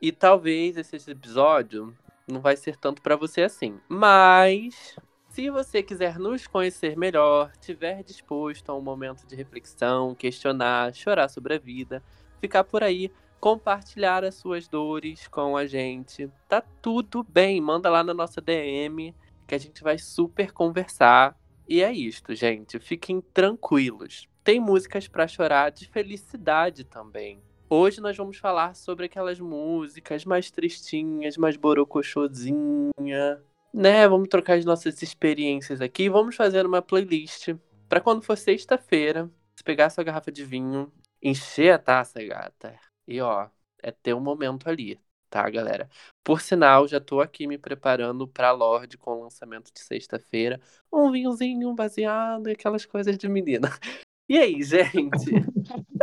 E 0.00 0.10
talvez 0.10 0.78
esse 0.78 0.96
episódio 1.10 1.94
não 2.26 2.40
vai 2.40 2.56
ser 2.56 2.78
tanto 2.78 3.02
para 3.02 3.14
você 3.14 3.42
assim. 3.42 3.78
Mas 3.86 4.96
se 5.28 5.50
você 5.50 5.82
quiser 5.82 6.18
nos 6.18 6.46
conhecer 6.46 6.96
melhor, 6.96 7.52
tiver 7.60 8.02
disposto 8.02 8.70
a 8.70 8.74
um 8.74 8.80
momento 8.80 9.26
de 9.26 9.36
reflexão, 9.36 10.14
questionar, 10.14 10.94
chorar 10.94 11.28
sobre 11.28 11.56
a 11.56 11.58
vida, 11.58 12.02
ficar 12.40 12.64
por 12.64 12.82
aí, 12.82 13.12
compartilhar 13.38 14.24
as 14.24 14.36
suas 14.36 14.66
dores 14.66 15.28
com 15.28 15.54
a 15.54 15.66
gente, 15.66 16.30
tá 16.48 16.62
tudo 16.80 17.22
bem. 17.22 17.60
Manda 17.60 17.90
lá 17.90 18.02
na 18.02 18.14
nossa 18.14 18.40
DM 18.40 19.14
que 19.46 19.54
a 19.54 19.58
gente 19.58 19.82
vai 19.82 19.98
super 19.98 20.52
conversar. 20.52 21.38
E 21.68 21.82
é 21.82 21.92
isto, 21.92 22.34
gente. 22.34 22.78
Fiquem 22.78 23.20
tranquilos. 23.20 24.26
Tem 24.42 24.58
músicas 24.58 25.06
para 25.06 25.28
chorar 25.28 25.70
de 25.70 25.86
felicidade 25.86 26.84
também. 26.84 27.42
Hoje 27.68 28.00
nós 28.00 28.16
vamos 28.16 28.36
falar 28.36 28.74
sobre 28.76 29.06
aquelas 29.06 29.40
músicas 29.40 30.24
mais 30.24 30.50
tristinhas, 30.50 31.36
mais 31.36 31.56
borocochosinha, 31.56 33.42
né? 33.72 34.06
Vamos 34.06 34.28
trocar 34.28 34.58
as 34.58 34.64
nossas 34.64 35.00
experiências 35.02 35.80
aqui. 35.80 36.08
Vamos 36.10 36.36
fazer 36.36 36.66
uma 36.66 36.82
playlist 36.82 37.54
para 37.88 38.00
quando 38.00 38.22
for 38.22 38.36
sexta-feira, 38.36 39.30
você 39.56 39.64
pegar 39.64 39.88
sua 39.88 40.04
garrafa 40.04 40.30
de 40.30 40.44
vinho, 40.44 40.92
encher 41.22 41.72
a 41.72 41.78
taça, 41.78 42.22
gata. 42.22 42.78
E 43.08 43.20
ó, 43.20 43.48
é 43.82 43.90
ter 43.90 44.14
um 44.14 44.20
momento 44.20 44.68
ali, 44.68 45.00
tá, 45.30 45.48
galera? 45.48 45.88
Por 46.22 46.40
sinal, 46.42 46.86
já 46.86 47.00
tô 47.00 47.20
aqui 47.20 47.46
me 47.46 47.56
preparando 47.56 48.28
pra 48.28 48.52
Lorde 48.52 48.98
com 48.98 49.12
o 49.12 49.22
lançamento 49.24 49.72
de 49.72 49.80
sexta-feira. 49.80 50.60
Um 50.92 51.10
vinhozinho, 51.10 51.74
baseado, 51.74 52.48
aquelas 52.48 52.84
coisas 52.84 53.16
de 53.16 53.28
menina. 53.28 53.68
E 54.26 54.38
aí, 54.38 54.62
gente? 54.62 54.94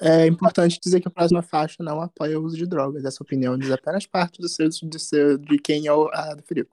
É 0.00 0.26
importante 0.26 0.78
dizer 0.80 1.00
que 1.00 1.08
a 1.08 1.10
próxima 1.10 1.42
faixa 1.42 1.82
não 1.82 2.00
apoia 2.00 2.38
o 2.38 2.44
uso 2.44 2.56
de 2.56 2.66
drogas. 2.66 3.04
Essa 3.04 3.22
opinião 3.22 3.58
diz 3.58 3.70
apenas 3.70 4.06
parte 4.06 4.40
do 4.40 4.48
seu, 4.48 4.68
do 4.68 4.98
seu, 4.98 5.36
de 5.36 5.58
quem 5.58 5.86
é 5.86 5.92
o 5.92 6.08
a 6.12 6.34
deferiu. 6.34 6.66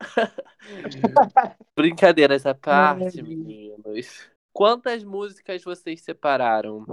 Brincadeira 1.74 2.34
essa 2.34 2.54
parte, 2.54 3.22
meninos. 3.22 4.28
Quantas 4.52 5.02
músicas 5.04 5.62
vocês 5.62 6.02
separaram? 6.02 6.84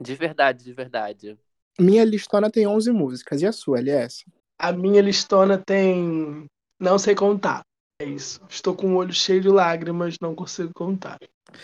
De 0.00 0.14
verdade, 0.14 0.64
de 0.64 0.72
verdade. 0.72 1.38
Minha 1.78 2.04
listona 2.04 2.50
tem 2.50 2.66
11 2.66 2.92
músicas. 2.92 3.42
E 3.42 3.46
a 3.46 3.52
sua, 3.52 3.78
LS? 3.78 4.24
A 4.58 4.72
minha 4.72 5.00
listona 5.00 5.58
tem. 5.58 6.46
Não 6.78 6.98
sei 6.98 7.14
contar. 7.14 7.62
É 8.00 8.04
isso. 8.04 8.40
Estou 8.48 8.74
com 8.74 8.94
o 8.94 8.96
olho 8.96 9.12
cheio 9.12 9.40
de 9.40 9.48
lágrimas, 9.48 10.16
não 10.20 10.34
consigo 10.34 10.72
contar. 10.74 11.18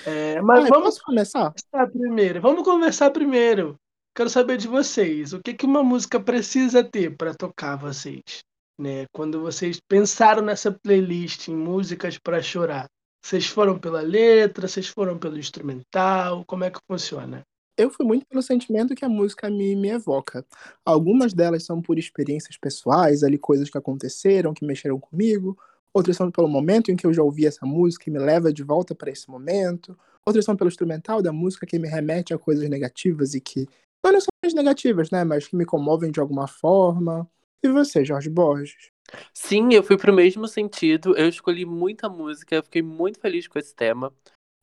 É, 0.05 0.41
mas 0.41 0.65
Ai, 0.65 0.71
vamos 0.71 0.99
começar? 1.01 1.53
conversar 1.53 1.91
primeiro. 1.91 2.41
Vamos 2.41 2.65
conversar 2.65 3.11
primeiro. 3.11 3.79
Quero 4.15 4.31
saber 4.31 4.57
de 4.57 4.67
vocês. 4.67 5.33
O 5.33 5.41
que, 5.41 5.55
que 5.55 5.67
uma 5.67 5.83
música 5.83 6.19
precisa 6.19 6.83
ter 6.83 7.17
para 7.17 7.35
tocar 7.35 7.77
vocês? 7.77 8.43
Né? 8.79 9.07
Quando 9.13 9.41
vocês 9.41 9.81
pensaram 9.89 10.43
nessa 10.43 10.73
playlist 10.73 11.49
em 11.49 11.57
músicas 11.57 12.19
para 12.19 12.43
chorar, 12.43 12.87
vocês 13.23 13.47
foram 13.47 13.79
pela 13.79 14.01
letra, 14.01 14.67
vocês 14.67 14.89
foram 14.89 15.19
pelo 15.19 15.39
instrumental? 15.39 16.45
Como 16.47 16.65
é 16.65 16.71
que 16.71 16.79
funciona? 16.91 17.43
Eu 17.77 17.91
fui 17.91 18.05
muito 18.05 18.27
pelo 18.27 18.43
sentimento 18.43 18.95
que 18.95 19.05
a 19.05 19.09
música 19.09 19.49
me, 19.49 19.77
me 19.77 19.89
evoca. 19.89 20.45
Algumas 20.85 21.33
delas 21.33 21.65
são 21.65 21.81
por 21.81 21.97
experiências 21.97 22.57
pessoais, 22.57 23.23
ali 23.23 23.39
coisas 23.39 23.71
que 23.71 23.79
aconteceram, 23.79 24.53
que 24.53 24.67
mexeram 24.67 24.99
comigo. 24.99 25.57
Outras 25.95 26.17
são 26.17 26.31
pelo 26.31 26.49
momento 26.49 26.91
em 26.91 26.97
que 26.97 27.07
eu 27.07 27.13
já 27.13 27.23
ouvi 27.23 27.47
essa 27.47 27.65
música 27.65 28.09
e 28.09 28.13
me 28.13 28.19
leva 28.19 28.53
de 28.53 28.63
volta 28.63 28.95
para 28.95 29.11
esse 29.11 29.29
momento. 29.31 29.99
Outras 30.27 30.45
são 30.45 30.57
pelo 30.57 30.69
instrumental 30.69 31.23
da 31.23 31.33
música 31.33 31.67
que 31.67 31.79
me 31.79 31.89
remete 31.89 32.35
a 32.35 32.39
coisas 32.39 32.69
negativas 32.69 33.35
e 33.35 33.41
que 33.41 33.67
não 34.05 34.13
necessariamente 34.13 34.55
negativas, 34.55 35.11
né, 35.11 35.25
mas 35.25 35.49
que 35.49 35.57
me 35.57 35.65
comovem 35.65 36.11
de 36.11 36.21
alguma 36.21 36.47
forma. 36.47 37.29
E 37.63 37.69
você, 37.69 38.05
Jorge 38.05 38.31
Borges? 38.31 38.91
Sim, 39.33 39.73
eu 39.73 39.83
fui 39.83 39.97
pro 39.97 40.13
mesmo 40.13 40.47
sentido. 40.47 41.17
Eu 41.17 41.29
escolhi 41.29 41.65
muita 41.65 42.09
música, 42.09 42.55
eu 42.55 42.63
fiquei 42.63 42.83
muito 42.83 43.19
feliz 43.19 43.49
com 43.49 43.59
esse 43.59 43.75
tema. 43.75 44.13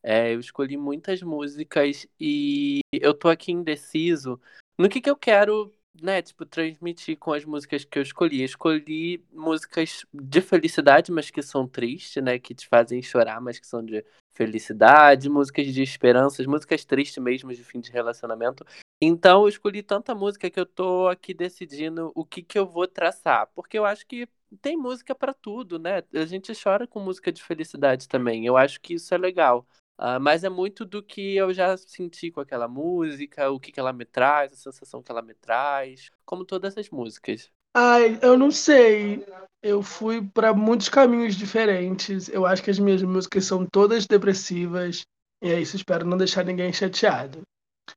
É, 0.02 0.32
eu 0.32 0.40
escolhi 0.40 0.76
muitas 0.76 1.20
músicas 1.20 2.06
e 2.18 2.80
eu 2.92 3.12
tô 3.12 3.28
aqui 3.28 3.50
indeciso 3.50 4.40
no 4.78 4.88
que, 4.88 5.00
que 5.00 5.10
eu 5.10 5.16
quero, 5.16 5.72
né, 6.02 6.22
tipo, 6.22 6.44
transmitir 6.44 7.18
com 7.18 7.32
as 7.32 7.44
músicas 7.44 7.84
que 7.84 7.98
eu 7.98 8.02
escolhi. 8.02 8.40
Eu 8.40 8.44
escolhi 8.46 9.24
músicas 9.32 10.04
de 10.12 10.40
felicidade, 10.40 11.12
mas 11.12 11.30
que 11.30 11.42
são 11.42 11.66
tristes, 11.66 12.22
né, 12.22 12.38
que 12.38 12.54
te 12.54 12.66
fazem 12.68 13.02
chorar, 13.02 13.40
mas 13.40 13.58
que 13.58 13.66
são 13.66 13.84
de 13.84 14.04
felicidade, 14.34 15.30
músicas 15.30 15.66
de 15.72 15.82
esperanças, 15.82 16.46
músicas 16.46 16.84
tristes 16.84 17.22
mesmo 17.22 17.52
de 17.52 17.64
fim 17.64 17.80
de 17.80 17.90
relacionamento. 17.90 18.64
Então 19.00 19.42
eu 19.42 19.48
escolhi 19.48 19.82
tanta 19.82 20.14
música 20.14 20.50
que 20.50 20.60
eu 20.60 20.66
tô 20.66 21.08
aqui 21.08 21.32
decidindo 21.34 22.12
o 22.14 22.24
que 22.24 22.42
que 22.42 22.58
eu 22.58 22.66
vou 22.66 22.86
traçar, 22.86 23.48
porque 23.54 23.78
eu 23.78 23.84
acho 23.84 24.06
que 24.06 24.28
tem 24.60 24.76
música 24.76 25.14
para 25.14 25.34
tudo, 25.34 25.78
né? 25.78 26.02
A 26.14 26.24
gente 26.24 26.52
chora 26.60 26.86
com 26.86 27.00
música 27.00 27.32
de 27.32 27.42
felicidade 27.42 28.08
também. 28.08 28.46
Eu 28.46 28.56
acho 28.56 28.80
que 28.80 28.94
isso 28.94 29.12
é 29.14 29.18
legal. 29.18 29.66
Uh, 29.98 30.20
mas 30.20 30.44
é 30.44 30.48
muito 30.50 30.84
do 30.84 31.02
que 31.02 31.36
eu 31.36 31.54
já 31.54 31.76
senti 31.76 32.30
com 32.30 32.40
aquela 32.40 32.68
música, 32.68 33.50
o 33.50 33.58
que, 33.58 33.72
que 33.72 33.80
ela 33.80 33.92
me 33.92 34.04
traz, 34.04 34.52
a 34.52 34.56
sensação 34.56 35.02
que 35.02 35.10
ela 35.10 35.22
me 35.22 35.32
traz, 35.32 36.10
como 36.24 36.44
todas 36.44 36.76
as 36.76 36.90
músicas. 36.90 37.50
Ai, 37.74 38.18
eu 38.22 38.38
não 38.38 38.50
sei. 38.50 39.26
Eu 39.62 39.82
fui 39.82 40.22
para 40.22 40.54
muitos 40.54 40.88
caminhos 40.88 41.34
diferentes. 41.34 42.28
Eu 42.28 42.46
acho 42.46 42.62
que 42.62 42.70
as 42.70 42.78
minhas 42.78 43.02
músicas 43.02 43.44
são 43.44 43.66
todas 43.66 44.06
depressivas. 44.06 45.04
E 45.42 45.50
é 45.50 45.60
isso, 45.60 45.76
espero 45.76 46.06
não 46.06 46.16
deixar 46.16 46.44
ninguém 46.44 46.72
chateado. 46.72 47.42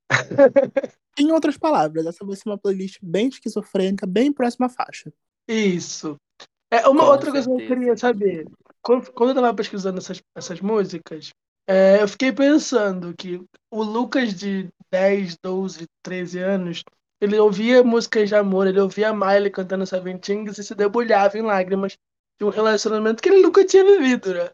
em 1.18 1.32
outras 1.32 1.58
palavras, 1.58 2.06
essa 2.06 2.26
vai 2.26 2.36
ser 2.36 2.50
uma 2.50 2.58
playlist 2.58 2.98
bem 3.02 3.28
esquizofrênica, 3.28 4.06
bem 4.06 4.32
próxima 4.32 4.66
à 4.68 4.70
faixa. 4.70 5.12
Isso. 5.48 6.16
É 6.72 6.88
uma 6.88 7.04
Com 7.04 7.12
outra 7.12 7.32
certeza. 7.32 7.50
coisa 7.50 7.66
que 7.66 7.72
eu 7.72 7.78
queria 7.78 7.98
saber. 7.98 8.48
Quando, 8.82 9.12
quando 9.12 9.30
eu 9.30 9.36
tava 9.36 9.54
pesquisando 9.54 9.98
essas, 9.98 10.22
essas 10.36 10.62
músicas, 10.62 11.32
é, 11.70 12.02
eu 12.02 12.08
fiquei 12.08 12.32
pensando 12.32 13.14
que 13.16 13.40
o 13.70 13.84
Lucas 13.84 14.34
de 14.34 14.68
10, 14.92 15.38
12, 15.38 15.86
13 16.02 16.40
anos 16.40 16.84
ele 17.22 17.38
ouvia 17.38 17.84
músicas 17.84 18.28
de 18.28 18.34
amor, 18.34 18.66
ele 18.66 18.80
ouvia 18.80 19.10
a 19.10 19.14
Miley 19.14 19.52
cantando 19.52 19.86
Seventeen's 19.86 20.58
e 20.58 20.64
se 20.64 20.74
debulhava 20.74 21.38
em 21.38 21.44
lágrimas 21.44 21.96
de 22.40 22.46
um 22.46 22.50
relacionamento 22.50 23.22
que 23.22 23.30
ele 23.30 23.44
nunca 23.44 23.64
tinha 23.64 23.84
vivido, 23.84 24.34
né? 24.34 24.50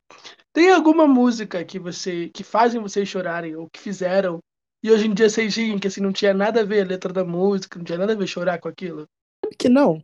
Tem 0.52 0.72
alguma 0.72 1.08
música 1.08 1.64
que 1.64 1.80
você 1.80 2.30
que 2.34 2.44
fazem 2.44 2.82
vocês 2.82 3.08
chorarem 3.08 3.56
ou 3.56 3.70
que 3.70 3.80
fizeram 3.80 4.40
e 4.84 4.92
hoje 4.92 5.08
em 5.08 5.14
dia 5.14 5.30
vocês 5.30 5.56
riem 5.56 5.80
que 5.80 5.88
assim 5.88 6.02
não 6.02 6.12
tinha 6.12 6.34
nada 6.34 6.60
a 6.60 6.66
ver 6.66 6.82
a 6.82 6.86
letra 6.86 7.14
da 7.14 7.24
música, 7.24 7.80
não 7.80 7.86
tinha 7.86 7.98
nada 7.98 8.12
a 8.12 8.16
ver 8.18 8.28
chorar 8.28 8.60
com 8.60 8.68
aquilo? 8.68 9.08
Que 9.58 9.70
não. 9.70 10.04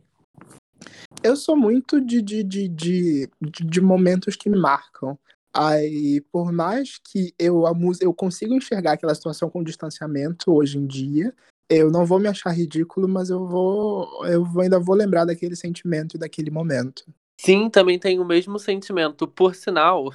Eu 1.22 1.36
sou 1.36 1.56
muito 1.56 2.00
de, 2.00 2.22
de, 2.22 2.42
de, 2.42 2.68
de, 2.68 3.28
de 3.40 3.80
momentos 3.82 4.34
que 4.34 4.48
me 4.48 4.58
marcam. 4.58 5.18
Aí, 5.54 6.20
por 6.32 6.50
mais 6.50 6.98
que 6.98 7.34
eu, 7.38 7.66
a 7.66 7.74
música, 7.74 8.04
eu 8.04 8.14
consiga 8.14 8.54
enxergar 8.54 8.92
aquela 8.92 9.14
situação 9.14 9.50
com 9.50 9.62
distanciamento 9.62 10.52
hoje 10.52 10.78
em 10.78 10.86
dia, 10.86 11.34
eu 11.68 11.90
não 11.90 12.04
vou 12.04 12.18
me 12.18 12.28
achar 12.28 12.50
ridículo, 12.50 13.08
mas 13.08 13.30
eu 13.30 13.46
vou, 13.46 14.26
eu 14.26 14.46
ainda 14.60 14.78
vou 14.78 14.94
lembrar 14.94 15.24
daquele 15.24 15.56
sentimento 15.56 16.16
e 16.16 16.18
daquele 16.18 16.50
momento. 16.50 17.04
Sim, 17.40 17.68
também 17.68 17.98
tenho 17.98 18.22
o 18.22 18.26
mesmo 18.26 18.58
sentimento. 18.58 19.26
Por 19.26 19.54
sinal, 19.54 20.10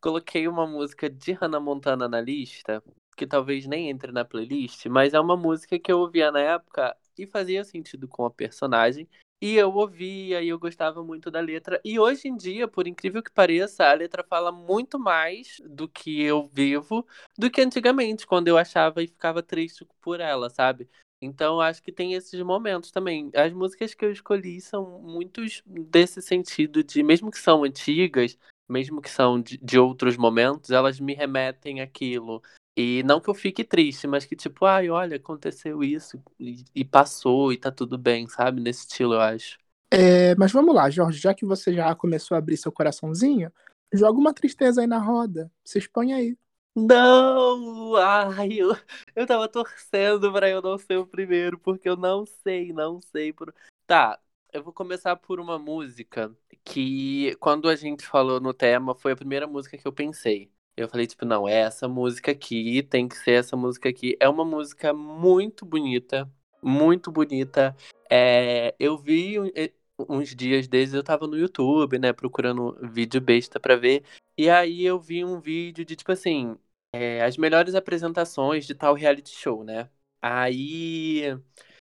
coloquei 0.00 0.46
uma 0.46 0.66
música 0.66 1.08
de 1.08 1.32
Hannah 1.32 1.60
Montana 1.60 2.08
na 2.08 2.20
lista, 2.20 2.82
que 3.16 3.26
talvez 3.26 3.66
nem 3.66 3.90
entre 3.90 4.12
na 4.12 4.24
playlist, 4.24 4.86
mas 4.86 5.14
é 5.14 5.20
uma 5.20 5.36
música 5.36 5.78
que 5.78 5.90
eu 5.90 5.98
ouvia 6.00 6.30
na 6.30 6.40
época 6.40 6.96
e 7.18 7.26
fazia 7.26 7.64
sentido 7.64 8.06
com 8.06 8.24
a 8.24 8.30
personagem. 8.30 9.08
E 9.40 9.54
eu 9.54 9.70
ouvia 9.74 10.42
e 10.42 10.48
eu 10.48 10.58
gostava 10.58 11.04
muito 11.04 11.30
da 11.30 11.40
letra. 11.40 11.80
E 11.84 11.98
hoje 11.98 12.26
em 12.26 12.36
dia, 12.36 12.66
por 12.66 12.86
incrível 12.86 13.22
que 13.22 13.30
pareça, 13.30 13.84
a 13.84 13.92
letra 13.92 14.24
fala 14.24 14.50
muito 14.50 14.98
mais 14.98 15.58
do 15.64 15.86
que 15.88 16.22
eu 16.22 16.48
vivo 16.52 17.06
do 17.38 17.50
que 17.50 17.60
antigamente, 17.60 18.26
quando 18.26 18.48
eu 18.48 18.56
achava 18.56 19.02
e 19.02 19.06
ficava 19.06 19.42
triste 19.42 19.86
por 20.00 20.20
ela, 20.20 20.48
sabe? 20.48 20.88
Então 21.20 21.60
acho 21.60 21.82
que 21.82 21.92
tem 21.92 22.14
esses 22.14 22.40
momentos 22.42 22.90
também. 22.90 23.30
As 23.34 23.52
músicas 23.52 23.94
que 23.94 24.04
eu 24.04 24.12
escolhi 24.12 24.60
são 24.60 25.00
muitos 25.00 25.62
desse 25.66 26.22
sentido 26.22 26.82
de, 26.82 27.02
mesmo 27.02 27.30
que 27.30 27.38
são 27.38 27.64
antigas, 27.64 28.38
mesmo 28.68 29.00
que 29.00 29.10
são 29.10 29.40
de, 29.40 29.58
de 29.58 29.78
outros 29.78 30.16
momentos, 30.16 30.70
elas 30.70 30.98
me 30.98 31.14
remetem 31.14 31.80
àquilo. 31.80 32.42
E 32.76 33.02
não 33.04 33.20
que 33.20 33.30
eu 33.30 33.34
fique 33.34 33.64
triste, 33.64 34.06
mas 34.06 34.26
que 34.26 34.36
tipo, 34.36 34.66
ai, 34.66 34.90
olha, 34.90 35.16
aconteceu 35.16 35.82
isso 35.82 36.22
e, 36.38 36.62
e 36.74 36.84
passou 36.84 37.50
e 37.50 37.56
tá 37.56 37.72
tudo 37.72 37.96
bem, 37.96 38.28
sabe? 38.28 38.60
Nesse 38.60 38.80
estilo, 38.80 39.14
eu 39.14 39.20
acho. 39.20 39.56
É, 39.90 40.34
mas 40.34 40.52
vamos 40.52 40.74
lá, 40.74 40.90
Jorge, 40.90 41.18
já 41.18 41.32
que 41.32 41.46
você 41.46 41.72
já 41.72 41.94
começou 41.94 42.34
a 42.34 42.38
abrir 42.38 42.56
seu 42.58 42.70
coraçãozinho, 42.70 43.50
joga 43.94 44.18
uma 44.18 44.34
tristeza 44.34 44.82
aí 44.82 44.86
na 44.86 44.98
roda. 44.98 45.50
Se 45.64 45.78
expõe 45.78 46.12
aí. 46.12 46.36
Não! 46.74 47.96
Ai, 47.96 48.52
eu, 48.52 48.76
eu 49.14 49.26
tava 49.26 49.48
torcendo 49.48 50.30
pra 50.30 50.50
eu 50.50 50.60
não 50.60 50.76
ser 50.76 50.98
o 50.98 51.06
primeiro, 51.06 51.58
porque 51.58 51.88
eu 51.88 51.96
não 51.96 52.26
sei, 52.26 52.74
não 52.74 53.00
sei. 53.00 53.32
Por... 53.32 53.54
Tá, 53.86 54.20
eu 54.52 54.62
vou 54.62 54.72
começar 54.72 55.16
por 55.16 55.40
uma 55.40 55.58
música 55.58 56.36
que, 56.62 57.34
quando 57.40 57.70
a 57.70 57.76
gente 57.76 58.04
falou 58.06 58.38
no 58.38 58.52
tema, 58.52 58.94
foi 58.94 59.12
a 59.12 59.16
primeira 59.16 59.46
música 59.46 59.78
que 59.78 59.86
eu 59.88 59.92
pensei. 59.92 60.50
Eu 60.76 60.88
falei, 60.88 61.06
tipo, 61.06 61.24
não, 61.24 61.48
é 61.48 61.60
essa 61.60 61.88
música 61.88 62.32
aqui, 62.32 62.82
tem 62.82 63.08
que 63.08 63.16
ser 63.16 63.32
essa 63.32 63.56
música 63.56 63.88
aqui. 63.88 64.16
É 64.20 64.28
uma 64.28 64.44
música 64.44 64.92
muito 64.92 65.64
bonita, 65.64 66.30
muito 66.62 67.10
bonita. 67.10 67.74
É, 68.10 68.74
eu 68.78 68.98
vi 68.98 69.36
uns 69.98 70.34
dias 70.34 70.68
desde, 70.68 70.96
eu 70.96 71.02
tava 71.02 71.26
no 71.26 71.38
YouTube, 71.38 71.98
né, 71.98 72.12
procurando 72.12 72.76
vídeo 72.90 73.20
besta 73.20 73.58
pra 73.58 73.76
ver. 73.76 74.04
E 74.36 74.50
aí 74.50 74.84
eu 74.84 75.00
vi 75.00 75.24
um 75.24 75.40
vídeo 75.40 75.84
de, 75.84 75.96
tipo 75.96 76.12
assim, 76.12 76.56
é, 76.92 77.22
as 77.24 77.36
melhores 77.38 77.74
apresentações 77.74 78.66
de 78.66 78.74
tal 78.74 78.94
reality 78.94 79.30
show, 79.34 79.64
né? 79.64 79.88
Aí. 80.20 81.22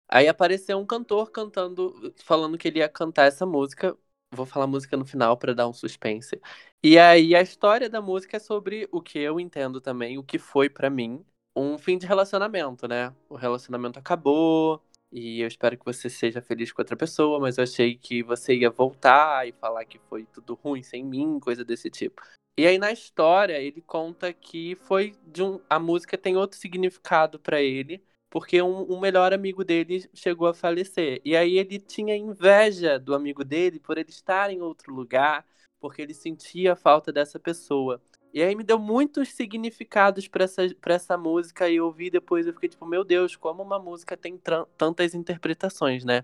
Aí 0.07 0.27
apareceu 0.27 0.79
um 0.79 0.85
cantor 0.85 1.31
cantando, 1.31 2.13
falando 2.23 2.57
que 2.57 2.67
ele 2.67 2.79
ia 2.79 2.89
cantar 2.89 3.25
essa 3.25 3.45
música. 3.45 3.95
Vou 4.31 4.45
falar 4.45 4.67
música 4.67 4.95
no 4.95 5.05
final 5.05 5.35
para 5.37 5.55
dar 5.55 5.67
um 5.67 5.73
suspense. 5.73 6.39
E 6.83 6.99
aí 6.99 7.35
a 7.35 7.41
história 7.41 7.89
da 7.89 8.01
música 8.01 8.37
é 8.37 8.39
sobre 8.39 8.87
o 8.91 9.01
que 9.01 9.17
eu 9.17 9.39
entendo 9.39 9.81
também, 9.81 10.17
o 10.17 10.23
que 10.23 10.37
foi 10.37 10.69
para 10.69 10.89
mim 10.89 11.25
um 11.55 11.77
fim 11.77 11.97
de 11.97 12.05
relacionamento, 12.05 12.87
né? 12.87 13.13
O 13.27 13.35
relacionamento 13.35 13.97
acabou 13.99 14.81
e 15.11 15.41
eu 15.41 15.47
espero 15.47 15.77
que 15.77 15.83
você 15.85 16.09
seja 16.09 16.41
feliz 16.41 16.71
com 16.71 16.81
outra 16.81 16.95
pessoa, 16.95 17.39
mas 17.39 17.57
eu 17.57 17.63
achei 17.63 17.95
que 17.95 18.21
você 18.21 18.55
ia 18.55 18.69
voltar 18.69 19.47
e 19.47 19.51
falar 19.51 19.83
que 19.85 19.97
foi 19.97 20.25
tudo 20.25 20.53
ruim 20.53 20.83
sem 20.83 21.03
mim, 21.03 21.39
coisa 21.39 21.65
desse 21.65 21.89
tipo. 21.89 22.21
E 22.57 22.67
aí 22.67 22.77
na 22.77 22.91
história 22.91 23.57
ele 23.59 23.81
conta 23.81 24.31
que 24.31 24.75
foi 24.75 25.15
de 25.25 25.41
um 25.41 25.59
a 25.69 25.79
música 25.79 26.17
tem 26.17 26.37
outro 26.37 26.57
significado 26.57 27.39
para 27.39 27.61
ele 27.61 28.03
porque 28.29 28.61
um, 28.61 28.91
um, 28.91 28.99
melhor 28.99 29.33
amigo 29.33 29.63
dele 29.63 30.09
chegou 30.13 30.47
a 30.47 30.53
falecer. 30.53 31.19
E 31.25 31.35
aí 31.35 31.57
ele 31.57 31.79
tinha 31.79 32.15
inveja 32.15 32.99
do 32.99 33.15
amigo 33.15 33.43
dele 33.43 33.79
por 33.79 33.97
ele 33.97 34.09
estar 34.09 34.51
em 34.51 34.61
outro 34.61 34.93
lugar, 34.93 35.45
porque 35.79 36.01
ele 36.01 36.13
sentia 36.13 36.73
a 36.73 36.75
falta 36.75 37.11
dessa 37.11 37.39
pessoa. 37.39 38.01
E 38.31 38.43
aí 38.43 38.55
me 38.55 38.63
deu 38.63 38.77
muitos 38.77 39.29
significados 39.29 40.27
para 40.27 40.43
essa, 40.43 40.61
pra 40.79 40.93
essa 40.93 41.17
música 41.17 41.67
e 41.67 41.77
eu 41.77 41.85
ouvi 41.85 42.11
depois 42.11 42.45
eu 42.45 42.53
fiquei 42.53 42.69
tipo, 42.69 42.85
meu 42.85 43.03
Deus, 43.03 43.35
como 43.35 43.63
uma 43.63 43.79
música 43.79 44.15
tem 44.15 44.39
tantas 44.77 45.15
interpretações, 45.15 46.05
né? 46.05 46.23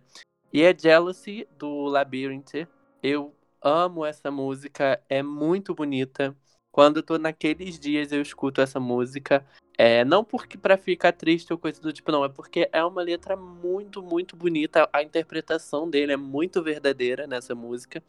E 0.53 0.61
é 0.61 0.77
Jealousy 0.77 1.47
do 1.57 1.85
Labyrinth. 1.85 2.67
Eu 3.01 3.33
amo 3.61 4.05
essa 4.05 4.29
música, 4.29 5.01
é 5.09 5.23
muito 5.23 5.73
bonita. 5.73 6.35
quando 6.71 6.97
eu 6.97 7.03
tô 7.03 7.17
naqueles 7.17 7.79
dias 7.79 8.11
eu 8.11 8.21
escuto 8.21 8.61
essa 8.61 8.79
música. 8.79 9.43
É, 9.77 10.05
não 10.05 10.23
porque 10.23 10.57
para 10.57 10.77
ficar 10.77 11.11
triste 11.11 11.51
ou 11.51 11.59
coisa 11.59 11.81
do 11.81 11.91
tipo, 11.91 12.11
não, 12.11 12.23
é 12.23 12.29
porque 12.29 12.69
é 12.71 12.83
uma 12.83 13.01
letra 13.01 13.35
muito, 13.35 14.01
muito 14.01 14.35
bonita. 14.35 14.87
A 14.93 15.03
interpretação 15.03 15.89
dele 15.89 16.13
é 16.13 16.17
muito 16.17 16.63
verdadeira 16.63 17.27
nessa 17.27 17.53
música. 17.53 18.01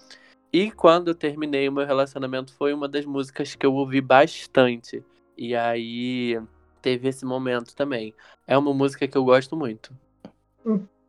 E 0.53 0.71
quando 0.71 1.09
eu 1.09 1.15
terminei 1.15 1.69
o 1.69 1.73
meu 1.73 1.85
relacionamento, 1.85 2.53
foi 2.55 2.73
uma 2.73 2.89
das 2.89 3.05
músicas 3.05 3.55
que 3.55 3.67
eu 3.67 3.75
ouvi 3.75 4.01
bastante. 4.01 5.03
E 5.37 5.55
aí 5.55 6.41
teve 6.81 7.09
esse 7.09 7.25
momento 7.25 7.75
também. 7.75 8.15
É 8.47 8.57
uma 8.57 8.73
música 8.73 9.09
que 9.09 9.19
eu 9.19 9.25
gosto 9.25 9.57
muito. 9.57 9.93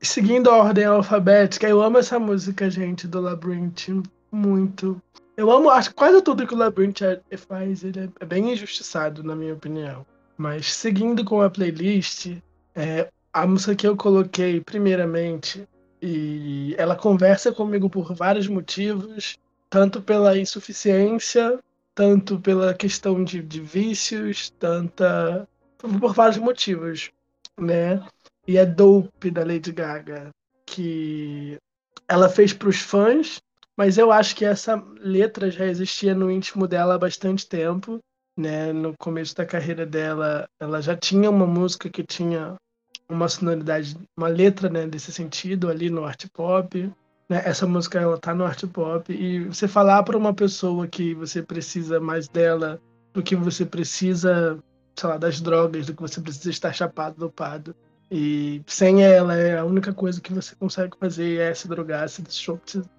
Seguindo 0.01 0.49
a 0.49 0.58
ordem 0.58 0.86
alfabética, 0.86 1.68
eu 1.68 1.82
amo 1.82 1.99
essa 1.99 2.20
música, 2.20 2.70
gente, 2.70 3.08
do 3.08 3.22
Labyrinth. 3.22 3.89
Muito. 4.32 5.01
Eu 5.36 5.51
amo, 5.51 5.70
acho 5.70 5.93
quase 5.93 6.22
tudo 6.24 6.47
que 6.47 6.53
o 6.55 6.58
Labyrinth 6.58 7.01
é, 7.03 7.38
faz, 7.38 7.84
ele 7.84 8.12
é 8.20 8.26
bem 8.26 8.51
injustiçado, 8.51 9.24
na 9.24 9.36
minha 9.36 9.53
opinião. 9.53 10.03
Mas 10.38 10.74
seguindo 10.74 11.26
com 11.26 11.42
a 11.42 11.50
playlist, 11.50 12.38
é, 12.76 13.10
a 13.34 13.48
música 13.48 13.76
que 13.76 13.88
eu 13.88 13.98
coloquei, 13.98 14.62
primeiramente, 14.62 15.68
e 16.02 16.76
ela 16.78 16.96
conversa 16.96 17.52
comigo 17.52 17.90
por 17.90 18.14
vários 18.14 18.48
motivos, 18.48 19.38
tanto 19.70 20.02
pela 20.02 20.38
insuficiência, 20.38 21.60
tanto 21.96 22.40
pela 22.40 22.74
questão 22.74 23.24
de, 23.24 23.42
de 23.42 23.60
vícios, 23.60 24.52
tanta 24.52 25.48
por 25.78 26.14
vários 26.14 26.38
motivos, 26.38 27.12
né? 27.60 28.04
E 28.48 28.58
é 28.58 28.66
Dope 28.66 29.32
da 29.32 29.44
Lady 29.44 29.72
Gaga, 29.72 30.30
que 30.66 31.58
ela 32.08 32.30
fez 32.30 32.54
para 32.54 32.70
os 32.70 32.78
fãs, 32.78 33.42
mas 33.76 33.98
eu 33.98 34.12
acho 34.12 34.36
que 34.36 34.46
essa 34.46 34.84
letra 35.00 35.52
já 35.52 35.66
existia 35.66 36.16
no 36.16 36.32
íntimo 36.32 36.68
dela 36.68 36.96
há 36.96 36.98
bastante 36.98 37.48
tempo, 37.48 38.00
né? 38.38 38.72
No 38.72 38.96
começo 38.98 39.36
da 39.36 39.46
carreira 39.46 39.86
dela, 39.86 40.48
ela 40.60 40.82
já 40.82 40.96
tinha 40.96 41.30
uma 41.30 41.48
música 41.48 41.90
que 41.90 42.04
tinha 42.04 42.56
uma 43.10 43.28
sonoridade, 43.28 43.98
uma 44.18 44.28
letra, 44.28 44.70
né, 44.70 44.86
desse 44.86 45.12
sentido 45.12 45.70
ali 45.70 45.90
no 45.90 46.06
art 46.06 46.26
pop. 46.34 46.92
Né? 47.30 47.42
Essa 47.46 47.66
música 47.66 48.00
ela 48.00 48.18
tá 48.18 48.36
no 48.36 48.46
art 48.46 48.64
pop 48.68 49.12
e 49.12 49.46
você 49.46 49.68
falar 49.68 50.04
para 50.04 50.18
uma 50.18 50.34
pessoa 50.34 50.88
que 50.88 51.14
você 51.14 51.42
precisa 51.42 52.00
mais 52.00 52.28
dela 52.28 52.80
do 53.14 53.24
que 53.24 53.36
você 53.36 53.66
precisa, 53.66 54.60
sei 54.96 55.10
lá, 55.10 55.18
das 55.18 55.42
drogas, 55.42 55.88
do 55.88 55.96
que 55.96 56.02
você 56.02 56.22
precisa 56.22 56.50
estar 56.50 56.74
chapado, 56.74 57.18
dopado. 57.18 57.76
E 58.10 58.62
sem 58.68 59.04
ela, 59.04 59.36
é 59.36 59.58
a 59.58 59.66
única 59.66 59.94
coisa 59.94 60.22
que 60.22 60.34
você 60.34 60.56
consegue 60.56 60.96
fazer 60.98 61.40
é 61.40 61.54
se 61.54 61.68
drogar, 61.68 62.08
se 62.08 62.24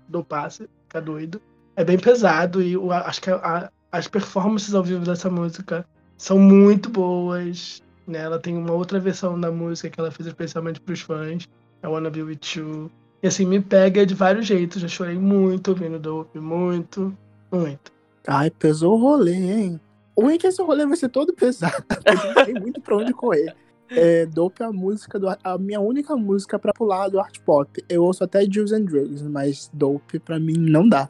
dopar, 0.08 0.50
se 0.50 0.68
ficar 0.82 1.00
doido. 1.00 1.40
É 1.76 1.84
bem 1.84 1.98
pesado 1.98 2.60
e 2.60 2.72
eu 2.72 2.90
acho 2.90 3.22
que 3.22 3.30
a, 3.30 3.70
as 3.90 4.08
performances 4.08 4.74
ao 4.74 4.82
vivo 4.82 5.04
dessa 5.04 5.30
música 5.30 5.86
são 6.16 6.38
muito 6.38 6.90
boas. 6.90 7.82
Né? 8.06 8.18
Ela 8.18 8.38
tem 8.38 8.56
uma 8.56 8.72
outra 8.72 8.98
versão 8.98 9.38
da 9.38 9.50
música 9.50 9.90
que 9.90 10.00
ela 10.00 10.10
fez 10.10 10.26
especialmente 10.26 10.80
para 10.80 10.92
os 10.92 11.00
fãs, 11.00 11.48
I 11.82 11.86
Wanna 11.86 12.10
Be 12.10 12.22
With 12.22 12.40
You. 12.56 12.90
E 13.22 13.26
assim, 13.26 13.44
me 13.44 13.60
pega 13.60 14.06
de 14.06 14.14
vários 14.14 14.46
jeitos. 14.46 14.80
Já 14.80 14.88
chorei 14.88 15.18
muito 15.18 15.68
ouvindo 15.68 15.98
Dope, 15.98 16.38
muito, 16.38 17.16
muito. 17.50 17.92
Ai, 18.26 18.50
pesou 18.50 18.94
o 18.94 19.00
rolê, 19.00 19.34
hein? 19.34 19.80
O 20.14 20.22
ruim 20.22 20.34
é 20.34 20.38
que 20.38 20.46
esse 20.46 20.62
rolê 20.62 20.84
vai 20.84 20.96
ser 20.96 21.08
todo 21.08 21.32
pesado. 21.32 21.84
Não 22.36 22.44
tem 22.44 22.54
muito 22.54 22.80
pra 22.80 22.96
onde 22.96 23.12
correr. 23.12 23.54
É, 23.90 24.26
Dope 24.26 24.62
é 24.62 24.66
a 24.66 24.72
música, 24.72 25.18
do, 25.18 25.28
a 25.28 25.58
minha 25.58 25.80
única 25.80 26.14
música 26.14 26.58
pra 26.58 26.72
pular 26.72 27.08
do 27.08 27.18
art 27.18 27.38
pop. 27.40 27.82
Eu 27.88 28.04
ouço 28.04 28.22
até 28.22 28.44
Juice 28.44 28.74
and 28.74 28.82
Drugs, 28.82 29.22
mas 29.22 29.70
Dope 29.72 30.18
pra 30.18 30.38
mim 30.38 30.58
não 30.58 30.88
dá. 30.88 31.08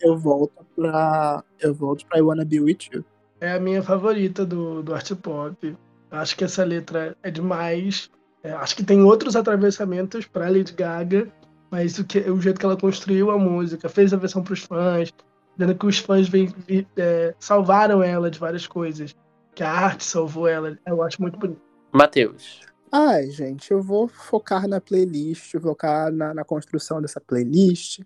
Eu 0.00 0.16
volto 0.16 0.64
pra. 0.74 1.42
Eu 1.60 1.74
volto 1.74 2.06
pra 2.06 2.18
I 2.18 2.22
Wanna 2.22 2.44
Be 2.44 2.60
With 2.60 2.78
You. 2.92 3.04
É 3.40 3.52
a 3.52 3.60
minha 3.60 3.82
favorita 3.82 4.44
do, 4.44 4.82
do 4.82 4.94
art 4.94 5.12
pop. 5.16 5.76
Acho 6.10 6.36
que 6.36 6.44
essa 6.44 6.64
letra 6.64 7.16
é 7.22 7.30
demais. 7.30 8.10
É, 8.42 8.52
acho 8.52 8.76
que 8.76 8.84
tem 8.84 9.02
outros 9.02 9.34
atravessamentos 9.34 10.26
para 10.26 10.48
Lady 10.48 10.72
Gaga, 10.72 11.28
mas 11.70 11.98
o, 11.98 12.04
que, 12.04 12.20
o 12.30 12.40
jeito 12.40 12.60
que 12.60 12.64
ela 12.64 12.76
construiu 12.76 13.30
a 13.30 13.38
música, 13.38 13.88
fez 13.88 14.14
a 14.14 14.16
versão 14.16 14.42
para 14.42 14.52
os 14.52 14.60
fãs, 14.60 15.12
dizendo 15.56 15.76
que 15.76 15.86
os 15.86 15.98
fãs 15.98 16.28
vem, 16.28 16.54
é, 16.96 17.34
salvaram 17.40 18.02
ela 18.02 18.30
de 18.30 18.38
várias 18.38 18.66
coisas, 18.66 19.16
que 19.52 19.64
a 19.64 19.70
arte 19.70 20.04
salvou 20.04 20.46
ela, 20.46 20.78
eu 20.86 21.02
acho 21.02 21.20
muito 21.20 21.36
bonito. 21.38 21.60
Matheus. 21.92 22.60
Ai, 22.92 23.30
gente, 23.30 23.72
eu 23.72 23.82
vou 23.82 24.06
focar 24.06 24.68
na 24.68 24.80
playlist, 24.80 25.58
focar 25.60 26.12
na, 26.12 26.32
na 26.32 26.44
construção 26.44 27.02
dessa 27.02 27.20
playlist 27.20 28.00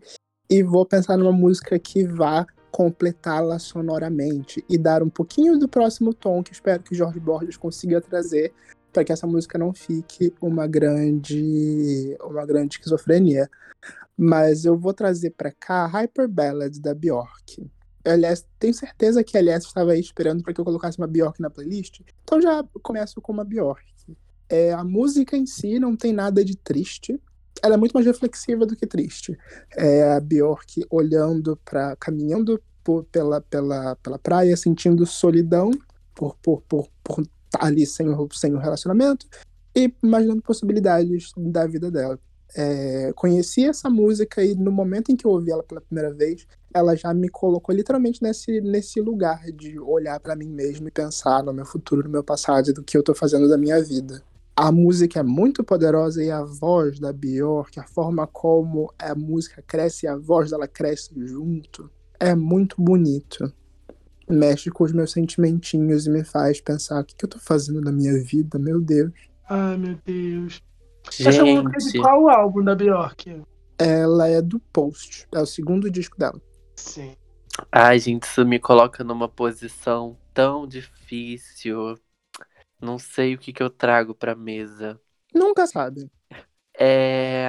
e 0.50 0.64
vou 0.64 0.84
pensar 0.84 1.16
numa 1.16 1.32
música 1.32 1.78
que 1.78 2.04
vá 2.04 2.44
completá-la 2.72 3.58
sonoramente 3.58 4.64
e 4.68 4.76
dar 4.76 5.02
um 5.02 5.08
pouquinho 5.08 5.58
do 5.58 5.68
próximo 5.68 6.12
tom 6.12 6.42
que 6.42 6.52
espero 6.52 6.82
que 6.82 6.94
Jorge 6.94 7.20
Borges 7.20 7.56
consiga 7.56 8.00
trazer 8.00 8.52
para 8.92 9.04
que 9.04 9.12
essa 9.12 9.26
música 9.26 9.56
não 9.56 9.72
fique 9.72 10.34
uma 10.40 10.66
grande 10.66 12.16
uma 12.22 12.44
grande 12.44 12.74
esquizofrenia. 12.74 13.48
Mas 14.16 14.64
eu 14.64 14.76
vou 14.76 14.92
trazer 14.92 15.30
para 15.30 15.52
cá 15.52 15.86
Hyper 15.86 16.28
Ballad 16.28 16.78
da 16.80 16.94
Bjork. 16.94 17.70
Aliás, 18.04 18.44
tenho 18.58 18.74
certeza 18.74 19.22
que 19.22 19.36
a 19.36 19.40
Aliás 19.40 19.64
estava 19.64 19.92
aí 19.92 20.00
esperando 20.00 20.42
para 20.42 20.52
que 20.52 20.60
eu 20.60 20.64
colocasse 20.64 20.98
uma 20.98 21.06
Bjork 21.06 21.40
na 21.40 21.48
playlist. 21.48 22.00
Então 22.24 22.40
já 22.40 22.62
começo 22.82 23.20
com 23.20 23.32
uma 23.32 23.44
Bjork. 23.44 23.84
É, 24.48 24.72
a 24.72 24.82
música 24.82 25.36
em 25.36 25.46
si 25.46 25.78
não 25.78 25.96
tem 25.96 26.12
nada 26.12 26.44
de 26.44 26.56
triste. 26.56 27.20
Ela 27.62 27.74
é 27.74 27.78
muito 27.78 27.92
mais 27.92 28.06
reflexiva 28.06 28.64
do 28.64 28.76
que 28.76 28.86
triste. 28.86 29.36
É 29.76 30.12
a 30.12 30.20
Bjork 30.20 30.84
olhando 30.90 31.58
para 31.64 31.94
caminhando 31.96 32.60
por, 32.82 33.04
pela, 33.04 33.40
pela, 33.40 33.96
pela 33.96 34.18
praia, 34.18 34.56
sentindo 34.56 35.04
solidão 35.06 35.70
por, 36.14 36.36
por, 36.42 36.62
por, 36.62 36.88
por 37.02 37.26
tá 37.50 37.66
ali 37.66 37.86
sem 37.86 38.08
o, 38.08 38.28
sem 38.32 38.54
o 38.54 38.58
relacionamento 38.58 39.26
e 39.74 39.92
imaginando 40.02 40.42
possibilidades 40.42 41.32
da 41.36 41.66
vida 41.66 41.90
dela. 41.90 42.18
É, 42.56 43.12
conheci 43.14 43.64
essa 43.64 43.88
música 43.88 44.44
e 44.44 44.54
no 44.54 44.72
momento 44.72 45.12
em 45.12 45.16
que 45.16 45.24
eu 45.24 45.30
ouvi 45.30 45.52
ela 45.52 45.62
pela 45.62 45.80
primeira 45.80 46.12
vez, 46.12 46.46
ela 46.74 46.96
já 46.96 47.14
me 47.14 47.28
colocou 47.28 47.74
literalmente 47.74 48.22
nesse, 48.22 48.60
nesse 48.60 49.00
lugar 49.00 49.40
de 49.52 49.78
olhar 49.78 50.18
para 50.18 50.34
mim 50.34 50.48
mesmo 50.48 50.88
e 50.88 50.90
pensar 50.90 51.44
no 51.44 51.52
meu 51.52 51.64
futuro, 51.64 52.02
no 52.02 52.10
meu 52.10 52.24
passado 52.24 52.70
e 52.70 52.72
do 52.72 52.82
que 52.82 52.96
eu 52.96 53.02
tô 53.02 53.14
fazendo 53.14 53.48
da 53.48 53.56
minha 53.56 53.80
vida. 53.82 54.22
A 54.60 54.70
música 54.70 55.20
é 55.20 55.22
muito 55.22 55.64
poderosa 55.64 56.22
e 56.22 56.30
a 56.30 56.44
voz 56.44 57.00
da 57.00 57.14
Björk, 57.14 57.80
a 57.80 57.86
forma 57.86 58.26
como 58.26 58.92
a 58.98 59.14
música 59.14 59.62
cresce 59.66 60.04
e 60.04 60.08
a 60.08 60.16
voz 60.18 60.50
dela 60.50 60.68
cresce 60.68 61.14
junto, 61.26 61.90
é 62.18 62.34
muito 62.34 62.76
bonito 62.78 63.50
mexe 64.30 64.70
com 64.70 64.84
os 64.84 64.92
meus 64.92 65.12
sentimentinhos 65.12 66.06
e 66.06 66.10
me 66.10 66.24
faz 66.24 66.60
pensar 66.60 67.00
o 67.00 67.04
que, 67.04 67.14
que 67.14 67.24
eu 67.24 67.28
tô 67.28 67.38
fazendo 67.38 67.80
na 67.80 67.90
minha 67.90 68.22
vida, 68.22 68.58
meu 68.58 68.80
Deus. 68.80 69.12
Ai, 69.48 69.76
meu 69.76 69.98
Deus. 70.04 70.62
Gente. 71.10 71.28
Essa 71.28 71.44
música 71.44 71.76
é 71.76 71.92
de 71.92 71.98
qual 71.98 72.28
álbum 72.28 72.62
da 72.62 72.74
Bjork? 72.74 73.42
Ela 73.78 74.28
é 74.28 74.40
do 74.40 74.60
Post, 74.60 75.26
é 75.32 75.40
o 75.40 75.46
segundo 75.46 75.90
disco 75.90 76.18
dela. 76.18 76.40
Sim. 76.76 77.16
Ai, 77.72 77.98
gente, 77.98 78.24
isso 78.24 78.44
me 78.46 78.58
coloca 78.58 79.02
numa 79.02 79.28
posição 79.28 80.16
tão 80.32 80.66
difícil. 80.66 81.98
Não 82.80 82.98
sei 82.98 83.34
o 83.34 83.38
que, 83.38 83.52
que 83.52 83.62
eu 83.62 83.70
trago 83.70 84.14
pra 84.14 84.34
mesa. 84.34 85.00
Nunca 85.34 85.66
sabe. 85.66 86.10
É. 86.78 87.48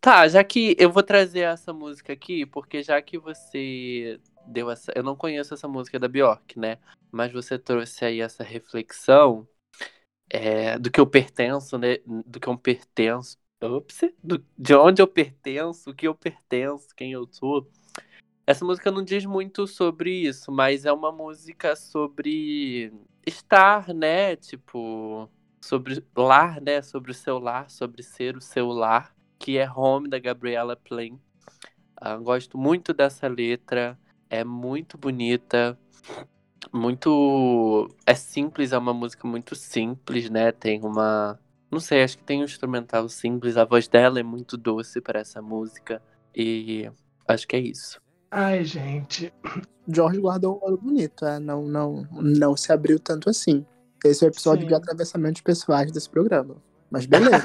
Tá, 0.00 0.26
já 0.26 0.42
que 0.42 0.74
eu 0.78 0.90
vou 0.90 1.02
trazer 1.02 1.40
essa 1.40 1.72
música 1.72 2.12
aqui, 2.12 2.46
porque 2.46 2.82
já 2.82 3.00
que 3.02 3.18
você 3.18 4.18
deu 4.46 4.70
essa. 4.70 4.92
Eu 4.94 5.02
não 5.02 5.14
conheço 5.14 5.54
essa 5.54 5.68
música 5.68 5.98
da 5.98 6.08
Bjork, 6.08 6.58
né? 6.58 6.78
Mas 7.12 7.32
você 7.32 7.58
trouxe 7.58 8.04
aí 8.04 8.20
essa 8.20 8.42
reflexão 8.42 9.46
é, 10.30 10.78
do 10.78 10.90
que 10.90 11.00
eu 11.00 11.06
pertenço, 11.06 11.78
né? 11.78 11.98
Do 12.06 12.40
que 12.40 12.48
eu 12.48 12.58
pertenço. 12.58 13.36
Ups, 13.60 14.00
do, 14.22 14.44
de 14.56 14.74
onde 14.74 15.02
eu 15.02 15.06
pertenço, 15.08 15.90
o 15.90 15.94
que 15.94 16.06
eu 16.06 16.14
pertenço, 16.14 16.94
quem 16.94 17.12
eu 17.12 17.26
sou. 17.30 17.68
Essa 18.46 18.64
música 18.64 18.90
não 18.90 19.02
diz 19.02 19.26
muito 19.26 19.66
sobre 19.66 20.10
isso, 20.10 20.50
mas 20.50 20.86
é 20.86 20.92
uma 20.92 21.12
música 21.12 21.76
sobre 21.76 22.92
estar, 23.28 23.92
né? 23.94 24.36
Tipo, 24.36 25.28
sobre 25.60 26.02
lar, 26.16 26.60
né? 26.60 26.82
Sobre 26.82 27.10
o 27.10 27.14
seu 27.14 27.38
lar, 27.38 27.70
sobre 27.70 28.02
ser 28.02 28.36
o 28.36 28.40
seu 28.40 28.68
lar, 28.68 29.14
que 29.38 29.58
é 29.58 29.70
Home 29.70 30.08
da 30.08 30.18
Gabriela 30.18 30.76
Plain. 30.76 31.20
Uh, 32.00 32.22
gosto 32.22 32.56
muito 32.56 32.92
dessa 32.92 33.26
letra 33.26 33.98
é 34.30 34.44
muito 34.44 34.98
bonita, 34.98 35.78
muito. 36.72 37.88
É 38.06 38.14
simples, 38.14 38.72
é 38.72 38.78
uma 38.78 38.92
música 38.92 39.26
muito 39.26 39.54
simples, 39.54 40.30
né? 40.30 40.52
Tem 40.52 40.80
uma. 40.82 41.38
Não 41.70 41.80
sei, 41.80 42.02
acho 42.02 42.18
que 42.18 42.24
tem 42.24 42.40
um 42.40 42.44
instrumental 42.44 43.08
simples, 43.08 43.56
a 43.56 43.64
voz 43.64 43.88
dela 43.88 44.18
é 44.20 44.22
muito 44.22 44.56
doce 44.56 45.00
para 45.00 45.20
essa 45.20 45.42
música. 45.42 46.02
E 46.34 46.90
acho 47.26 47.46
que 47.46 47.56
é 47.56 47.60
isso. 47.60 48.00
Ai, 48.30 48.64
gente. 48.64 49.32
Jorge 49.88 50.20
guardou 50.20 50.60
um 50.62 50.66
olho 50.66 50.76
bonito, 50.76 51.24
é? 51.24 51.38
não, 51.38 51.66
não, 51.66 52.06
não 52.12 52.56
se 52.56 52.72
abriu 52.72 52.98
tanto 52.98 53.30
assim. 53.30 53.64
Esse 54.04 54.24
é 54.24 54.28
o 54.28 54.30
episódio 54.30 54.62
Sim. 54.62 54.68
de 54.68 54.74
atravessamentos 54.74 55.40
pessoais 55.40 55.90
desse 55.90 56.08
programa. 56.08 56.56
Mas 56.90 57.06
beleza, 57.06 57.42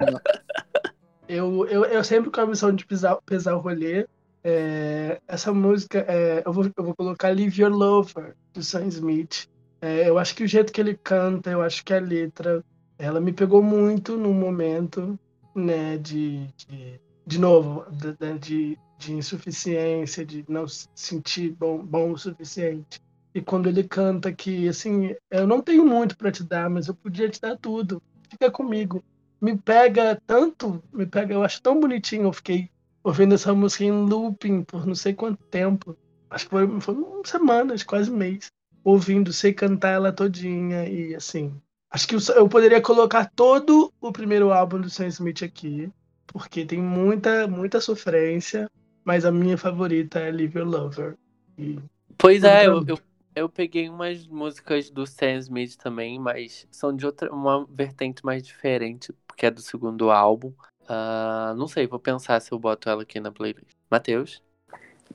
não 0.00 0.20
eu, 1.28 1.66
eu, 1.66 1.84
eu 1.84 2.04
sempre 2.04 2.30
com 2.30 2.40
a 2.40 2.46
missão 2.46 2.72
de 2.74 2.86
pisar, 2.86 3.18
pesar 3.24 3.54
o 3.54 3.60
rolê, 3.60 4.06
É, 4.42 5.20
essa 5.26 5.52
música, 5.52 6.04
é, 6.08 6.42
eu, 6.44 6.52
vou, 6.52 6.64
eu 6.64 6.84
vou 6.84 6.94
colocar 6.94 7.34
Live 7.34 7.62
Your 7.62 7.72
Lover, 7.72 8.34
do 8.52 8.62
Sam 8.62 8.86
Smith. 8.88 9.48
É, 9.80 10.08
eu 10.08 10.18
acho 10.18 10.34
que 10.34 10.44
o 10.44 10.48
jeito 10.48 10.72
que 10.72 10.80
ele 10.80 10.94
canta, 10.94 11.50
eu 11.50 11.62
acho 11.62 11.84
que 11.84 11.94
a 11.94 12.00
letra, 12.00 12.64
ela 12.98 13.20
me 13.20 13.32
pegou 13.32 13.62
muito 13.62 14.16
no 14.16 14.32
momento, 14.32 15.18
né, 15.54 15.96
de, 15.98 16.46
de, 16.56 17.00
de 17.26 17.38
novo, 17.38 17.84
de, 17.90 18.38
de, 18.38 18.78
de 18.98 19.14
insuficiência, 19.14 20.24
de 20.24 20.44
não 20.48 20.66
sentir 20.68 21.50
bom, 21.50 21.78
bom 21.78 22.12
o 22.12 22.18
suficiente. 22.18 23.00
E 23.34 23.40
quando 23.40 23.68
ele 23.68 23.82
canta 23.82 24.32
que, 24.32 24.68
assim, 24.68 25.14
eu 25.30 25.46
não 25.46 25.60
tenho 25.60 25.84
muito 25.84 26.16
para 26.16 26.30
te 26.30 26.44
dar, 26.44 26.70
mas 26.70 26.86
eu 26.86 26.94
podia 26.94 27.28
te 27.28 27.40
dar 27.40 27.56
tudo. 27.56 28.00
Fica 28.30 28.50
comigo. 28.50 29.02
Me 29.40 29.58
pega 29.58 30.20
tanto, 30.26 30.82
me 30.92 31.04
pega, 31.04 31.34
eu 31.34 31.42
acho 31.42 31.60
tão 31.60 31.80
bonitinho. 31.80 32.24
Eu 32.24 32.32
fiquei 32.32 32.70
ouvindo 33.02 33.34
essa 33.34 33.52
música 33.52 33.84
em 33.84 33.90
looping 33.90 34.62
por 34.62 34.86
não 34.86 34.94
sei 34.94 35.12
quanto 35.12 35.42
tempo. 35.44 35.96
Acho 36.30 36.44
que 36.44 36.50
foi, 36.50 36.80
foi 36.80 36.96
semanas, 37.24 37.82
quase 37.82 38.10
um 38.10 38.16
mês. 38.16 38.50
Ouvindo, 38.84 39.32
sei 39.32 39.52
cantar 39.52 39.90
ela 39.90 40.12
todinha 40.12 40.88
e 40.88 41.14
assim. 41.14 41.52
Acho 41.90 42.08
que 42.08 42.16
eu 42.32 42.48
poderia 42.48 42.80
colocar 42.80 43.30
todo 43.36 43.92
o 44.00 44.12
primeiro 44.12 44.52
álbum 44.52 44.80
do 44.80 44.90
Sam 44.90 45.06
Smith 45.06 45.42
aqui, 45.44 45.88
porque 46.26 46.64
tem 46.64 46.80
muita, 46.80 47.46
muita 47.46 47.80
sofrência, 47.80 48.68
mas 49.04 49.24
a 49.24 49.30
minha 49.30 49.58
favorita 49.58 50.18
é 50.18 50.30
Live 50.30 50.58
Your 50.58 50.68
Lover. 50.68 51.16
E 51.58 51.78
pois 52.16 52.42
é, 52.42 52.66
eu, 52.66 52.84
eu, 52.86 52.98
eu, 53.34 53.48
peguei 53.48 53.88
umas 53.88 54.26
músicas 54.26 54.90
do 54.90 55.06
Sam 55.06 55.38
Smith 55.38 55.76
também, 55.76 56.18
mas 56.18 56.66
são 56.70 56.94
de 56.94 57.04
outra, 57.04 57.32
uma 57.32 57.66
vertente 57.66 58.24
mais 58.24 58.42
diferente, 58.42 59.12
que 59.36 59.46
é 59.46 59.50
do 59.50 59.60
segundo 59.60 60.10
álbum. 60.10 60.52
Uh, 60.82 61.54
não 61.56 61.68
sei, 61.68 61.86
vou 61.86 61.98
pensar 61.98 62.40
se 62.40 62.52
eu 62.52 62.58
boto 62.58 62.88
ela 62.88 63.02
aqui 63.02 63.20
na 63.20 63.30
playlist. 63.30 63.66
Matheus? 63.90 64.42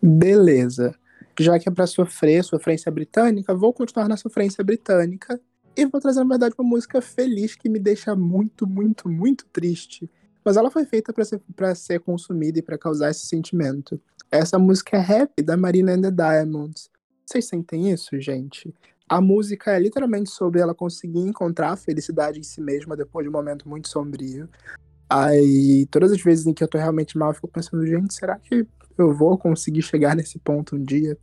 Beleza. 0.02 0.96
Já 1.40 1.58
que 1.58 1.70
é 1.70 1.72
pra 1.72 1.88
sofrer, 1.88 2.44
sofrência 2.44 2.92
britânica, 2.92 3.54
vou 3.56 3.74
continuar 3.74 4.08
na 4.08 4.18
sofrência 4.18 4.64
britânica. 4.64 5.40
E 5.76 5.86
vou 5.86 6.02
trazer, 6.02 6.20
na 6.20 6.28
verdade, 6.28 6.56
uma 6.58 6.68
música 6.68 7.02
feliz 7.02 7.56
que 7.56 7.70
me 7.70 7.80
deixa 7.80 8.16
muito, 8.16 8.68
muito, 8.68 9.08
muito 9.08 9.46
triste. 9.46 10.10
Mas 10.50 10.58
ela 10.58 10.72
foi 10.72 10.84
feita 10.84 11.14
para 11.14 11.24
ser, 11.24 11.40
ser 11.76 12.00
consumida 12.00 12.58
e 12.58 12.64
para 12.64 12.76
causar 12.76 13.12
esse 13.12 13.28
sentimento. 13.28 14.02
Essa 14.32 14.58
música 14.58 14.98
é 14.98 15.00
Rap, 15.00 15.44
da 15.44 15.56
Marina 15.56 15.94
and 15.94 16.02
the 16.02 16.10
Diamonds. 16.10 16.90
Vocês 17.24 17.46
sentem 17.46 17.92
isso, 17.92 18.20
gente? 18.20 18.74
A 19.08 19.22
música 19.22 19.74
é 19.74 19.80
literalmente 19.80 20.32
sobre 20.32 20.60
ela 20.60 20.74
conseguir 20.74 21.20
encontrar 21.20 21.74
a 21.74 21.76
felicidade 21.76 22.40
em 22.40 22.44
si 22.44 22.62
mesma 22.62 22.98
depois 22.98 23.24
de 23.24 23.30
um 23.30 23.32
momento 23.32 23.70
muito 23.70 23.90
sombrio. 23.90 24.50
Aí, 25.08 25.86
todas 25.92 26.12
as 26.12 26.20
vezes 26.24 26.48
em 26.48 26.54
que 26.56 26.64
eu 26.64 26.68
tô 26.68 26.80
realmente 26.80 27.16
mal, 27.16 27.30
eu 27.30 27.36
fico 27.36 27.48
pensando, 27.48 27.86
gente, 27.86 28.12
será 28.12 28.40
que 28.40 28.66
eu 28.98 29.14
vou 29.14 29.38
conseguir 29.38 29.84
chegar 29.84 30.16
nesse 30.16 30.40
ponto 30.40 30.76
um 30.76 30.84
dia? 30.84 31.16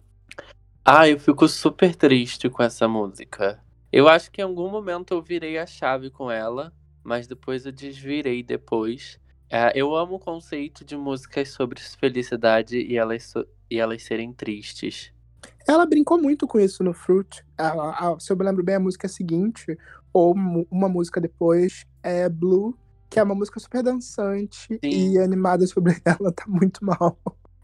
Ah, 0.84 1.08
eu 1.08 1.18
fico 1.18 1.48
super 1.48 1.96
triste 1.96 2.48
com 2.48 2.62
essa 2.62 2.86
música. 2.86 3.58
Eu 3.92 4.08
acho 4.08 4.30
que 4.30 4.40
em 4.40 4.44
algum 4.44 4.70
momento 4.70 5.14
eu 5.14 5.20
virei 5.20 5.58
a 5.58 5.66
chave 5.66 6.10
com 6.10 6.30
ela, 6.30 6.72
mas 7.06 7.28
depois 7.28 7.64
eu 7.64 7.70
desvirei 7.70 8.42
depois. 8.42 9.18
É, 9.48 9.70
eu 9.80 9.94
amo 9.94 10.16
o 10.16 10.18
conceito 10.18 10.84
de 10.84 10.96
músicas 10.96 11.50
sobre 11.50 11.80
felicidade 11.80 12.78
e 12.78 12.96
elas, 12.96 13.32
e 13.70 13.78
elas 13.78 14.02
serem 14.02 14.32
tristes. 14.32 15.12
Ela 15.68 15.86
brincou 15.86 16.20
muito 16.20 16.48
com 16.48 16.58
isso 16.58 16.82
no 16.82 16.92
Fruit. 16.92 17.44
se 18.18 18.32
eu 18.32 18.36
me 18.36 18.44
lembro 18.44 18.64
bem, 18.64 18.74
a 18.74 18.80
música 18.80 19.06
seguinte, 19.06 19.78
ou 20.12 20.34
uma 20.68 20.88
música 20.88 21.20
depois, 21.20 21.86
é 22.02 22.28
Blue, 22.28 22.76
que 23.08 23.20
é 23.20 23.22
uma 23.22 23.36
música 23.36 23.60
super 23.60 23.84
dançante 23.84 24.66
Sim. 24.66 24.80
e 24.82 25.16
animada 25.18 25.64
sobre 25.66 25.96
ela, 26.04 26.32
tá 26.32 26.44
muito 26.48 26.84
mal. 26.84 27.16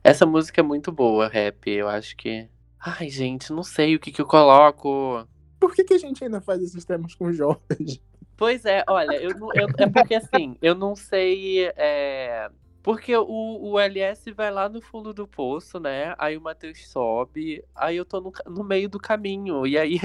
Essa 0.05 0.24
música 0.24 0.61
é 0.61 0.64
muito 0.64 0.93
boa, 0.93 1.26
rap. 1.26 1.68
Eu 1.68 1.88
acho 1.88 2.16
que. 2.16 2.49
Ai, 2.78 3.09
gente, 3.09 3.53
não 3.53 3.64
sei 3.64 3.97
o 3.97 4.01
que, 4.01 4.12
que 4.12 4.20
eu 4.20 4.26
coloco. 4.26 5.26
Por 5.59 5.74
que, 5.74 5.82
que 5.82 5.95
a 5.95 5.99
gente 5.99 6.22
ainda 6.22 6.40
faz 6.40 6.62
esses 6.62 6.84
temas 6.84 7.14
com 7.14 7.32
jovens? 7.32 8.01
Pois 8.43 8.64
é, 8.64 8.82
olha, 8.88 9.14
eu, 9.22 9.30
eu, 9.55 9.68
é 9.78 9.88
porque 9.88 10.16
assim, 10.16 10.57
eu 10.61 10.74
não 10.74 10.97
sei. 10.97 11.70
É, 11.76 12.51
porque 12.82 13.16
o, 13.16 13.24
o 13.24 13.78
LS 13.78 14.32
vai 14.32 14.51
lá 14.51 14.68
no 14.68 14.82
fundo 14.82 15.14
do 15.14 15.28
poço, 15.28 15.78
né? 15.78 16.12
Aí 16.18 16.36
o 16.36 16.40
Matheus 16.40 16.88
sobe, 16.88 17.64
aí 17.72 17.97
eu 17.97 18.05
tô 18.05 18.20
no, 18.20 18.32
no 18.49 18.64
meio 18.64 18.88
do 18.88 18.99
caminho. 18.99 19.64
E 19.64 19.78
aí 19.78 20.01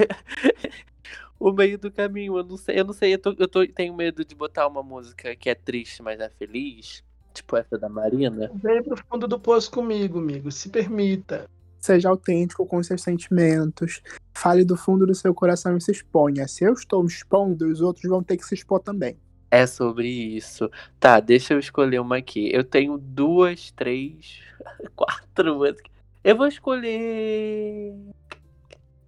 o 1.40 1.52
meio 1.52 1.80
do 1.80 1.92
caminho. 1.92 2.38
Eu 2.38 2.44
não 2.44 2.58
sei, 2.58 2.80
eu 2.80 2.86
não 2.86 2.94
sei, 2.94 3.16
eu, 3.16 3.18
tô, 3.18 3.36
eu 3.40 3.48
tô, 3.48 3.66
tenho 3.66 3.96
medo 3.96 4.24
de 4.24 4.36
botar 4.36 4.68
uma 4.68 4.84
música 4.84 5.36
que 5.36 5.50
é 5.50 5.56
triste, 5.56 6.04
mas 6.04 6.20
é 6.20 6.30
feliz. 6.30 7.04
Tipo 7.34 7.58
essa 7.58 7.76
da 7.76 7.90
Marina. 7.90 8.52
Vem 8.54 8.84
pro 8.84 8.98
fundo 8.98 9.28
do 9.28 9.40
poço 9.40 9.72
comigo, 9.72 10.20
amigo. 10.20 10.52
Se 10.52 10.70
permita. 10.70 11.50
Seja 11.80 12.10
autêntico 12.10 12.68
com 12.68 12.84
seus 12.84 13.02
sentimentos. 13.02 14.04
Fale 14.38 14.64
do 14.64 14.78
fundo 14.78 15.08
do 15.08 15.16
seu 15.16 15.34
coração 15.34 15.76
e 15.76 15.82
se 15.82 15.92
exponha. 15.92 16.48
Se 16.48 16.64
eu 16.64 16.74
estou 16.74 17.02
me 17.02 17.10
expondo, 17.10 17.66
os 17.66 17.82
outros 17.82 18.08
vão 18.08 18.22
ter 18.22 18.38
que 18.38 18.46
se 18.46 18.54
expor 18.54 18.80
também. 18.80 19.18
É 19.50 19.66
sobre 19.66 20.08
isso. 20.08 20.70
Tá, 21.00 21.20
deixa 21.20 21.56
eu 21.56 21.60
escolher 21.60 22.00
uma 22.00 22.18
aqui. 22.18 22.48
Eu 22.54 22.64
tenho 22.64 23.00
duas, 23.00 23.72
três, 23.72 24.40
quatro 24.96 25.56
músicas. 25.56 25.92
Eu 26.24 26.38
vou 26.38 26.46
escolher. 26.46 27.96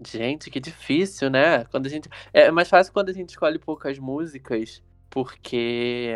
Gente, 0.04 0.50
que 0.50 0.60
difícil, 0.60 1.30
né? 1.30 1.64
Quando 1.66 1.86
a 1.86 1.90
gente 1.90 2.10
é 2.34 2.50
mais 2.50 2.68
fácil 2.68 2.92
quando 2.92 3.10
a 3.10 3.14
gente 3.14 3.30
escolhe 3.30 3.60
poucas 3.60 4.00
músicas, 4.00 4.82
porque 5.12 6.16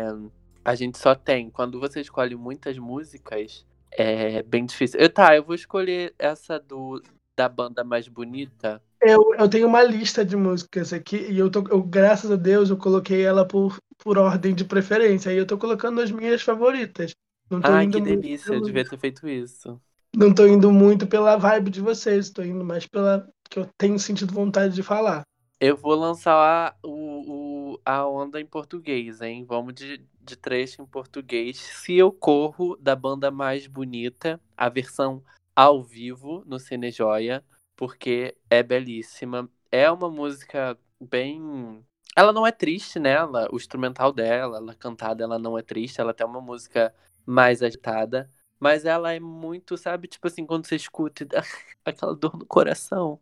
a 0.64 0.74
gente 0.74 0.98
só 0.98 1.14
tem. 1.14 1.50
Quando 1.50 1.78
você 1.78 2.00
escolhe 2.00 2.34
muitas 2.34 2.78
músicas, 2.78 3.64
é 3.92 4.42
bem 4.42 4.66
difícil. 4.66 4.98
Eu 4.98 5.08
tá, 5.08 5.36
eu 5.36 5.44
vou 5.44 5.54
escolher 5.54 6.12
essa 6.18 6.58
do 6.58 7.00
da 7.36 7.48
banda 7.48 7.84
mais 7.84 8.08
bonita. 8.08 8.82
Eu, 9.04 9.34
eu 9.34 9.48
tenho 9.50 9.66
uma 9.66 9.82
lista 9.82 10.24
de 10.24 10.34
músicas 10.34 10.90
aqui 10.90 11.16
e 11.30 11.38
eu 11.38 11.50
tô, 11.50 11.62
eu, 11.68 11.82
graças 11.82 12.30
a 12.30 12.36
Deus, 12.36 12.70
eu 12.70 12.76
coloquei 12.78 13.22
ela 13.22 13.46
por, 13.46 13.76
por 13.98 14.16
ordem 14.16 14.54
de 14.54 14.64
preferência. 14.64 15.30
E 15.30 15.36
eu 15.36 15.46
tô 15.46 15.58
colocando 15.58 16.00
as 16.00 16.10
minhas 16.10 16.40
favoritas. 16.40 17.12
Não 17.50 17.60
tô 17.60 17.70
Ai, 17.70 17.86
que 17.86 18.00
delícia, 18.00 18.54
eu 18.54 18.62
devia 18.62 18.88
ter 18.88 18.98
feito 18.98 19.28
isso. 19.28 19.78
Não 20.16 20.32
tô 20.32 20.46
indo 20.46 20.72
muito 20.72 21.06
pela 21.06 21.36
vibe 21.36 21.70
de 21.70 21.82
vocês, 21.82 22.30
tô 22.30 22.42
indo 22.42 22.64
mais 22.64 22.86
pela 22.86 23.28
que 23.50 23.58
eu 23.58 23.68
tenho 23.76 23.98
sentido 23.98 24.32
vontade 24.32 24.74
de 24.74 24.82
falar. 24.82 25.22
Eu 25.60 25.76
vou 25.76 25.94
lançar 25.94 26.34
a, 26.34 26.74
o, 26.82 27.72
o, 27.72 27.80
a 27.84 28.06
onda 28.06 28.40
em 28.40 28.46
português, 28.46 29.20
hein? 29.20 29.44
Vamos 29.46 29.74
de, 29.74 30.04
de 30.22 30.36
trecho 30.36 30.80
em 30.80 30.86
português. 30.86 31.58
Se 31.58 31.94
eu 31.94 32.10
corro 32.10 32.76
da 32.80 32.96
banda 32.96 33.30
mais 33.30 33.66
bonita, 33.66 34.40
a 34.56 34.68
versão 34.68 35.22
ao 35.54 35.82
vivo 35.82 36.42
no 36.46 36.58
Cine 36.58 36.90
Joia, 36.90 37.44
porque 37.76 38.36
é 38.48 38.62
belíssima. 38.62 39.48
É 39.70 39.90
uma 39.90 40.10
música 40.10 40.78
bem. 41.00 41.84
Ela 42.16 42.32
não 42.32 42.46
é 42.46 42.52
triste, 42.52 42.98
né? 42.98 43.12
Ela, 43.12 43.48
o 43.52 43.56
instrumental 43.56 44.12
dela, 44.12 44.58
ela 44.58 44.74
cantada, 44.74 45.24
ela 45.24 45.38
não 45.38 45.58
é 45.58 45.62
triste. 45.62 46.00
Ela 46.00 46.14
tem 46.14 46.26
uma 46.26 46.40
música 46.40 46.94
mais 47.26 47.62
agitada. 47.62 48.30
Mas 48.58 48.84
ela 48.84 49.12
é 49.12 49.20
muito, 49.20 49.76
sabe? 49.76 50.08
Tipo 50.08 50.28
assim, 50.28 50.46
quando 50.46 50.66
você 50.66 50.76
escuta 50.76 51.26
aquela 51.84 52.14
dor 52.14 52.36
no 52.36 52.46
coração. 52.46 53.20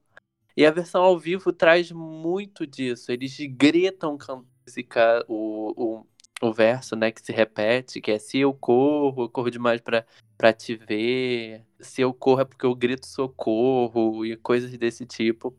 E 0.56 0.66
a 0.66 0.70
versão 0.70 1.02
ao 1.02 1.18
vivo 1.18 1.52
traz 1.52 1.90
muito 1.90 2.66
disso. 2.66 3.10
Eles 3.10 3.36
gritam 3.56 4.18
com 4.18 4.32
a 4.32 4.42
música, 4.66 5.24
o, 5.26 6.02
o, 6.02 6.06
o 6.42 6.52
verso, 6.52 6.94
né, 6.94 7.10
que 7.10 7.24
se 7.24 7.32
repete, 7.32 8.00
que 8.00 8.10
é 8.10 8.18
se 8.18 8.38
eu 8.38 8.52
corro, 8.52 9.24
eu 9.24 9.28
corro 9.30 9.50
demais 9.50 9.80
pra, 9.80 10.04
pra 10.42 10.52
te 10.52 10.74
ver. 10.74 11.64
Se 11.78 12.02
eu 12.02 12.12
corro 12.12 12.40
é 12.40 12.44
porque 12.44 12.66
eu 12.66 12.74
grito 12.74 13.06
socorro 13.06 14.26
e 14.26 14.36
coisas 14.36 14.76
desse 14.76 15.06
tipo. 15.06 15.56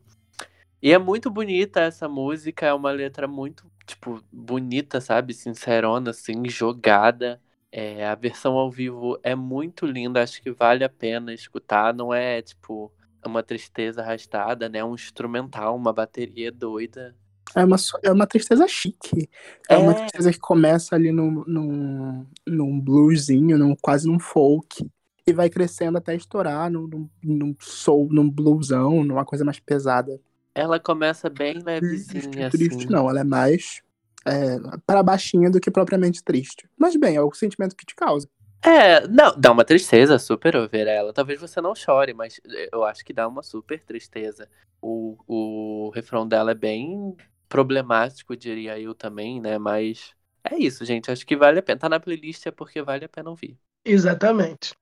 E 0.82 0.92
é 0.92 0.98
muito 0.98 1.30
bonita 1.30 1.80
essa 1.80 2.06
música, 2.06 2.66
é 2.66 2.74
uma 2.74 2.90
letra 2.90 3.26
muito, 3.26 3.66
tipo, 3.86 4.22
bonita, 4.30 5.00
sabe? 5.00 5.32
Sincerona, 5.32 6.10
assim, 6.10 6.46
jogada. 6.50 7.40
É, 7.72 8.06
a 8.06 8.14
versão 8.14 8.58
ao 8.58 8.70
vivo 8.70 9.18
é 9.22 9.34
muito 9.34 9.86
linda, 9.86 10.22
acho 10.22 10.42
que 10.42 10.50
vale 10.52 10.84
a 10.84 10.88
pena 10.90 11.32
escutar. 11.32 11.94
Não 11.94 12.12
é, 12.12 12.42
tipo, 12.42 12.92
uma 13.24 13.42
tristeza 13.42 14.02
arrastada, 14.02 14.68
né? 14.68 14.84
Um 14.84 14.94
instrumental, 14.94 15.74
uma 15.76 15.94
bateria 15.94 16.52
doida. 16.52 17.16
É 17.54 17.64
uma, 17.64 17.76
é 18.02 18.12
uma 18.12 18.26
tristeza 18.26 18.66
chique. 18.66 19.28
É, 19.68 19.74
é 19.74 19.78
uma 19.78 19.94
tristeza 19.94 20.32
que 20.32 20.38
começa 20.38 20.94
ali 20.94 21.12
num, 21.12 21.44
num, 21.46 22.26
num 22.46 22.80
bluesinho, 22.80 23.56
num, 23.56 23.76
quase 23.76 24.08
num 24.08 24.18
folk. 24.18 24.84
E 25.26 25.32
vai 25.32 25.48
crescendo 25.48 25.96
até 25.96 26.14
estourar 26.14 26.70
num, 26.70 26.86
num, 26.86 27.08
num 27.22 27.56
soul, 27.58 28.08
num 28.10 28.28
bluesão, 28.28 29.02
numa 29.04 29.24
coisa 29.24 29.44
mais 29.44 29.58
pesada. 29.58 30.20
Ela 30.54 30.78
começa 30.78 31.30
bem 31.30 31.58
levezinha, 31.64 32.20
triste, 32.20 32.50
triste 32.50 32.84
assim. 32.84 32.92
não, 32.92 33.08
ela 33.08 33.20
é 33.20 33.24
mais 33.24 33.82
é, 34.26 34.58
para 34.86 35.02
baixinha 35.02 35.50
do 35.50 35.60
que 35.60 35.70
propriamente 35.70 36.22
triste. 36.22 36.68
Mas 36.78 36.96
bem, 36.96 37.16
é 37.16 37.22
o 37.22 37.32
sentimento 37.32 37.76
que 37.76 37.86
te 37.86 37.94
causa. 37.94 38.28
É, 38.62 39.06
não, 39.08 39.38
dá 39.38 39.52
uma 39.52 39.64
tristeza 39.64 40.18
super 40.18 40.56
ouvir 40.56 40.86
ela. 40.86 41.12
Talvez 41.12 41.38
você 41.38 41.60
não 41.60 41.74
chore, 41.74 42.14
mas 42.14 42.40
eu 42.72 42.82
acho 42.82 43.04
que 43.04 43.12
dá 43.12 43.28
uma 43.28 43.42
super 43.42 43.82
tristeza. 43.84 44.48
O, 44.80 45.16
o 45.26 45.90
refrão 45.90 46.26
dela 46.26 46.52
é 46.52 46.54
bem 46.54 47.14
problemático, 47.54 48.36
diria 48.36 48.76
eu 48.80 48.96
também, 48.96 49.40
né? 49.40 49.58
Mas 49.58 50.10
é 50.42 50.58
isso, 50.58 50.84
gente. 50.84 51.08
Acho 51.08 51.24
que 51.24 51.36
vale 51.36 51.60
a 51.60 51.62
pena. 51.62 51.78
Tá 51.78 51.88
na 51.88 52.00
playlist 52.00 52.44
é 52.46 52.50
porque 52.50 52.82
vale 52.82 53.04
a 53.04 53.08
pena 53.08 53.30
ouvir. 53.30 53.56
Exatamente. 53.84 54.74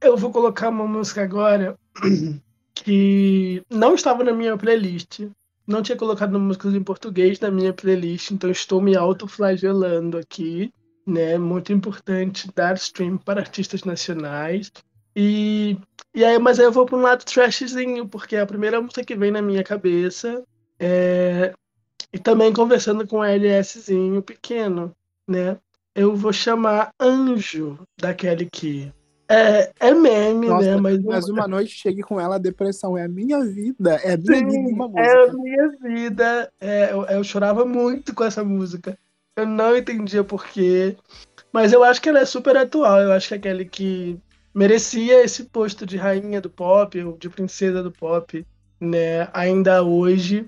Eu 0.00 0.16
vou 0.16 0.30
colocar 0.30 0.68
uma 0.68 0.86
música 0.86 1.24
agora 1.24 1.76
que 2.74 3.60
não 3.68 3.96
estava 3.96 4.22
na 4.22 4.32
minha 4.32 4.56
playlist. 4.56 5.28
Não 5.66 5.82
tinha 5.82 5.98
colocado 5.98 6.38
músicas 6.38 6.74
em 6.74 6.82
português 6.82 7.40
na 7.40 7.50
minha 7.50 7.72
playlist, 7.72 8.30
então 8.30 8.50
estou 8.50 8.80
me 8.80 8.96
autoflagelando 8.96 10.16
aqui. 10.16 10.72
Né? 11.04 11.36
Muito 11.36 11.72
importante 11.72 12.48
dar 12.54 12.76
stream 12.76 13.18
para 13.18 13.40
artistas 13.40 13.82
nacionais. 13.82 14.70
E, 15.16 15.76
e 16.14 16.24
aí, 16.24 16.38
mas 16.38 16.60
aí 16.60 16.66
eu 16.66 16.72
vou 16.72 16.86
para 16.86 16.96
um 16.96 17.02
lado 17.02 17.24
trashzinho, 17.24 18.06
porque 18.06 18.36
é 18.36 18.40
a 18.40 18.46
primeira 18.46 18.80
música 18.80 19.02
que 19.02 19.16
vem 19.16 19.32
na 19.32 19.42
minha 19.42 19.64
cabeça. 19.64 20.44
É, 20.78 21.52
e 22.12 22.18
também 22.18 22.52
conversando 22.52 23.06
com 23.06 23.18
um 23.18 23.24
LSzinho 23.24 24.22
pequeno, 24.22 24.94
né? 25.26 25.58
Eu 25.94 26.14
vou 26.16 26.32
chamar 26.32 26.90
Anjo 27.00 27.78
daquele 27.98 28.48
que 28.50 28.92
é, 29.32 29.72
é 29.80 29.94
meme, 29.94 30.48
Nossa, 30.48 30.62
né? 30.62 30.76
Mas, 30.76 31.02
mas 31.02 31.28
uma 31.30 31.48
noite 31.48 31.70
chegue 31.70 32.02
com 32.02 32.20
ela, 32.20 32.34
a 32.34 32.38
depressão 32.38 32.98
é 32.98 33.04
a 33.04 33.08
minha 33.08 33.42
vida, 33.42 33.94
é 34.04 34.12
a 34.12 34.16
minha 34.18 34.38
Sim, 34.38 34.46
vida 34.46 34.68
uma 34.68 34.88
música. 34.88 35.00
É 35.00 35.28
a 35.28 35.32
minha 35.32 35.68
vida. 35.80 36.52
É, 36.60 36.92
eu, 36.92 37.04
eu 37.06 37.24
chorava 37.24 37.64
muito 37.64 38.14
com 38.14 38.24
essa 38.24 38.44
música. 38.44 38.98
Eu 39.34 39.46
não 39.46 39.74
entendia 39.74 40.22
porquê. 40.22 40.96
Mas 41.50 41.72
eu 41.72 41.82
acho 41.82 42.02
que 42.02 42.10
ela 42.10 42.20
é 42.20 42.26
super 42.26 42.58
atual. 42.58 43.00
Eu 43.00 43.12
acho 43.12 43.28
que 43.28 43.34
é 43.34 43.36
aquele 43.38 43.64
que 43.64 44.18
merecia 44.54 45.24
esse 45.24 45.44
posto 45.44 45.86
de 45.86 45.96
rainha 45.96 46.40
do 46.40 46.50
pop, 46.50 47.02
ou 47.02 47.16
de 47.16 47.30
princesa 47.30 47.82
do 47.82 47.90
pop, 47.90 48.46
né? 48.78 49.28
Ainda 49.32 49.82
hoje. 49.82 50.46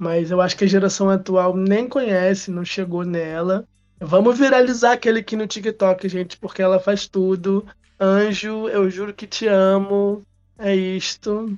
Mas 0.00 0.30
eu 0.30 0.40
acho 0.40 0.56
que 0.56 0.64
a 0.64 0.66
geração 0.66 1.10
atual 1.10 1.54
nem 1.54 1.86
conhece, 1.86 2.50
não 2.50 2.64
chegou 2.64 3.04
nela. 3.04 3.68
Vamos 4.00 4.38
viralizar 4.38 4.92
aquele 4.92 5.20
aqui 5.20 5.36
no 5.36 5.46
TikTok, 5.46 6.08
gente, 6.08 6.38
porque 6.38 6.62
ela 6.62 6.80
faz 6.80 7.06
tudo. 7.06 7.66
Anjo, 8.00 8.66
eu 8.70 8.88
juro 8.88 9.12
que 9.12 9.26
te 9.26 9.46
amo. 9.46 10.22
É 10.58 10.74
isto. 10.74 11.54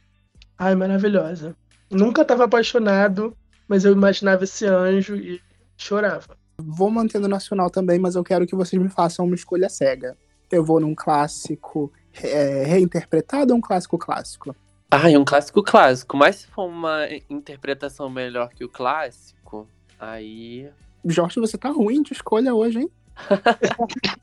Ai, 0.59 0.75
maravilhosa. 0.75 1.55
Nunca 1.89 2.23
estava 2.23 2.47
apaixonado, 2.47 3.33
mas 3.69 3.85
eu 3.85 3.93
imaginava 3.93 4.43
esse 4.43 4.67
anjo 4.67 5.15
e 5.15 5.41
chorava. 5.77 6.37
Vou 6.59 6.91
mantendo 6.91 7.29
nacional 7.29 7.71
também, 7.71 8.01
mas 8.01 8.17
eu 8.17 8.25
quero 8.25 8.45
que 8.45 8.57
vocês 8.57 8.83
me 8.83 8.89
façam 8.89 9.25
uma 9.25 9.37
escolha 9.37 9.69
cega. 9.69 10.17
Eu 10.51 10.65
vou 10.65 10.81
num 10.81 10.97
clássico 10.97 11.93
é, 12.21 12.65
reinterpretado 12.65 13.53
ou 13.53 13.59
um 13.59 13.63
clássico 13.63 13.97
clássico? 13.97 14.53
Ah, 14.95 15.11
é 15.11 15.19
um 15.19 15.25
clássico 15.25 15.63
clássico. 15.63 16.19
Mas 16.19 16.37
se 16.37 16.47
for 16.49 16.67
uma 16.67 17.09
interpretação 17.31 18.11
melhor 18.11 18.51
que 18.51 18.63
o 18.63 18.69
clássico, 18.69 19.67
aí. 19.99 20.69
Jorge, 21.03 21.41
você 21.41 21.57
tá 21.57 21.71
ruim 21.71 22.03
de 22.03 22.13
escolha 22.13 22.55
hoje, 22.55 22.81
hein? 22.81 22.91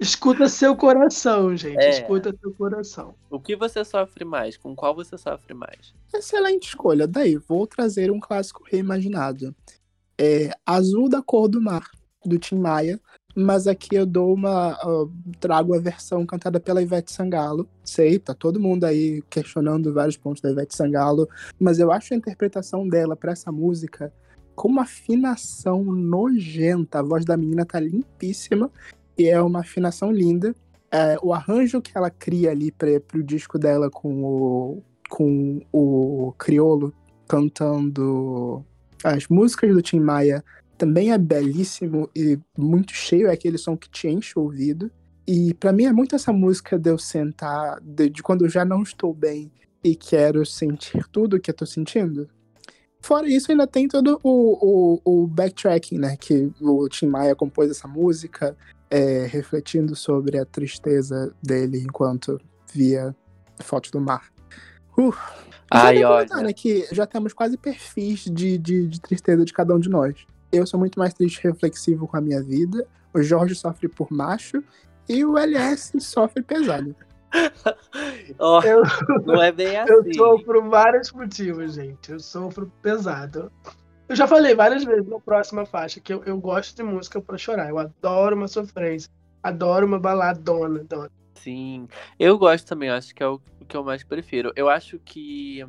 Escuta 0.00 0.48
seu 0.48 0.74
coração, 0.74 1.54
gente. 1.54 1.78
É. 1.78 1.90
Escuta 1.90 2.34
seu 2.40 2.54
coração. 2.54 3.14
O 3.28 3.38
que 3.38 3.54
você 3.54 3.84
sofre 3.84 4.24
mais? 4.24 4.56
Com 4.56 4.74
qual 4.74 4.94
você 4.94 5.18
sofre 5.18 5.52
mais? 5.52 5.92
Excelente 6.14 6.68
escolha. 6.68 7.06
Daí, 7.06 7.36
vou 7.36 7.66
trazer 7.66 8.10
um 8.10 8.18
clássico 8.18 8.64
reimaginado. 8.66 9.54
É 10.18 10.50
Azul 10.64 11.10
da 11.10 11.20
Cor 11.20 11.46
do 11.46 11.60
Mar, 11.60 11.90
do 12.24 12.38
Tim 12.38 12.56
Maia. 12.56 12.98
Mas 13.34 13.66
aqui 13.66 13.96
eu 13.96 14.06
dou 14.06 14.32
uma. 14.32 14.78
Uh, 14.86 15.10
trago 15.40 15.74
a 15.74 15.78
versão 15.80 16.24
cantada 16.24 16.60
pela 16.60 16.82
Ivete 16.82 17.10
Sangalo. 17.10 17.68
Sei, 17.82 18.18
tá 18.18 18.32
todo 18.32 18.60
mundo 18.60 18.84
aí 18.84 19.22
questionando 19.28 19.92
vários 19.92 20.16
pontos 20.16 20.40
da 20.40 20.50
Ivete 20.50 20.76
Sangalo. 20.76 21.28
Mas 21.58 21.78
eu 21.78 21.90
acho 21.90 22.14
a 22.14 22.16
interpretação 22.16 22.88
dela 22.88 23.16
para 23.16 23.32
essa 23.32 23.50
música 23.50 24.12
com 24.54 24.68
uma 24.68 24.82
afinação 24.82 25.82
nojenta. 25.82 27.00
A 27.00 27.02
voz 27.02 27.24
da 27.24 27.36
menina 27.36 27.66
tá 27.66 27.80
limpíssima 27.80 28.70
e 29.18 29.28
é 29.28 29.40
uma 29.42 29.60
afinação 29.60 30.12
linda. 30.12 30.54
É, 30.90 31.18
o 31.20 31.34
arranjo 31.34 31.82
que 31.82 31.96
ela 31.96 32.10
cria 32.10 32.52
ali 32.52 32.70
para 32.70 32.88
o 33.14 33.22
disco 33.22 33.58
dela 33.58 33.90
com 33.90 34.22
o, 34.22 34.82
com 35.08 35.60
o 35.72 36.32
Criolo 36.38 36.94
cantando 37.26 38.64
as 39.02 39.26
músicas 39.26 39.74
do 39.74 39.82
Tim 39.82 39.98
Maia 39.98 40.44
também 40.76 41.12
é 41.12 41.18
belíssimo 41.18 42.08
e 42.14 42.38
muito 42.56 42.92
cheio, 42.92 43.28
é 43.28 43.32
aquele 43.32 43.58
som 43.58 43.76
que 43.76 43.88
te 43.88 44.08
enche 44.08 44.38
o 44.38 44.42
ouvido. 44.42 44.90
E 45.26 45.54
para 45.54 45.72
mim 45.72 45.84
é 45.84 45.92
muito 45.92 46.14
essa 46.14 46.32
música 46.32 46.78
de 46.78 46.90
eu 46.90 46.98
sentar, 46.98 47.80
de, 47.80 48.10
de, 48.10 48.22
quando 48.22 48.44
eu 48.44 48.48
já 48.48 48.64
não 48.64 48.82
estou 48.82 49.14
bem 49.14 49.50
e 49.82 49.94
quero 49.94 50.44
sentir 50.44 51.06
tudo 51.08 51.36
o 51.36 51.40
que 51.40 51.50
eu 51.50 51.54
tô 51.54 51.64
sentindo. 51.64 52.28
Fora 53.00 53.28
isso, 53.28 53.50
ainda 53.50 53.66
tem 53.66 53.86
todo 53.86 54.18
o, 54.22 55.00
o, 55.04 55.22
o 55.22 55.26
backtracking, 55.26 55.98
né? 55.98 56.16
Que 56.16 56.50
o 56.60 56.88
Tim 56.88 57.06
Maia 57.06 57.34
compôs 57.34 57.70
essa 57.70 57.86
música, 57.86 58.56
é, 58.90 59.26
refletindo 59.26 59.94
sobre 59.94 60.38
a 60.38 60.44
tristeza 60.44 61.34
dele 61.42 61.78
enquanto 61.80 62.40
via 62.74 63.14
fotos 63.60 63.90
do 63.90 64.00
mar. 64.00 64.30
Uh, 64.96 65.12
Ai, 65.70 66.04
olha. 66.04 66.26
Né, 66.36 66.52
que 66.52 66.86
já 66.92 67.06
temos 67.06 67.32
quase 67.32 67.56
perfis 67.56 68.24
de, 68.24 68.56
de, 68.56 68.86
de 68.86 69.00
tristeza 69.00 69.44
de 69.44 69.52
cada 69.52 69.74
um 69.74 69.78
de 69.78 69.88
nós. 69.88 70.14
Eu 70.56 70.66
sou 70.66 70.78
muito 70.78 70.98
mais 70.98 71.12
triste 71.12 71.38
e 71.38 71.48
reflexivo 71.48 72.06
com 72.06 72.16
a 72.16 72.20
minha 72.20 72.42
vida. 72.42 72.86
O 73.12 73.22
Jorge 73.22 73.54
sofre 73.54 73.88
por 73.88 74.10
macho. 74.10 74.62
E 75.08 75.24
o 75.24 75.36
LS 75.36 76.00
sofre 76.00 76.42
pesado. 76.42 76.94
oh, 78.38 78.60
eu, 78.62 78.82
não 79.24 79.42
é 79.42 79.50
bem 79.50 79.76
assim. 79.76 79.92
Eu 79.92 80.14
sofro 80.14 80.70
vários 80.70 81.12
motivos, 81.12 81.74
gente. 81.74 82.12
Eu 82.12 82.20
sofro 82.20 82.72
pesado. 82.80 83.50
Eu 84.08 84.16
já 84.16 84.26
falei 84.26 84.54
várias 84.54 84.84
vezes 84.84 85.06
na 85.06 85.18
próxima 85.18 85.66
faixa 85.66 86.00
que 86.00 86.12
eu, 86.12 86.22
eu 86.24 86.38
gosto 86.38 86.76
de 86.76 86.82
música 86.82 87.20
para 87.20 87.36
chorar. 87.36 87.68
Eu 87.68 87.78
adoro 87.78 88.36
uma 88.36 88.48
sofrência. 88.48 89.10
Adoro 89.42 89.86
uma 89.86 89.98
baladona. 89.98 90.84
Dona. 90.84 91.10
Sim. 91.34 91.88
Eu 92.18 92.38
gosto 92.38 92.66
também, 92.66 92.88
acho 92.88 93.14
que 93.14 93.22
é 93.22 93.26
o, 93.26 93.40
o 93.60 93.64
que 93.66 93.76
eu 93.76 93.84
mais 93.84 94.04
prefiro. 94.04 94.52
Eu 94.54 94.68
acho 94.68 94.98
que 95.00 95.66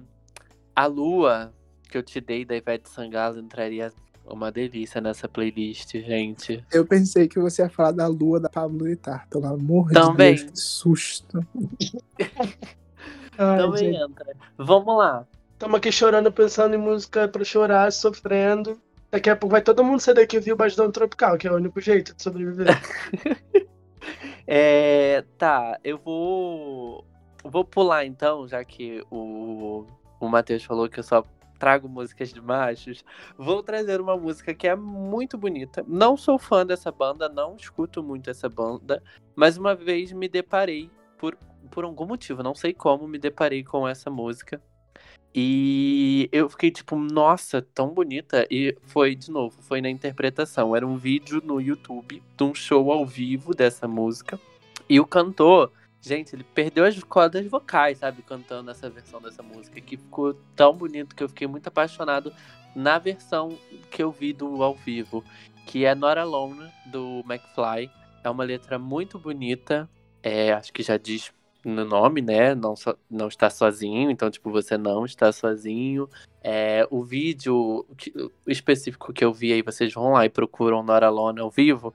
a 0.75 0.85
lua 0.85 1.53
que 1.89 1.97
eu 1.97 2.03
te 2.03 2.21
dei 2.21 2.45
da 2.45 2.55
Ivete 2.55 2.89
Sangalo 2.89 3.39
entraria 3.39 3.91
uma 4.27 4.51
delícia 4.51 4.99
nessa 4.99 5.27
playlist, 5.27 5.91
gente. 5.93 6.63
Eu 6.71 6.85
pensei 6.85 7.27
que 7.27 7.39
você 7.39 7.61
ia 7.61 7.69
falar 7.69 7.91
da 7.91 8.07
lua 8.07 8.39
da 8.39 8.49
Pablo 8.49 8.85
Vittar, 8.85 9.27
pelo 9.29 9.45
amor 9.45 9.91
Também. 9.91 10.35
de 10.35 10.43
Deus, 10.43 10.51
que 10.51 10.59
susto. 10.59 11.47
Também 13.37 13.93
gente. 13.93 14.03
entra. 14.03 14.35
Vamos 14.57 14.97
lá. 14.97 15.25
Estamos 15.53 15.77
aqui 15.77 15.91
chorando, 15.91 16.31
pensando 16.31 16.75
em 16.75 16.77
música 16.77 17.27
para 17.27 17.43
chorar, 17.43 17.91
sofrendo. 17.91 18.79
Daqui 19.11 19.29
a 19.29 19.35
pouco 19.35 19.51
vai 19.51 19.61
todo 19.61 19.83
mundo 19.83 19.99
sair 19.99 20.15
daqui 20.15 20.35
e 20.35 20.39
ouvir 20.39 20.53
o 20.53 20.57
Bastão 20.57 20.91
Tropical, 20.91 21.37
que 21.37 21.47
é 21.47 21.51
o 21.51 21.55
único 21.55 21.79
jeito 21.79 22.13
de 22.13 22.21
sobreviver. 22.21 22.67
é, 24.47 25.23
tá, 25.37 25.79
eu 25.83 25.97
vou. 25.97 27.05
Vou 27.43 27.63
pular 27.63 28.05
então, 28.05 28.47
já 28.47 28.63
que 28.65 29.03
o, 29.11 29.85
o 30.19 30.27
Matheus 30.27 30.63
falou 30.63 30.89
que 30.89 30.99
eu 30.99 31.03
só 31.03 31.23
trago 31.57 31.89
músicas 31.89 32.33
de 32.33 32.41
machos. 32.41 33.03
Vou 33.37 33.63
trazer 33.63 33.99
uma 34.01 34.17
música 34.17 34.53
que 34.53 34.67
é 34.67 34.75
muito 34.75 35.37
bonita. 35.37 35.83
Não 35.87 36.15
sou 36.15 36.37
fã 36.37 36.65
dessa 36.65 36.91
banda, 36.91 37.27
não 37.29 37.55
escuto 37.55 38.03
muito 38.03 38.29
essa 38.29 38.49
banda, 38.49 39.01
mas 39.35 39.57
uma 39.57 39.75
vez 39.75 40.11
me 40.11 40.27
deparei, 40.27 40.89
por, 41.17 41.37
por 41.71 41.83
algum 41.83 42.05
motivo, 42.05 42.43
não 42.43 42.55
sei 42.55 42.73
como, 42.73 43.07
me 43.07 43.17
deparei 43.17 43.63
com 43.63 43.87
essa 43.87 44.09
música. 44.09 44.61
E 45.37 46.29
eu 46.31 46.49
fiquei 46.49 46.71
tipo, 46.71 46.95
nossa, 46.95 47.61
tão 47.61 47.89
bonita. 47.89 48.47
E 48.49 48.73
foi, 48.83 49.15
de 49.15 49.29
novo, 49.29 49.61
foi 49.61 49.81
na 49.81 49.89
interpretação. 49.89 50.73
Era 50.73 50.87
um 50.87 50.95
vídeo 50.95 51.41
no 51.43 51.59
YouTube 51.59 52.23
de 52.37 52.43
um 52.43 52.55
show 52.55 52.89
ao 52.89 53.05
vivo 53.05 53.53
dessa 53.53 53.85
música. 53.85 54.39
E 54.87 54.97
o 54.97 55.05
cantor, 55.05 55.73
gente, 56.07 56.35
ele 56.35 56.43
perdeu 56.43 56.85
as 56.85 57.01
cordas 57.03 57.45
vocais, 57.47 57.97
sabe? 57.99 58.21
Cantando 58.21 58.71
essa 58.71 58.89
versão 58.89 59.21
dessa 59.21 59.41
música. 59.41 59.81
Que 59.81 59.97
ficou 59.97 60.33
tão 60.55 60.73
bonito 60.73 61.15
que 61.15 61.23
eu 61.23 61.29
fiquei 61.29 61.47
muito 61.47 61.67
apaixonado 61.67 62.31
na 62.75 62.99
versão 62.99 63.57
que 63.89 64.03
eu 64.03 64.11
vi 64.11 64.31
do 64.33 64.61
ao 64.61 64.75
vivo. 64.75 65.23
Que 65.65 65.85
é 65.85 65.95
Not 65.95 66.19
Alone, 66.19 66.71
do 66.85 67.23
McFly. 67.27 67.89
É 68.23 68.29
uma 68.29 68.43
letra 68.43 68.77
muito 68.77 69.17
bonita. 69.17 69.89
É, 70.21 70.53
acho 70.53 70.71
que 70.71 70.83
já 70.83 70.97
diz 70.97 71.31
no 71.63 71.83
nome, 71.83 72.21
né? 72.21 72.53
Não, 72.53 72.75
so, 72.75 72.95
não 73.09 73.27
está 73.27 73.49
sozinho, 73.49 74.11
então, 74.11 74.29
tipo, 74.29 74.51
você 74.51 74.77
não 74.77 75.03
está 75.03 75.31
sozinho. 75.31 76.07
É, 76.43 76.87
o 76.91 77.03
vídeo 77.03 77.85
que, 77.97 78.13
específico 78.45 79.11
que 79.11 79.25
eu 79.25 79.33
vi 79.33 79.51
aí, 79.51 79.63
vocês 79.63 79.91
vão 79.91 80.11
lá 80.11 80.25
e 80.25 80.29
procuram 80.29 80.83
Nora 80.83 81.09
Lona 81.09 81.41
ao 81.41 81.49
vivo. 81.49 81.93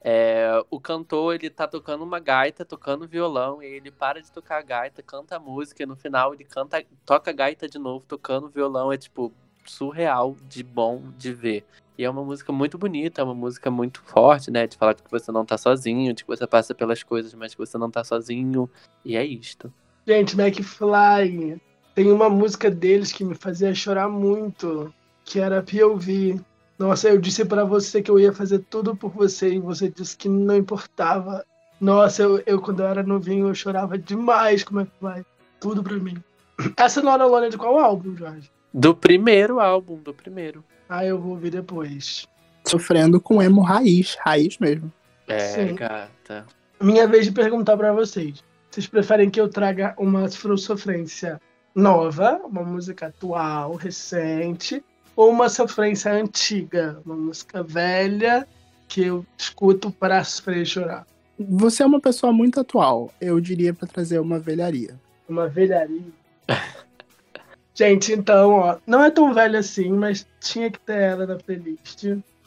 É, 0.00 0.62
o 0.70 0.78
cantor, 0.78 1.34
ele 1.34 1.50
tá 1.50 1.66
tocando 1.66 2.04
uma 2.04 2.20
gaita, 2.20 2.64
tocando 2.64 3.08
violão, 3.08 3.62
e 3.62 3.66
ele 3.66 3.90
para 3.90 4.22
de 4.22 4.30
tocar 4.30 4.58
a 4.58 4.62
gaita, 4.62 5.02
canta 5.02 5.36
a 5.36 5.40
música, 5.40 5.82
e 5.82 5.86
no 5.86 5.96
final 5.96 6.32
ele 6.32 6.44
canta, 6.44 6.84
toca 7.04 7.30
a 7.30 7.34
gaita 7.34 7.68
de 7.68 7.78
novo, 7.78 8.04
tocando 8.06 8.48
violão. 8.48 8.92
É, 8.92 8.96
tipo, 8.96 9.32
surreal 9.64 10.36
de 10.48 10.62
bom 10.62 11.02
de 11.16 11.32
ver. 11.32 11.64
E 11.98 12.04
é 12.04 12.10
uma 12.10 12.22
música 12.22 12.52
muito 12.52 12.76
bonita, 12.76 13.20
é 13.20 13.24
uma 13.24 13.34
música 13.34 13.70
muito 13.70 14.02
forte, 14.02 14.50
né? 14.50 14.66
De 14.66 14.76
falar 14.76 14.94
que 14.94 15.10
você 15.10 15.32
não 15.32 15.44
tá 15.44 15.56
sozinho, 15.56 16.12
de 16.12 16.24
que 16.24 16.28
você 16.28 16.46
passa 16.46 16.74
pelas 16.74 17.02
coisas, 17.02 17.32
mas 17.34 17.54
que 17.54 17.58
você 17.58 17.78
não 17.78 17.90
tá 17.90 18.04
sozinho. 18.04 18.68
E 19.04 19.16
é 19.16 19.24
isto. 19.24 19.72
Gente, 20.06 20.38
McFly, 20.38 21.60
tem 21.94 22.12
uma 22.12 22.28
música 22.28 22.70
deles 22.70 23.12
que 23.12 23.24
me 23.24 23.34
fazia 23.34 23.74
chorar 23.74 24.08
muito, 24.08 24.92
que 25.24 25.40
era 25.40 25.62
POV. 25.62 26.38
Nossa, 26.78 27.08
eu 27.08 27.18
disse 27.18 27.44
para 27.44 27.64
você 27.64 28.02
que 28.02 28.10
eu 28.10 28.18
ia 28.18 28.32
fazer 28.32 28.58
tudo 28.70 28.94
por 28.94 29.10
você 29.10 29.54
e 29.54 29.58
você 29.58 29.88
disse 29.88 30.16
que 30.16 30.28
não 30.28 30.56
importava. 30.56 31.44
Nossa, 31.80 32.22
eu, 32.22 32.42
eu 32.46 32.60
quando 32.60 32.80
eu 32.80 32.86
era 32.86 33.02
novinho, 33.02 33.48
eu 33.48 33.54
chorava 33.54 33.98
demais 33.98 34.62
como 34.62 34.80
é 34.80 34.84
que 34.84 34.90
vai. 35.00 35.24
Tudo 35.58 35.82
pra 35.82 35.96
mim. 35.96 36.16
Essa 36.76 37.02
não 37.02 37.12
era 37.12 37.24
Lona 37.26 37.48
de 37.48 37.56
qual 37.56 37.78
álbum, 37.78 38.14
Jorge? 38.16 38.50
Do 38.72 38.94
primeiro 38.94 39.58
álbum, 39.58 39.96
do 39.96 40.12
primeiro. 40.12 40.62
Ah, 40.88 41.04
eu 41.04 41.18
vou 41.18 41.32
ouvir 41.32 41.50
depois. 41.50 42.26
Sofrendo 42.66 43.20
com 43.20 43.42
emo 43.42 43.62
raiz, 43.62 44.16
raiz 44.20 44.58
mesmo. 44.58 44.92
É, 45.26 45.38
Sim. 45.38 45.74
gata. 45.74 46.46
Minha 46.80 47.06
vez 47.06 47.24
de 47.24 47.32
perguntar 47.32 47.76
para 47.76 47.92
vocês. 47.92 48.44
Vocês 48.70 48.86
preferem 48.86 49.30
que 49.30 49.40
eu 49.40 49.48
traga 49.48 49.94
uma 49.98 50.28
sofrência 50.28 51.40
nova, 51.74 52.40
uma 52.44 52.62
música 52.62 53.06
atual, 53.06 53.74
recente, 53.74 54.84
ou 55.16 55.30
uma 55.30 55.48
sofrência 55.48 56.12
antiga, 56.12 57.00
uma 57.04 57.16
música 57.16 57.62
velha 57.62 58.46
que 58.86 59.02
eu 59.02 59.26
escuto 59.36 59.90
para 59.90 60.22
chorar? 60.22 61.06
Você 61.38 61.82
é 61.82 61.86
uma 61.86 62.00
pessoa 62.00 62.32
muito 62.32 62.60
atual. 62.60 63.10
Eu 63.20 63.40
diria 63.40 63.74
para 63.74 63.88
trazer 63.88 64.18
uma 64.18 64.38
velharia. 64.38 65.00
Uma 65.28 65.48
velharia? 65.48 66.12
Gente, 67.74 68.12
então, 68.12 68.52
ó, 68.52 68.78
não 68.86 69.04
é 69.04 69.10
tão 69.10 69.34
velha 69.34 69.58
assim, 69.58 69.90
mas 69.90 70.26
tinha 70.40 70.70
que 70.70 70.80
ter 70.80 70.98
ela 70.98 71.26
na 71.26 71.36
playlist. 71.36 72.04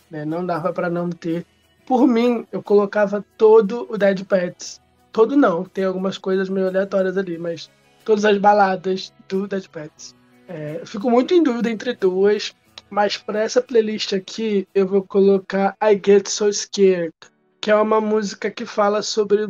Né? 0.10 0.26
Não 0.26 0.46
dava 0.46 0.72
para 0.72 0.90
não 0.90 1.10
ter. 1.10 1.46
Por 1.86 2.08
mim, 2.08 2.48
eu 2.52 2.64
colocava 2.64 3.24
todo 3.38 3.88
o 3.90 3.98
Dead 3.98 4.24
Pets. 4.26 4.82
Todo 5.12 5.36
não, 5.36 5.64
tem 5.64 5.86
algumas 5.86 6.18
coisas 6.18 6.50
meio 6.50 6.68
aleatórias 6.68 7.18
ali, 7.18 7.38
mas 7.38 7.70
todas 8.06 8.26
as 8.26 8.38
baladas 8.38 9.14
do 9.28 9.48
Dead 9.48 9.68
Pets. 9.68 10.16
É, 10.48 10.82
fico 10.84 11.12
muito 11.12 11.32
em 11.32 11.44
dúvida 11.44 11.70
entre 11.70 11.94
duas, 11.94 12.56
mas 12.90 13.18
para 13.18 13.42
essa 13.42 13.62
playlist 13.62 14.14
aqui 14.14 14.68
eu 14.74 14.88
vou 14.88 15.04
colocar 15.04 15.76
I 15.82 16.00
Get 16.04 16.28
So 16.28 16.52
Scared, 16.52 17.14
que 17.62 17.70
é 17.70 17.76
uma 17.76 18.02
música 18.02 18.50
que 18.50 18.66
fala 18.66 19.02
sobre 19.02 19.48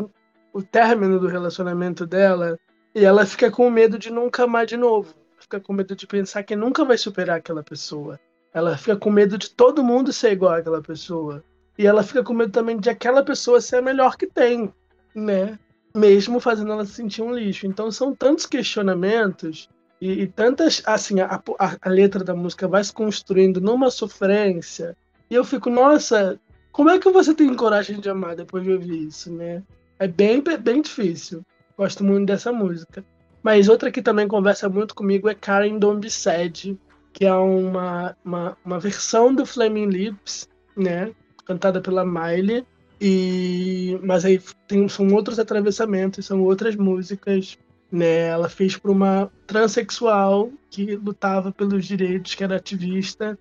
o 0.51 0.61
término 0.61 1.19
do 1.19 1.27
relacionamento 1.27 2.05
dela 2.05 2.57
e 2.93 3.05
ela 3.05 3.25
fica 3.25 3.49
com 3.51 3.69
medo 3.69 3.97
de 3.97 4.11
nunca 4.11 4.43
amar 4.43 4.65
de 4.65 4.75
novo. 4.75 5.13
Fica 5.39 5.59
com 5.59 5.73
medo 5.73 5.95
de 5.95 6.05
pensar 6.05 6.43
que 6.43 6.55
nunca 6.55 6.83
vai 6.83 6.97
superar 6.97 7.37
aquela 7.37 7.63
pessoa. 7.63 8.19
Ela 8.53 8.77
fica 8.77 8.95
com 8.95 9.09
medo 9.09 9.37
de 9.37 9.49
todo 9.51 9.83
mundo 9.83 10.11
ser 10.11 10.33
igual 10.33 10.53
àquela 10.53 10.81
pessoa. 10.81 11.43
E 11.77 11.87
ela 11.87 12.03
fica 12.03 12.23
com 12.23 12.33
medo 12.33 12.51
também 12.51 12.77
de 12.77 12.89
aquela 12.89 13.23
pessoa 13.23 13.61
ser 13.61 13.77
a 13.77 13.81
melhor 13.81 14.17
que 14.17 14.27
tem, 14.27 14.73
né? 15.15 15.57
Mesmo 15.95 16.39
fazendo 16.39 16.71
ela 16.71 16.85
se 16.85 16.93
sentir 16.93 17.21
um 17.21 17.33
lixo. 17.33 17.65
Então 17.65 17.89
são 17.89 18.13
tantos 18.13 18.45
questionamentos 18.45 19.69
e, 20.01 20.23
e 20.23 20.27
tantas. 20.27 20.81
Assim, 20.85 21.19
a, 21.19 21.41
a, 21.59 21.75
a, 21.81 21.89
letra 21.89 22.23
da 22.23 22.35
música 22.35 22.67
vai 22.67 22.83
se 22.83 22.93
construindo 22.93 23.61
numa 23.61 23.89
sofrência. 23.91 24.95
E 25.29 25.35
eu 25.35 25.43
fico, 25.43 25.69
nossa, 25.69 26.39
como 26.71 26.89
é 26.89 26.99
que 26.99 27.09
você 27.11 27.33
tem 27.33 27.53
coragem 27.55 27.99
de 27.99 28.09
amar 28.09 28.35
depois 28.35 28.63
de 28.63 28.71
ouvir 28.71 29.07
isso, 29.07 29.31
né? 29.33 29.63
É 29.97 30.07
bem, 30.07 30.41
bem 30.41 30.81
difícil. 30.81 31.43
Gosto 31.77 32.03
muito 32.03 32.27
dessa 32.27 32.51
música. 32.51 33.03
Mas 33.41 33.69
outra 33.69 33.91
que 33.91 34.01
também 34.01 34.27
conversa 34.27 34.67
muito 34.67 34.93
comigo 34.95 35.29
é 35.29 35.35
Karen 35.35 35.77
Don't 35.77 36.01
Be 36.01 36.09
Sad, 36.09 36.77
que 37.13 37.25
é 37.25 37.33
uma, 37.33 38.15
uma, 38.23 38.57
uma 38.65 38.79
versão 38.79 39.33
do 39.33 39.45
Flaming 39.45 39.87
Lips, 39.87 40.47
né? 40.75 41.11
Cantada 41.45 41.81
pela 41.81 42.05
Miley. 42.05 42.65
E, 43.01 43.97
mas 44.03 44.25
aí 44.25 44.41
tem, 44.67 44.87
são 44.89 45.07
outros 45.13 45.39
atravessamentos, 45.39 46.25
são 46.25 46.43
outras 46.43 46.75
músicas 46.75 47.57
né? 47.91 48.27
Ela 48.27 48.49
fez 48.49 48.77
para 48.77 48.91
uma 48.91 49.31
transexual 49.47 50.51
que 50.69 50.95
lutava 50.95 51.51
pelos 51.51 51.85
direitos, 51.85 52.35
que 52.35 52.43
era 52.43 52.55
ativista, 52.55 53.37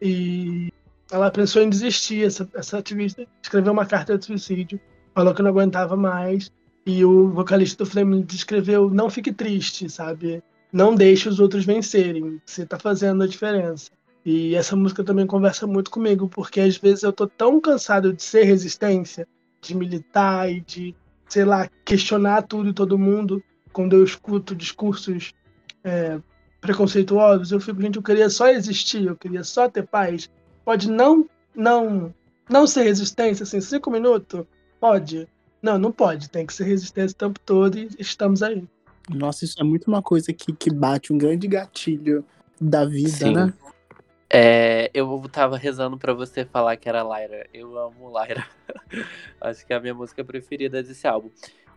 e 0.00 0.72
ela 1.10 1.30
pensou 1.30 1.62
em 1.62 1.70
desistir. 1.70 2.24
Essa, 2.24 2.48
essa 2.54 2.78
ativista 2.78 3.26
escreveu 3.42 3.72
uma 3.72 3.86
carta 3.86 4.18
de 4.18 4.24
suicídio, 4.24 4.80
falou 5.14 5.34
que 5.34 5.42
não 5.42 5.50
aguentava 5.50 5.96
mais, 5.96 6.50
e 6.84 7.04
o 7.04 7.30
vocalista 7.30 7.84
do 7.84 7.90
Flamengo 7.90 8.26
escreveu: 8.30 8.90
Não 8.90 9.10
fique 9.10 9.32
triste, 9.32 9.88
sabe? 9.88 10.42
Não 10.72 10.94
deixe 10.94 11.28
os 11.28 11.40
outros 11.40 11.64
vencerem, 11.64 12.40
você 12.44 12.62
está 12.62 12.78
fazendo 12.78 13.22
a 13.22 13.26
diferença. 13.26 13.90
E 14.24 14.56
essa 14.56 14.74
música 14.74 15.04
também 15.04 15.26
conversa 15.26 15.66
muito 15.66 15.90
comigo, 15.90 16.28
porque 16.28 16.60
às 16.60 16.76
vezes 16.76 17.04
eu 17.04 17.12
tô 17.12 17.28
tão 17.28 17.60
cansado 17.60 18.12
de 18.12 18.22
ser 18.22 18.42
resistência, 18.42 19.26
de 19.60 19.74
militar 19.76 20.50
e 20.50 20.60
de, 20.60 20.94
sei 21.28 21.44
lá, 21.44 21.68
questionar 21.84 22.42
tudo 22.42 22.70
e 22.70 22.72
todo 22.72 22.98
mundo, 22.98 23.42
quando 23.76 23.94
eu 23.94 24.02
escuto 24.02 24.56
discursos 24.56 25.34
é, 25.84 26.18
preconceituosos, 26.62 27.52
eu 27.52 27.60
fico, 27.60 27.82
gente, 27.82 27.96
eu 27.96 28.02
queria 28.02 28.30
só 28.30 28.48
existir, 28.48 29.04
eu 29.04 29.14
queria 29.14 29.44
só 29.44 29.68
ter 29.68 29.86
paz. 29.86 30.30
Pode 30.64 30.90
não, 30.90 31.28
não, 31.54 32.14
não 32.48 32.66
ser 32.66 32.84
resistência, 32.84 33.42
assim, 33.42 33.60
cinco 33.60 33.90
minutos? 33.90 34.46
Pode. 34.80 35.28
Não, 35.60 35.78
não 35.78 35.92
pode. 35.92 36.30
Tem 36.30 36.46
que 36.46 36.54
ser 36.54 36.64
resistência 36.64 37.14
o 37.14 37.18
tempo 37.18 37.38
todo 37.38 37.76
e 37.78 37.90
estamos 37.98 38.42
aí. 38.42 38.66
Nossa, 39.10 39.44
isso 39.44 39.60
é 39.60 39.62
muito 39.62 39.88
uma 39.88 40.00
coisa 40.00 40.32
que, 40.32 40.54
que 40.54 40.70
bate 40.70 41.12
um 41.12 41.18
grande 41.18 41.46
gatilho 41.46 42.24
da 42.58 42.86
vida, 42.86 43.10
Sim. 43.10 43.34
né? 43.34 43.52
É, 44.30 44.90
eu 44.94 45.22
tava 45.30 45.58
rezando 45.58 45.98
para 45.98 46.14
você 46.14 46.46
falar 46.46 46.78
que 46.78 46.88
era 46.88 47.02
Lyra. 47.02 47.46
Eu 47.52 47.78
amo 47.78 48.10
Lyra. 48.18 48.46
Acho 49.38 49.66
que 49.66 49.74
é 49.74 49.76
a 49.76 49.80
minha 49.80 49.94
música 49.94 50.24
preferida 50.24 50.82
desse 50.82 51.06
álbum. 51.06 51.28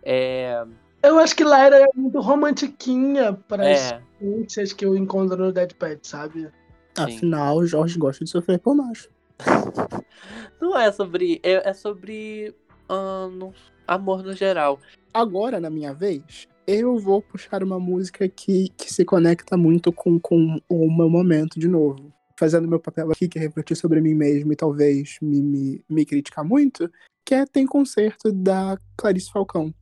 É, 0.02 0.66
eu 1.02 1.18
acho 1.20 1.36
que 1.36 1.44
Lyra 1.44 1.78
é 1.78 1.88
muito 1.96 2.20
romantiquinha 2.20 3.34
para 3.34 3.66
é. 3.66 3.74
as 3.74 3.82
experiências 3.82 4.74
que 4.74 4.86
eu 4.86 4.98
encontro 4.98 5.38
no 5.38 5.52
Dead 5.52 5.74
Pet, 5.74 6.06
sabe? 6.08 6.50
Afinal, 6.98 7.66
Jorge 7.66 7.98
gosta 7.98 8.26
de 8.26 8.30
sofrer 8.30 8.60
por 8.60 8.76
macho. 8.76 9.10
Não 10.60 10.78
é 10.78 10.92
sobre. 10.92 11.40
É, 11.44 11.70
é 11.70 11.74
sobre. 11.74 12.54
Uh, 12.90 13.54
amor 13.88 14.24
no 14.24 14.34
geral. 14.34 14.80
Agora, 15.14 15.60
na 15.60 15.70
minha 15.70 15.94
vez, 15.94 16.48
eu 16.68 17.00
vou 17.00 17.22
puxar 17.22 17.64
uma 17.64 17.80
música 17.80 18.28
que, 18.28 18.70
que 18.78 18.94
se 18.94 19.06
conecta 19.06 19.56
muito 19.56 19.92
com, 19.92 20.20
com 20.20 20.60
o 20.68 20.92
meu 20.92 21.10
momento 21.10 21.60
de 21.60 21.68
novo. 21.68 22.12
Fazendo 22.38 22.68
meu 22.68 22.80
papel 22.80 23.12
aqui, 23.12 23.28
que 23.28 23.38
é 23.38 23.42
refletir 23.42 23.76
sobre 23.76 24.02
mim 24.02 24.14
mesmo 24.14 24.52
e 24.54 24.56
talvez 24.56 25.18
me, 25.22 25.42
me, 25.42 25.84
me 25.90 26.06
criticar 26.06 26.44
muito, 26.44 26.90
que 27.26 27.36
é 27.36 27.46
Tem 27.46 27.66
Concerto 27.66 28.32
da 28.32 28.78
Clarice 28.96 29.32
Falcão 29.32 29.74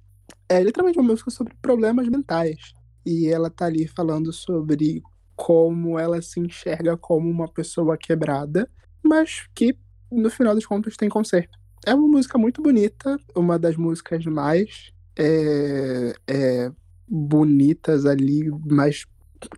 é 0.50 0.62
literalmente 0.62 1.00
uma 1.00 1.10
música 1.12 1.32
sobre 1.32 1.54
problemas 1.62 2.08
mentais. 2.08 2.74
E 3.06 3.28
ela 3.28 3.50
tá 3.50 3.66
ali 3.66 3.88
falando 3.88 4.32
sobre 4.34 5.02
como 5.36 6.00
ela 6.00 6.22
se 6.22 6.40
enxerga 6.40 6.98
como 6.98 7.30
uma 7.30 7.48
pessoa 7.48 7.98
quebrada, 7.98 8.70
mas 9.04 9.48
que 9.54 9.78
no 10.12 10.30
final 10.30 10.56
das 10.56 10.66
contas 10.66 10.98
tem 10.98 11.08
conserto. 11.08 11.58
É 11.86 11.94
uma 11.94 12.08
música 12.08 12.38
muito 12.38 12.62
bonita, 12.62 13.18
uma 13.36 13.58
das 13.60 13.78
músicas 13.78 14.26
mais 14.26 14.92
é, 15.18 16.14
é, 16.28 16.72
bonitas 17.08 18.06
ali, 18.06 18.50
mas 18.66 19.06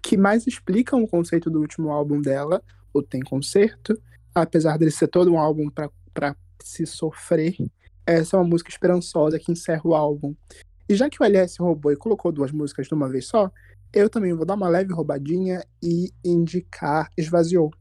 que 0.02 0.18
mais 0.18 0.46
explicam 0.46 1.02
o 1.02 1.08
conceito 1.08 1.50
do 1.50 1.60
último 1.60 1.90
álbum 1.90 2.22
dela, 2.22 2.62
o 2.94 3.02
Tem 3.02 3.22
Concerto. 3.22 4.00
Apesar 4.36 4.78
dele 4.78 4.92
ser 4.92 5.08
todo 5.08 5.32
um 5.32 5.40
álbum 5.40 5.70
para 5.70 6.36
se 6.62 6.86
sofrer, 6.86 7.56
essa 8.06 8.36
é 8.36 8.40
uma 8.40 8.48
música 8.48 8.70
esperançosa 8.70 9.40
que 9.40 9.52
encerra 9.52 9.82
o 9.86 9.96
álbum. 9.96 10.36
E 10.88 10.96
já 10.96 11.10
que 11.10 11.22
o 11.22 11.26
LS 11.26 11.58
roubou 11.60 11.92
e 11.92 11.96
colocou 11.96 12.32
duas 12.32 12.52
músicas 12.52 12.88
de 12.88 12.94
uma 12.94 13.08
vez 13.08 13.28
só, 13.28 13.52
eu 13.94 14.10
também 14.10 14.34
vou 14.34 14.46
dar 14.46 14.56
uma 14.56 14.70
leve 14.70 14.94
roubadinha 14.94 15.64
e 15.82 16.12
indicar 16.24 17.10
Esvaziou, 17.18 17.72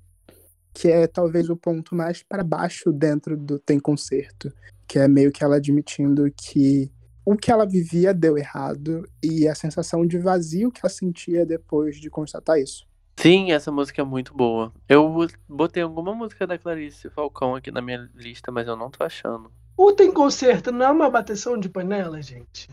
que 0.75 0.89
é 0.89 1.07
talvez 1.07 1.49
o 1.49 1.57
ponto 1.57 1.95
mais 1.95 2.23
para 2.23 2.45
baixo 2.45 2.93
dentro 2.93 3.37
do 3.37 3.59
Tem 3.59 3.79
Concerto, 3.81 4.53
que 4.87 4.99
é 4.99 5.09
meio 5.09 5.33
que 5.33 5.43
ela 5.43 5.57
admitindo 5.57 6.31
que 6.37 6.91
o 7.25 7.37
que 7.37 7.51
ela 7.51 7.67
vivia 7.67 8.15
deu 8.15 8.39
errado 8.39 9.07
e 9.23 9.47
a 9.47 9.55
sensação 9.55 10.07
de 10.07 10.19
vazio 10.19 10.73
que 10.73 10.81
ela 10.83 10.89
sentia 10.89 11.45
depois 11.45 11.97
de 11.97 12.09
constatar 12.09 12.59
isso. 12.59 12.87
Sim, 13.21 13.53
essa 13.53 13.71
música 13.73 14.01
é 14.01 14.05
muito 14.05 14.33
boa. 14.33 14.73
Eu 14.89 15.27
botei 15.49 15.83
alguma 15.83 16.15
música 16.15 16.47
da 16.47 16.57
Clarice 16.57 17.11
Falcão 17.11 17.55
aqui 17.55 17.71
na 17.71 17.83
minha 17.83 18.09
lista, 18.15 18.53
mas 18.53 18.67
eu 18.67 18.77
não 18.77 18.91
tô 18.91 19.05
achando. 19.05 19.51
O 19.79 19.93
Tem 19.93 20.13
Concerto 20.13 20.73
não 20.73 20.87
é 20.87 20.91
uma 20.91 21.09
bateção 21.09 21.57
de 21.57 21.69
panela, 21.69 22.21
gente? 22.21 22.69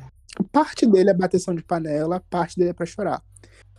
Parte 0.51 0.87
dele 0.87 1.11
é 1.11 1.13
bateção 1.13 1.53
de 1.53 1.61
panela, 1.61 2.19
parte 2.31 2.57
dele 2.57 2.71
é 2.71 2.73
pra 2.73 2.83
chorar. 2.83 3.21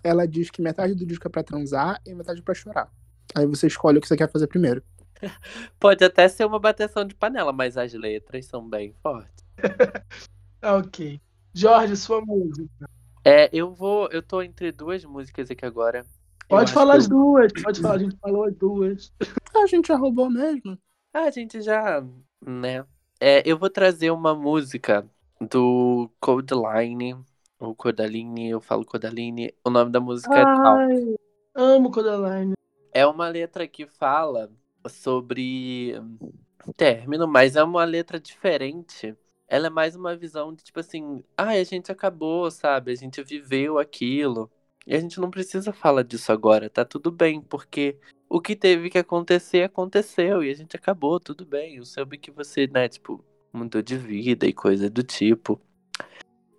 Ela 0.00 0.28
diz 0.28 0.48
que 0.48 0.62
metade 0.62 0.94
do 0.94 1.04
disco 1.04 1.26
é 1.26 1.30
pra 1.30 1.42
transar 1.42 2.00
e 2.06 2.14
metade 2.14 2.38
é 2.38 2.42
pra 2.44 2.54
chorar. 2.54 2.88
Aí 3.34 3.44
você 3.44 3.66
escolhe 3.66 3.98
o 3.98 4.00
que 4.00 4.06
você 4.06 4.16
quer 4.16 4.30
fazer 4.30 4.46
primeiro. 4.46 4.80
Pode 5.80 6.04
até 6.04 6.28
ser 6.28 6.44
uma 6.44 6.60
bateção 6.60 7.04
de 7.04 7.16
panela, 7.16 7.52
mas 7.52 7.76
as 7.76 7.92
letras 7.94 8.46
são 8.46 8.64
bem 8.64 8.94
fortes. 9.02 9.44
ok. 10.62 11.20
Jorge, 11.52 11.96
sua 11.96 12.20
música. 12.20 12.88
É, 13.24 13.50
eu 13.52 13.74
vou. 13.74 14.08
Eu 14.12 14.22
tô 14.22 14.40
entre 14.40 14.70
duas 14.70 15.04
músicas 15.04 15.50
aqui 15.50 15.66
agora. 15.66 16.06
Pode 16.48 16.72
falar 16.72 16.94
as 16.94 17.08
duas, 17.08 17.50
pode 17.60 17.80
falar, 17.80 17.96
a 17.96 17.98
gente 17.98 18.16
falou 18.18 18.44
as 18.44 18.54
duas. 18.54 19.12
A 19.52 19.66
gente 19.66 19.88
já 19.88 19.96
roubou 19.96 20.30
mesmo. 20.30 20.78
Ah, 21.12 21.24
a 21.24 21.30
gente 21.32 21.60
já, 21.60 22.06
né? 22.46 22.84
É, 23.20 23.42
eu 23.44 23.58
vou 23.58 23.70
trazer 23.70 24.10
uma 24.10 24.34
música 24.34 25.08
do 25.40 26.10
Codeline, 26.20 27.16
ou 27.58 27.74
Codaline, 27.74 28.50
eu 28.50 28.60
falo 28.60 28.84
Codaline. 28.84 29.54
O 29.64 29.70
nome 29.70 29.90
da 29.90 30.00
música 30.00 30.34
é 30.34 30.44
Ai, 30.44 30.52
é 30.52 30.62
Talk. 30.62 31.16
Amo 31.54 31.90
Codaline. 31.90 32.54
É 32.92 33.06
uma 33.06 33.28
letra 33.28 33.66
que 33.66 33.86
fala 33.86 34.50
sobre 34.88 35.94
término, 36.76 37.26
mas 37.26 37.56
é 37.56 37.62
uma 37.62 37.84
letra 37.84 38.18
diferente 38.20 39.16
ela 39.48 39.68
é 39.68 39.70
mais 39.70 39.94
uma 39.94 40.16
visão 40.16 40.52
de 40.52 40.64
tipo 40.64 40.80
assim, 40.80 41.22
ah, 41.36 41.50
a 41.50 41.64
gente 41.64 41.92
acabou, 41.92 42.50
sabe? 42.50 42.90
A 42.92 42.94
gente 42.94 43.22
viveu 43.22 43.78
aquilo. 43.78 44.50
E 44.86 44.94
a 44.94 45.00
gente 45.00 45.20
não 45.20 45.30
precisa 45.30 45.72
falar 45.72 46.02
disso 46.02 46.30
agora, 46.32 46.70
tá 46.70 46.84
tudo 46.84 47.10
bem, 47.10 47.40
porque 47.40 47.98
o 48.28 48.40
que 48.40 48.56
teve 48.56 48.90
que 48.90 48.98
acontecer, 48.98 49.62
aconteceu, 49.62 50.42
e 50.42 50.50
a 50.50 50.54
gente 50.54 50.76
acabou, 50.76 51.20
tudo 51.20 51.46
bem. 51.46 51.76
Eu 51.76 51.84
soube 51.84 52.18
que 52.18 52.30
você, 52.30 52.66
né, 52.66 52.88
tipo, 52.88 53.24
mudou 53.52 53.82
de 53.82 53.96
vida 53.96 54.46
e 54.46 54.52
coisa 54.52 54.90
do 54.90 55.02
tipo. 55.02 55.60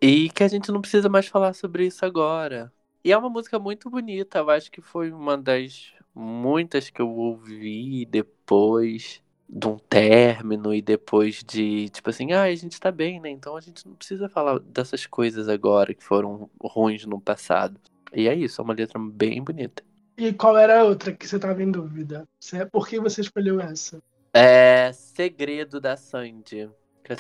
E 0.01 0.29
que 0.29 0.43
a 0.43 0.47
gente 0.47 0.71
não 0.71 0.81
precisa 0.81 1.09
mais 1.09 1.27
falar 1.27 1.53
sobre 1.53 1.85
isso 1.85 2.05
agora. 2.05 2.71
E 3.03 3.11
é 3.11 3.17
uma 3.17 3.29
música 3.29 3.57
muito 3.59 3.89
bonita, 3.89 4.39
eu 4.39 4.49
acho 4.49 4.71
que 4.71 4.81
foi 4.81 5.11
uma 5.11 5.37
das 5.37 5.93
muitas 6.13 6.89
que 6.89 7.01
eu 7.01 7.09
ouvi 7.09 8.05
depois 8.05 9.21
de 9.47 9.67
um 9.67 9.77
término 9.77 10.73
e 10.73 10.81
depois 10.81 11.43
de, 11.43 11.89
tipo 11.89 12.09
assim, 12.09 12.33
ah, 12.33 12.43
a 12.43 12.55
gente 12.55 12.79
tá 12.79 12.91
bem, 12.91 13.19
né? 13.21 13.29
Então 13.29 13.55
a 13.55 13.61
gente 13.61 13.87
não 13.87 13.95
precisa 13.95 14.27
falar 14.27 14.59
dessas 14.59 15.05
coisas 15.05 15.47
agora 15.47 15.93
que 15.93 16.03
foram 16.03 16.49
ruins 16.61 17.05
no 17.05 17.21
passado. 17.21 17.79
E 18.13 18.27
é 18.27 18.35
isso, 18.35 18.59
é 18.59 18.63
uma 18.63 18.73
letra 18.73 18.99
bem 18.99 19.41
bonita. 19.41 19.86
E 20.17 20.33
qual 20.33 20.57
era 20.57 20.81
a 20.81 20.83
outra 20.83 21.13
que 21.13 21.27
você 21.27 21.37
tava 21.37 21.61
em 21.61 21.69
dúvida? 21.69 22.27
Por 22.71 22.87
que 22.87 22.99
você 22.99 23.21
escolheu 23.21 23.61
essa? 23.61 24.01
É 24.33 24.91
Segredo 24.91 25.79
da 25.79 25.95
Sandy. 25.95 26.69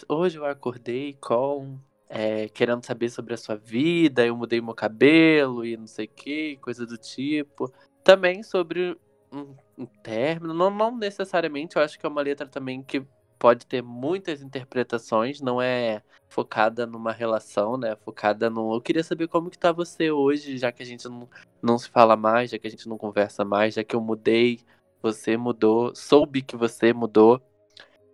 Hoje 0.09 0.39
eu 0.39 0.45
acordei 0.45 1.15
com 1.21 1.79
é, 2.09 2.49
querendo 2.49 2.83
saber 2.83 3.09
sobre 3.09 3.35
a 3.35 3.37
sua 3.37 3.55
vida, 3.55 4.25
eu 4.25 4.35
mudei 4.35 4.59
meu 4.61 4.73
cabelo 4.73 5.63
e 5.63 5.77
não 5.77 5.85
sei 5.85 6.05
o 6.05 6.09
que, 6.09 6.57
coisa 6.57 6.87
do 6.87 6.97
tipo. 6.97 7.71
Também 8.03 8.41
sobre 8.41 8.97
um, 9.31 9.55
um 9.77 9.85
término, 9.85 10.53
não, 10.53 10.71
não 10.71 10.97
necessariamente, 10.97 11.75
eu 11.75 11.83
acho 11.83 11.99
que 11.99 12.05
é 12.05 12.09
uma 12.09 12.21
letra 12.21 12.47
também 12.47 12.81
que 12.81 13.05
pode 13.37 13.65
ter 13.65 13.81
muitas 13.81 14.41
interpretações, 14.41 15.41
não 15.41 15.61
é 15.61 16.01
focada 16.29 16.85
numa 16.85 17.11
relação, 17.11 17.77
né? 17.77 17.95
Focada 17.95 18.49
no. 18.49 18.73
Eu 18.73 18.81
queria 18.81 19.03
saber 19.03 19.27
como 19.27 19.49
que 19.49 19.57
tá 19.57 19.71
você 19.71 20.11
hoje, 20.11 20.57
já 20.57 20.71
que 20.71 20.83
a 20.83 20.85
gente 20.85 21.07
não, 21.07 21.27
não 21.61 21.77
se 21.77 21.89
fala 21.89 22.15
mais, 22.15 22.51
já 22.51 22.59
que 22.59 22.67
a 22.67 22.69
gente 22.69 22.87
não 22.87 22.97
conversa 22.97 23.45
mais, 23.45 23.75
já 23.75 23.83
que 23.83 23.95
eu 23.95 24.01
mudei, 24.01 24.59
você 25.01 25.37
mudou, 25.37 25.95
soube 25.95 26.41
que 26.41 26.55
você 26.55 26.93
mudou. 26.93 27.41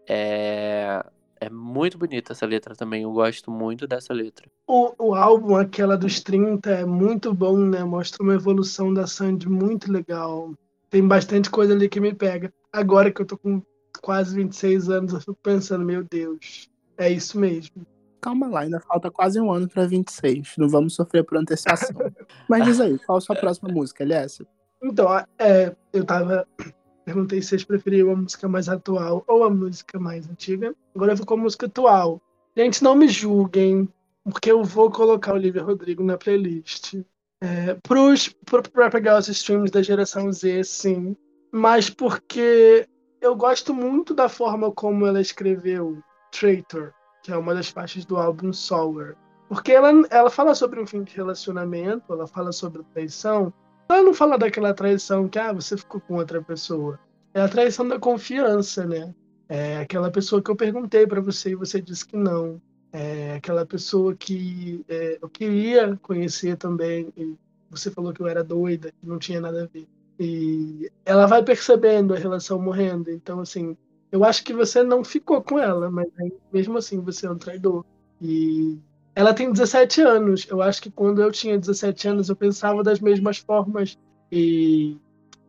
É, 0.07 1.03
é 1.39 1.49
muito 1.49 1.97
bonita 1.97 2.33
essa 2.33 2.45
letra 2.45 2.75
também, 2.75 3.03
eu 3.03 3.11
gosto 3.11 3.49
muito 3.49 3.87
dessa 3.87 4.13
letra. 4.13 4.45
O, 4.67 5.09
o 5.09 5.15
álbum, 5.15 5.55
aquela 5.55 5.97
dos 5.97 6.21
30, 6.21 6.69
é 6.69 6.85
muito 6.85 7.33
bom, 7.33 7.57
né? 7.57 7.83
Mostra 7.83 8.23
uma 8.23 8.35
evolução 8.35 8.93
da 8.93 9.07
Sandy 9.07 9.49
muito 9.49 9.91
legal. 9.91 10.53
Tem 10.89 11.05
bastante 11.05 11.49
coisa 11.49 11.73
ali 11.73 11.89
que 11.89 11.99
me 11.99 12.13
pega. 12.13 12.53
Agora 12.71 13.11
que 13.11 13.21
eu 13.21 13.25
tô 13.25 13.37
com 13.37 13.61
quase 14.03 14.35
26 14.35 14.89
anos, 14.89 15.13
eu 15.13 15.19
fico 15.21 15.37
pensando, 15.41 15.85
meu 15.85 16.03
Deus, 16.03 16.69
é 16.97 17.09
isso 17.09 17.39
mesmo. 17.39 17.87
Calma 18.21 18.47
lá, 18.47 18.61
ainda 18.61 18.79
falta 18.81 19.09
quase 19.09 19.39
um 19.39 19.51
ano 19.51 19.67
para 19.67 19.87
26. 19.87 20.55
Não 20.57 20.69
vamos 20.69 20.93
sofrer 20.93 21.23
por 21.23 21.37
antecipação. 21.37 21.95
Mas 22.47 22.65
diz 22.65 22.79
aí, 22.79 22.99
qual 22.99 23.17
a 23.17 23.21
sua 23.21 23.35
próxima 23.35 23.69
música, 23.69 24.03
Elias? 24.03 24.41
Então, 24.81 25.07
é, 25.39 25.75
eu 25.91 26.05
tava. 26.05 26.45
Perguntei 27.05 27.41
se 27.41 27.49
vocês 27.49 27.63
preferiam 27.65 28.11
a 28.11 28.15
música 28.15 28.47
mais 28.47 28.69
atual 28.69 29.23
ou 29.27 29.43
a 29.43 29.49
música 29.49 29.99
mais 29.99 30.29
antiga. 30.29 30.73
Agora 30.95 31.13
eu 31.13 31.17
vou 31.17 31.25
com 31.25 31.33
a 31.33 31.37
música 31.37 31.65
atual. 31.65 32.21
Gente, 32.55 32.83
não 32.83 32.95
me 32.95 33.09
julguem, 33.09 33.89
porque 34.23 34.51
eu 34.51 34.63
vou 34.63 34.89
colocar 34.89 35.33
o 35.33 35.35
Olivia 35.35 35.63
Rodrigo 35.63 36.03
na 36.03 36.17
playlist. 36.17 36.95
É, 37.41 37.77
para 38.71 38.89
pegar 38.89 39.19
os 39.19 39.27
streams 39.27 39.69
da 39.69 39.81
geração 39.81 40.31
Z, 40.31 40.63
sim. 40.63 41.15
Mas 41.51 41.89
porque 41.89 42.87
eu 43.23 43.35
gosto 43.37 43.73
muito 43.73 44.13
da 44.13 44.27
forma 44.27 44.69
como 44.69 45.07
ela 45.07 45.21
escreveu 45.21 46.03
Traitor, 46.29 46.93
que 47.23 47.31
é 47.31 47.37
uma 47.37 47.55
das 47.55 47.69
faixas 47.69 48.03
do 48.03 48.17
álbum 48.17 48.51
Sour. 48.51 49.15
Porque 49.47 49.71
ela, 49.71 49.91
ela 50.09 50.29
fala 50.29 50.53
sobre 50.53 50.81
um 50.81 50.85
fim 50.85 51.03
de 51.03 51.15
relacionamento, 51.15 52.11
ela 52.11 52.27
fala 52.27 52.51
sobre 52.51 52.83
traição. 52.93 53.53
Ela 53.87 54.03
não 54.03 54.13
fala 54.13 54.37
daquela 54.37 54.73
traição 54.73 55.29
que 55.29 55.39
ah, 55.39 55.53
você 55.53 55.77
ficou 55.77 56.01
com 56.01 56.15
outra 56.15 56.41
pessoa. 56.41 56.99
É 57.33 57.39
a 57.39 57.47
traição 57.47 57.87
da 57.87 57.97
confiança, 57.97 58.85
né? 58.85 59.15
É 59.47 59.77
aquela 59.77 60.11
pessoa 60.11 60.41
que 60.41 60.51
eu 60.51 60.55
perguntei 60.55 61.07
para 61.07 61.21
você 61.21 61.51
e 61.51 61.55
você 61.55 61.81
disse 61.81 62.05
que 62.05 62.17
não. 62.17 62.61
É 62.91 63.35
aquela 63.35 63.65
pessoa 63.65 64.13
que 64.15 64.83
é, 64.89 65.17
eu 65.21 65.29
queria 65.29 65.97
conhecer 66.01 66.57
também 66.57 67.11
e 67.15 67.37
você 67.69 67.89
falou 67.89 68.11
que 68.11 68.21
eu 68.21 68.27
era 68.27 68.43
doida, 68.43 68.91
que 68.91 69.07
não 69.07 69.17
tinha 69.17 69.39
nada 69.39 69.63
a 69.63 69.67
ver. 69.67 69.87
E 70.19 70.91
ela 71.05 71.25
vai 71.25 71.43
percebendo 71.43 72.13
a 72.13 72.17
relação 72.17 72.61
morrendo. 72.61 73.09
Então, 73.09 73.39
assim, 73.39 73.75
eu 74.11 74.23
acho 74.23 74.43
que 74.43 74.53
você 74.53 74.83
não 74.83 75.03
ficou 75.03 75.41
com 75.41 75.57
ela, 75.57 75.89
mas 75.89 76.07
mesmo 76.51 76.77
assim 76.77 76.99
você 77.01 77.25
é 77.25 77.31
um 77.31 77.37
traidor. 77.37 77.83
E 78.21 78.77
ela 79.15 79.33
tem 79.33 79.51
17 79.51 80.01
anos. 80.01 80.45
Eu 80.49 80.61
acho 80.61 80.81
que 80.81 80.91
quando 80.91 81.21
eu 81.21 81.31
tinha 81.31 81.57
17 81.57 82.07
anos 82.07 82.29
eu 82.29 82.35
pensava 82.35 82.83
das 82.83 82.99
mesmas 82.99 83.37
formas. 83.39 83.97
E 84.31 84.97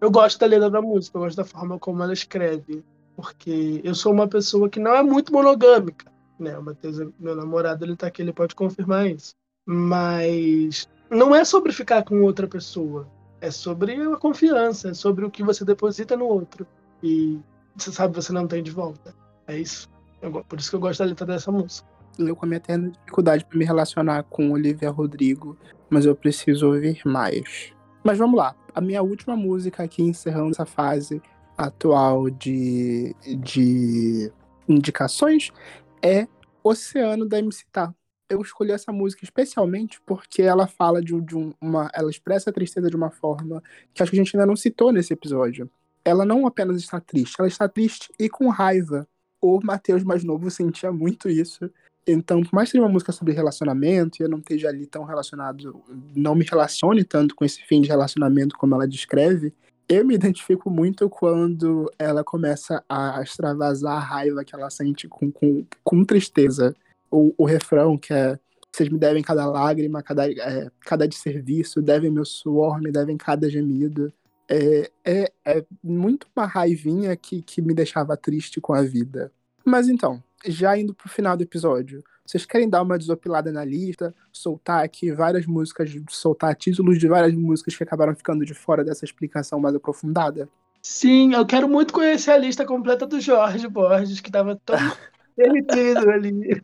eu 0.00 0.10
gosto 0.10 0.38
da 0.38 0.46
letra 0.46 0.70
da 0.70 0.82
música, 0.82 1.16
eu 1.16 1.22
gosto 1.22 1.36
da 1.36 1.44
forma 1.44 1.78
como 1.78 2.02
ela 2.02 2.12
escreve. 2.12 2.84
Porque 3.16 3.80
eu 3.84 3.94
sou 3.94 4.12
uma 4.12 4.26
pessoa 4.26 4.68
que 4.68 4.80
não 4.80 4.94
é 4.94 5.02
muito 5.02 5.32
monogâmica. 5.32 6.10
Né? 6.38 6.56
O 6.58 6.62
Matheus, 6.62 6.98
meu 7.18 7.36
namorado, 7.36 7.84
ele 7.84 7.96
tá 7.96 8.06
aqui, 8.08 8.22
ele 8.22 8.32
pode 8.32 8.54
confirmar 8.54 9.08
isso. 9.08 9.34
Mas 9.66 10.88
não 11.10 11.34
é 11.34 11.44
sobre 11.44 11.72
ficar 11.72 12.02
com 12.02 12.22
outra 12.22 12.48
pessoa. 12.48 13.06
É 13.44 13.50
sobre 13.50 13.92
a 13.92 14.16
confiança, 14.16 14.88
é 14.88 14.94
sobre 14.94 15.22
o 15.22 15.30
que 15.30 15.42
você 15.42 15.66
deposita 15.66 16.16
no 16.16 16.24
outro. 16.24 16.66
E 17.02 17.38
você 17.76 17.92
sabe, 17.92 18.14
você 18.14 18.32
não 18.32 18.48
tem 18.48 18.62
de 18.62 18.70
volta. 18.70 19.14
É 19.46 19.58
isso. 19.58 19.86
Eu, 20.22 20.42
por 20.44 20.58
isso 20.58 20.70
que 20.70 20.76
eu 20.76 20.80
gosto 20.80 21.00
da 21.00 21.04
letra 21.04 21.26
dessa 21.26 21.52
música. 21.52 21.86
Eu 22.18 22.34
com 22.34 22.46
a 22.46 22.48
minha 22.48 22.56
eterna 22.56 22.88
dificuldade 22.88 23.44
para 23.44 23.58
me 23.58 23.66
relacionar 23.66 24.22
com 24.22 24.50
Olivia 24.52 24.88
Rodrigo, 24.88 25.58
mas 25.90 26.06
eu 26.06 26.16
preciso 26.16 26.68
ouvir 26.68 27.02
mais. 27.04 27.70
Mas 28.02 28.16
vamos 28.16 28.38
lá. 28.38 28.56
A 28.74 28.80
minha 28.80 29.02
última 29.02 29.36
música 29.36 29.82
aqui, 29.82 30.02
encerrando 30.02 30.52
essa 30.52 30.64
fase 30.64 31.20
atual 31.54 32.30
de, 32.30 33.14
de 33.40 34.32
indicações, 34.66 35.52
é 36.00 36.26
Oceano 36.62 37.28
da 37.28 37.38
MC 37.40 37.66
Tá 37.70 37.94
eu 38.28 38.40
escolhi 38.40 38.72
essa 38.72 38.92
música 38.92 39.24
especialmente 39.24 40.00
porque 40.04 40.42
ela 40.42 40.66
fala 40.66 41.02
de, 41.02 41.18
de 41.20 41.34
uma. 41.60 41.90
Ela 41.94 42.10
expressa 42.10 42.50
a 42.50 42.52
tristeza 42.52 42.88
de 42.88 42.96
uma 42.96 43.10
forma 43.10 43.62
que 43.92 44.02
acho 44.02 44.10
que 44.10 44.18
a 44.18 44.22
gente 44.24 44.36
ainda 44.36 44.46
não 44.46 44.56
citou 44.56 44.92
nesse 44.92 45.12
episódio. 45.12 45.70
Ela 46.04 46.24
não 46.24 46.46
apenas 46.46 46.76
está 46.78 47.00
triste, 47.00 47.36
ela 47.38 47.48
está 47.48 47.68
triste 47.68 48.12
e 48.18 48.28
com 48.28 48.48
raiva. 48.48 49.06
O 49.40 49.60
Matheus 49.62 50.02
mais 50.02 50.24
novo 50.24 50.50
sentia 50.50 50.90
muito 50.90 51.28
isso. 51.28 51.70
Então, 52.06 52.42
por 52.42 52.52
mais 52.54 52.68
que 52.68 52.72
seja 52.72 52.84
uma 52.84 52.92
música 52.92 53.12
sobre 53.12 53.32
relacionamento, 53.32 54.22
eu 54.22 54.28
não 54.28 54.38
esteja 54.38 54.68
ali 54.68 54.86
tão 54.86 55.04
relacionado, 55.04 55.82
não 56.14 56.34
me 56.34 56.44
relacione 56.44 57.02
tanto 57.02 57.34
com 57.34 57.44
esse 57.44 57.62
fim 57.62 57.80
de 57.80 57.88
relacionamento 57.88 58.56
como 58.58 58.74
ela 58.74 58.86
descreve, 58.86 59.54
eu 59.88 60.04
me 60.04 60.14
identifico 60.14 60.70
muito 60.70 61.08
quando 61.08 61.90
ela 61.98 62.22
começa 62.22 62.82
a 62.88 63.22
extravasar 63.22 63.96
a 63.96 64.00
raiva 64.00 64.44
que 64.44 64.54
ela 64.54 64.70
sente 64.70 65.08
com, 65.08 65.30
com, 65.30 65.64
com 65.82 66.04
tristeza 66.04 66.74
o, 67.10 67.34
o 67.36 67.44
refrão, 67.44 67.96
que 67.96 68.12
é 68.12 68.38
vocês 68.74 68.88
me 68.88 68.98
devem 68.98 69.22
cada 69.22 69.46
lágrima, 69.46 70.02
cada, 70.02 70.28
é, 70.28 70.68
cada 70.80 71.06
desserviço, 71.06 71.80
devem 71.80 72.10
meu 72.10 72.24
suor, 72.24 72.80
me 72.80 72.90
devem 72.90 73.16
cada 73.16 73.48
gemido. 73.48 74.12
É, 74.48 74.90
é, 75.04 75.32
é 75.44 75.64
muito 75.82 76.26
uma 76.34 76.44
raivinha 76.44 77.16
que, 77.16 77.40
que 77.40 77.62
me 77.62 77.72
deixava 77.72 78.16
triste 78.16 78.60
com 78.60 78.74
a 78.74 78.82
vida. 78.82 79.32
Mas 79.64 79.88
então, 79.88 80.22
já 80.44 80.76
indo 80.76 80.92
pro 80.92 81.08
final 81.08 81.36
do 81.36 81.44
episódio, 81.44 82.02
vocês 82.26 82.44
querem 82.44 82.68
dar 82.68 82.82
uma 82.82 82.98
desopilada 82.98 83.52
na 83.52 83.64
lista, 83.64 84.14
soltar 84.32 84.84
aqui 84.84 85.12
várias 85.12 85.46
músicas, 85.46 85.90
soltar 86.10 86.54
títulos 86.56 86.98
de 86.98 87.06
várias 87.06 87.32
músicas 87.32 87.76
que 87.76 87.82
acabaram 87.82 88.14
ficando 88.14 88.44
de 88.44 88.54
fora 88.54 88.82
dessa 88.82 89.04
explicação 89.04 89.60
mais 89.60 89.74
aprofundada? 89.74 90.48
Sim, 90.82 91.34
eu 91.34 91.46
quero 91.46 91.68
muito 91.68 91.94
conhecer 91.94 92.32
a 92.32 92.38
lista 92.38 92.66
completa 92.66 93.06
do 93.06 93.20
Jorge 93.20 93.68
Borges, 93.68 94.20
que 94.20 94.30
tava 94.30 94.60
todo 94.64 94.78
perdido 95.36 96.10
ali. 96.10 96.60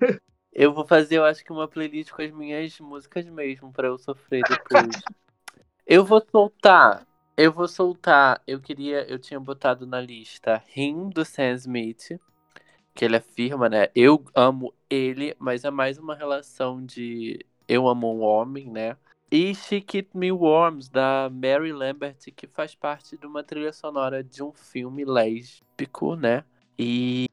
Eu 0.52 0.72
vou 0.72 0.84
fazer, 0.84 1.18
eu 1.18 1.24
acho 1.24 1.44
que 1.44 1.52
uma 1.52 1.68
playlist 1.68 2.10
com 2.10 2.22
as 2.22 2.30
minhas 2.32 2.78
músicas 2.80 3.26
mesmo, 3.26 3.72
para 3.72 3.88
eu 3.88 3.98
sofrer 3.98 4.42
depois. 4.48 4.88
eu 5.86 6.04
vou 6.04 6.24
soltar. 6.30 7.06
Eu 7.36 7.52
vou 7.52 7.68
soltar. 7.68 8.42
Eu 8.46 8.60
queria. 8.60 9.08
Eu 9.08 9.18
tinha 9.18 9.38
botado 9.38 9.86
na 9.86 10.00
lista 10.00 10.62
Rim 10.68 11.08
do 11.08 11.24
Sam 11.24 11.52
Smith. 11.52 12.20
Que 12.94 13.04
ele 13.04 13.16
afirma, 13.16 13.68
né? 13.68 13.88
Eu 13.94 14.24
amo 14.34 14.74
ele, 14.90 15.34
mas 15.38 15.64
é 15.64 15.70
mais 15.70 15.96
uma 15.96 16.14
relação 16.14 16.84
de 16.84 17.46
eu 17.68 17.86
amo 17.86 18.12
um 18.12 18.20
homem, 18.20 18.68
né? 18.68 18.96
E 19.30 19.54
She 19.54 19.80
Keep 19.80 20.18
Me 20.18 20.32
Warm, 20.32 20.80
da 20.90 21.30
Mary 21.32 21.72
Lambert, 21.72 22.16
que 22.34 22.48
faz 22.48 22.74
parte 22.74 23.16
de 23.16 23.24
uma 23.24 23.44
trilha 23.44 23.72
sonora 23.72 24.24
de 24.24 24.42
um 24.42 24.52
filme 24.52 25.04
lésbico, 25.04 26.16
né? 26.16 26.44
E 26.76 27.29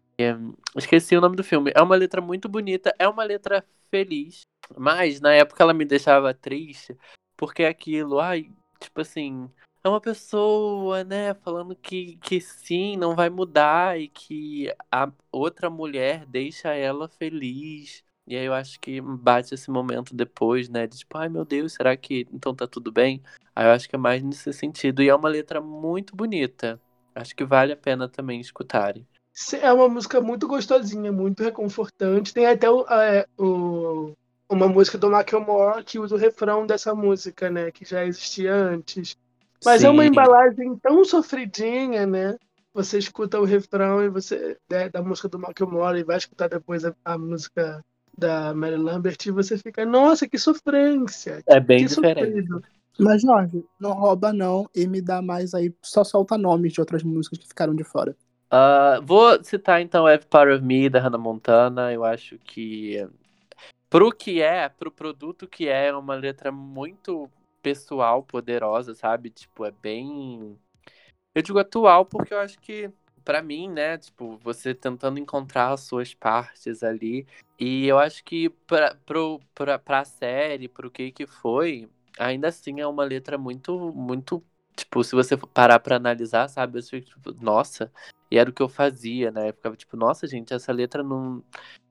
esqueci 0.76 1.15
o 1.15 1.22
nome 1.22 1.36
do 1.36 1.43
filme. 1.43 1.72
É 1.76 1.82
uma 1.82 1.95
letra 1.95 2.22
muito 2.22 2.49
bonita, 2.49 2.93
é 2.97 3.07
uma 3.07 3.24
letra 3.24 3.63
feliz, 3.89 4.41
mas 4.78 5.22
na 5.22 5.34
época 5.34 5.63
ela 5.63 5.74
me 5.74 5.86
deixava 5.86 6.34
triste, 6.34 6.97
porque 7.36 7.63
aquilo, 7.63 8.20
ai, 8.20 8.51
tipo 8.80 9.01
assim, 9.01 9.49
é 9.84 9.89
uma 9.89 10.01
pessoa, 10.01 11.03
né, 11.03 11.34
falando 11.36 11.76
que, 11.76 12.18
que 12.18 12.41
sim, 12.41 12.97
não 12.97 13.15
vai 13.15 13.30
mudar 13.30 13.99
e 13.99 14.07
que 14.07 14.74
a 14.91 15.11
outra 15.32 15.70
mulher 15.70 16.26
deixa 16.26 16.74
ela 16.74 17.07
feliz. 17.07 18.03
E 18.28 18.36
aí 18.36 18.45
eu 18.45 18.53
acho 18.53 18.78
que 18.82 18.99
bate 18.99 19.53
esse 19.53 19.72
momento 19.72 20.13
depois, 20.13 20.68
né, 20.68 20.86
de 20.86 20.97
tipo, 20.97 21.18
ai 21.18 21.30
meu 21.30 21.45
Deus, 21.45 21.74
será 21.74 21.95
que 21.95 22.28
então 22.34 22.53
tá 22.53 22.68
tudo 22.68 22.91
bem? 22.91 23.24
Aí 23.55 23.65
eu 23.65 23.72
acho 23.72 23.88
que 23.88 23.95
é 23.95 23.99
mais 23.99 24.22
nesse 24.22 24.51
sentido. 24.51 25.01
E 25.01 25.09
é 25.09 25.15
uma 25.15 25.30
letra 25.30 25.61
muito 25.61 26.15
bonita. 26.15 26.80
Acho 27.15 27.36
que 27.36 27.45
vale 27.45 27.72
a 27.72 27.78
pena 27.78 28.09
também 28.09 28.39
escutarem. 28.41 29.07
É 29.61 29.71
uma 29.71 29.88
música 29.88 30.19
muito 30.19 30.47
gostosinha, 30.47 31.11
muito 31.11 31.43
reconfortante. 31.43 32.33
Tem 32.33 32.47
até 32.47 32.69
o, 32.69 32.81
é, 32.88 33.25
o 33.38 34.13
uma 34.49 34.67
música 34.67 34.97
do 34.97 35.09
Macklemore 35.09 35.83
que 35.83 35.99
usa 35.99 36.15
o 36.15 36.17
refrão 36.17 36.65
dessa 36.65 36.95
música, 36.95 37.49
né? 37.49 37.69
Que 37.71 37.85
já 37.85 38.05
existia 38.05 38.53
antes. 38.53 39.17
Mas 39.63 39.81
Sim. 39.81 39.88
é 39.88 39.89
uma 39.89 40.05
embalagem 40.05 40.75
tão 40.77 41.03
sofridinha, 41.03 42.05
né? 42.05 42.38
Você 42.73 42.97
escuta 42.97 43.39
o 43.39 43.45
refrão 43.45 44.03
e 44.03 44.09
você 44.09 44.57
né, 44.69 44.88
da 44.89 45.01
música 45.01 45.27
do 45.27 45.39
Macklemore 45.39 45.99
e 45.99 46.03
vai 46.03 46.17
escutar 46.17 46.47
depois 46.47 46.85
a, 46.85 46.93
a, 47.03 47.17
música 47.17 47.83
da 48.15 48.53
Mary 48.53 48.77
Lambert 48.77 49.17
e 49.25 49.31
você 49.31 49.57
fica, 49.57 49.83
nossa, 49.85 50.27
que 50.27 50.38
sofrência. 50.38 51.43
É 51.47 51.59
bem 51.59 51.79
que 51.79 51.95
diferente. 51.95 52.25
Sofrido. 52.25 52.63
Mas, 52.99 53.21
Jorge, 53.21 53.63
não 53.79 53.93
rouba 53.93 54.31
não 54.31 54.69
e 54.75 54.88
me 54.88 55.01
dá 55.01 55.21
mais 55.21 55.53
aí, 55.53 55.73
só 55.83 56.03
solta 56.03 56.38
nomes 56.38 56.73
de 56.73 56.79
outras 56.79 57.03
músicas 57.03 57.39
que 57.39 57.47
ficaram 57.47 57.75
de 57.75 57.83
fora. 57.83 58.15
Uh, 58.51 59.01
vou 59.03 59.43
citar 59.43 59.81
então 59.81 60.07
Every 60.07 60.27
Part 60.27 60.51
of 60.51 60.63
Me 60.63 60.89
da 60.89 60.99
Hannah 60.99 61.17
Montana. 61.17 61.91
Eu 61.91 62.03
acho 62.03 62.37
que 62.39 63.07
pro 63.89 64.11
que 64.11 64.41
é, 64.41 64.69
pro 64.69 64.91
produto 64.91 65.47
que 65.47 65.67
é, 65.67 65.87
é 65.87 65.93
uma 65.95 66.15
letra 66.15 66.51
muito 66.51 67.29
pessoal, 67.61 68.23
poderosa, 68.23 68.93
sabe? 68.95 69.29
Tipo, 69.29 69.65
é 69.65 69.71
bem. 69.71 70.57
Eu 71.35 71.41
digo 71.41 71.59
atual 71.59 72.05
porque 72.05 72.33
eu 72.33 72.39
acho 72.39 72.57
que, 72.59 72.89
para 73.23 73.41
mim, 73.41 73.69
né, 73.69 73.97
tipo, 73.97 74.37
você 74.37 74.73
tentando 74.73 75.19
encontrar 75.19 75.73
as 75.73 75.81
suas 75.81 76.13
partes 76.13 76.83
ali. 76.83 77.27
E 77.59 77.85
eu 77.87 77.99
acho 77.99 78.23
que 78.23 78.49
pra, 78.49 78.95
pro, 79.05 79.41
pra, 79.53 79.77
pra 79.77 80.05
série, 80.05 80.67
pro 80.69 80.89
que 80.89 81.11
que 81.11 81.27
foi, 81.27 81.89
ainda 82.17 82.47
assim 82.47 82.79
é 82.79 82.87
uma 82.87 83.03
letra 83.03 83.37
muito, 83.37 83.77
muito. 83.93 84.43
Tipo, 84.75 85.03
se 85.03 85.15
você 85.15 85.35
parar 85.35 85.79
pra 85.79 85.95
analisar, 85.97 86.47
sabe? 86.47 86.79
Eu 86.79 86.83
fico, 86.83 87.07
tipo, 87.07 87.33
nossa, 87.43 87.91
e 88.30 88.38
era 88.38 88.49
o 88.49 88.53
que 88.53 88.61
eu 88.61 88.69
fazia, 88.69 89.32
né? 89.32 89.49
Eu 89.49 89.53
ficava 89.53 89.75
tipo, 89.75 89.97
nossa, 89.97 90.28
gente, 90.28 90.53
essa 90.53 90.71
letra 90.71 91.03
não 91.03 91.43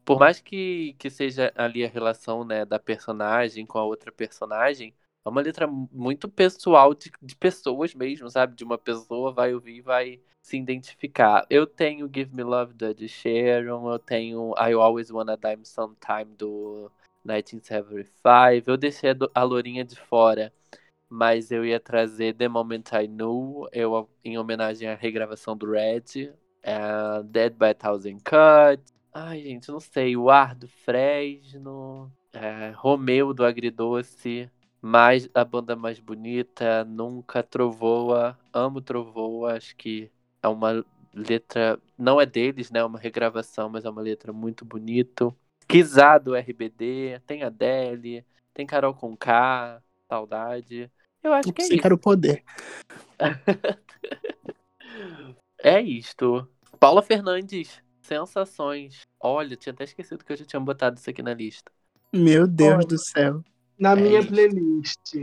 por 0.06 0.20
mais 0.20 0.40
que, 0.40 0.94
que 1.00 1.10
seja 1.10 1.52
ali 1.56 1.84
a 1.84 1.88
relação 1.88 2.44
né, 2.44 2.64
da 2.64 2.78
personagem 2.78 3.66
com 3.66 3.76
a 3.76 3.84
outra 3.84 4.12
personagem, 4.12 4.94
é 5.24 5.28
uma 5.28 5.40
letra 5.40 5.66
muito 5.66 6.28
pessoal 6.28 6.94
de, 6.94 7.10
de 7.20 7.34
pessoas 7.34 7.92
mesmo, 7.92 8.30
sabe? 8.30 8.54
De 8.54 8.62
uma 8.62 8.78
pessoa 8.78 9.32
vai 9.32 9.52
ouvir 9.52 9.78
e 9.78 9.80
vai 9.80 10.20
se 10.40 10.56
identificar. 10.56 11.44
Eu 11.50 11.66
tenho 11.66 12.08
Give 12.12 12.32
Me 12.32 12.44
Love 12.44 12.72
da 12.74 12.92
de 12.92 13.08
Sharon, 13.08 13.90
eu 13.90 13.98
tenho 13.98 14.54
I 14.56 14.72
Always 14.74 15.10
Wanna 15.10 15.36
Die 15.36 15.66
Sometime 15.66 16.36
do 16.38 16.88
1975. 17.24 18.70
Eu 18.70 18.76
deixei 18.76 19.10
a 19.34 19.42
Lourinha 19.42 19.84
de 19.84 19.96
fora, 19.96 20.52
mas 21.08 21.50
eu 21.50 21.64
ia 21.64 21.78
trazer 21.80 22.34
The 22.34 22.48
Moment 22.48 22.84
I 22.92 23.06
Knew, 23.06 23.68
eu, 23.72 24.08
em 24.24 24.38
homenagem 24.38 24.88
à 24.88 24.94
regravação 24.94 25.56
do 25.56 25.70
Red, 25.70 26.32
uh, 26.64 27.22
Dead 27.24 27.54
by 27.54 27.66
a 27.66 27.74
Thousand 27.74 28.18
Cuts. 28.18 28.94
Ai, 29.12 29.42
gente, 29.42 29.68
não 29.70 29.80
sei. 29.80 30.16
O 30.16 30.28
Ar 30.28 30.54
do 30.54 30.68
Fresno, 30.68 32.12
é, 32.32 32.70
Romeu 32.76 33.32
do 33.32 33.44
Agridoce, 33.44 34.50
mais 34.80 35.28
a 35.32 35.44
banda 35.44 35.74
mais 35.74 35.98
bonita, 35.98 36.84
Nunca 36.84 37.42
Trovoa, 37.42 38.38
amo 38.52 38.80
Trovoa, 38.80 39.54
acho 39.56 39.74
que 39.76 40.10
é 40.42 40.48
uma 40.48 40.84
letra, 41.14 41.80
não 41.96 42.20
é 42.20 42.26
deles, 42.26 42.70
né? 42.70 42.80
É 42.80 42.84
uma 42.84 42.98
regravação, 42.98 43.68
mas 43.70 43.84
é 43.84 43.90
uma 43.90 44.02
letra 44.02 44.32
muito 44.32 44.64
bonito. 44.64 45.34
Kizá 45.66 46.18
do 46.18 46.34
RBD, 46.36 47.20
tem 47.26 47.42
Adele, 47.42 48.24
tem 48.52 48.66
Carol 48.66 48.94
com 48.94 49.16
K, 49.16 49.82
Saudade. 50.08 50.90
Eu 51.22 51.32
acho 51.32 51.52
que 51.52 51.62
é 51.62 51.64
isso. 51.64 51.78
quero 51.78 51.94
o 51.94 51.98
poder. 51.98 52.42
é 55.58 55.80
isto. 55.80 56.48
Paula 56.78 57.02
Fernandes, 57.02 57.82
Sensações. 58.02 59.02
Olha, 59.18 59.56
tinha 59.56 59.72
até 59.72 59.84
esquecido 59.84 60.24
que 60.24 60.32
eu 60.32 60.36
já 60.36 60.44
tinha 60.44 60.60
botado 60.60 60.98
isso 60.98 61.10
aqui 61.10 61.22
na 61.22 61.34
lista. 61.34 61.70
Meu 62.12 62.46
Deus 62.46 62.74
Olha, 62.76 62.86
do 62.86 62.98
céu. 62.98 63.42
Na 63.78 63.92
é 63.92 63.96
minha 63.96 64.20
isso. 64.20 64.28
playlist 64.28 65.14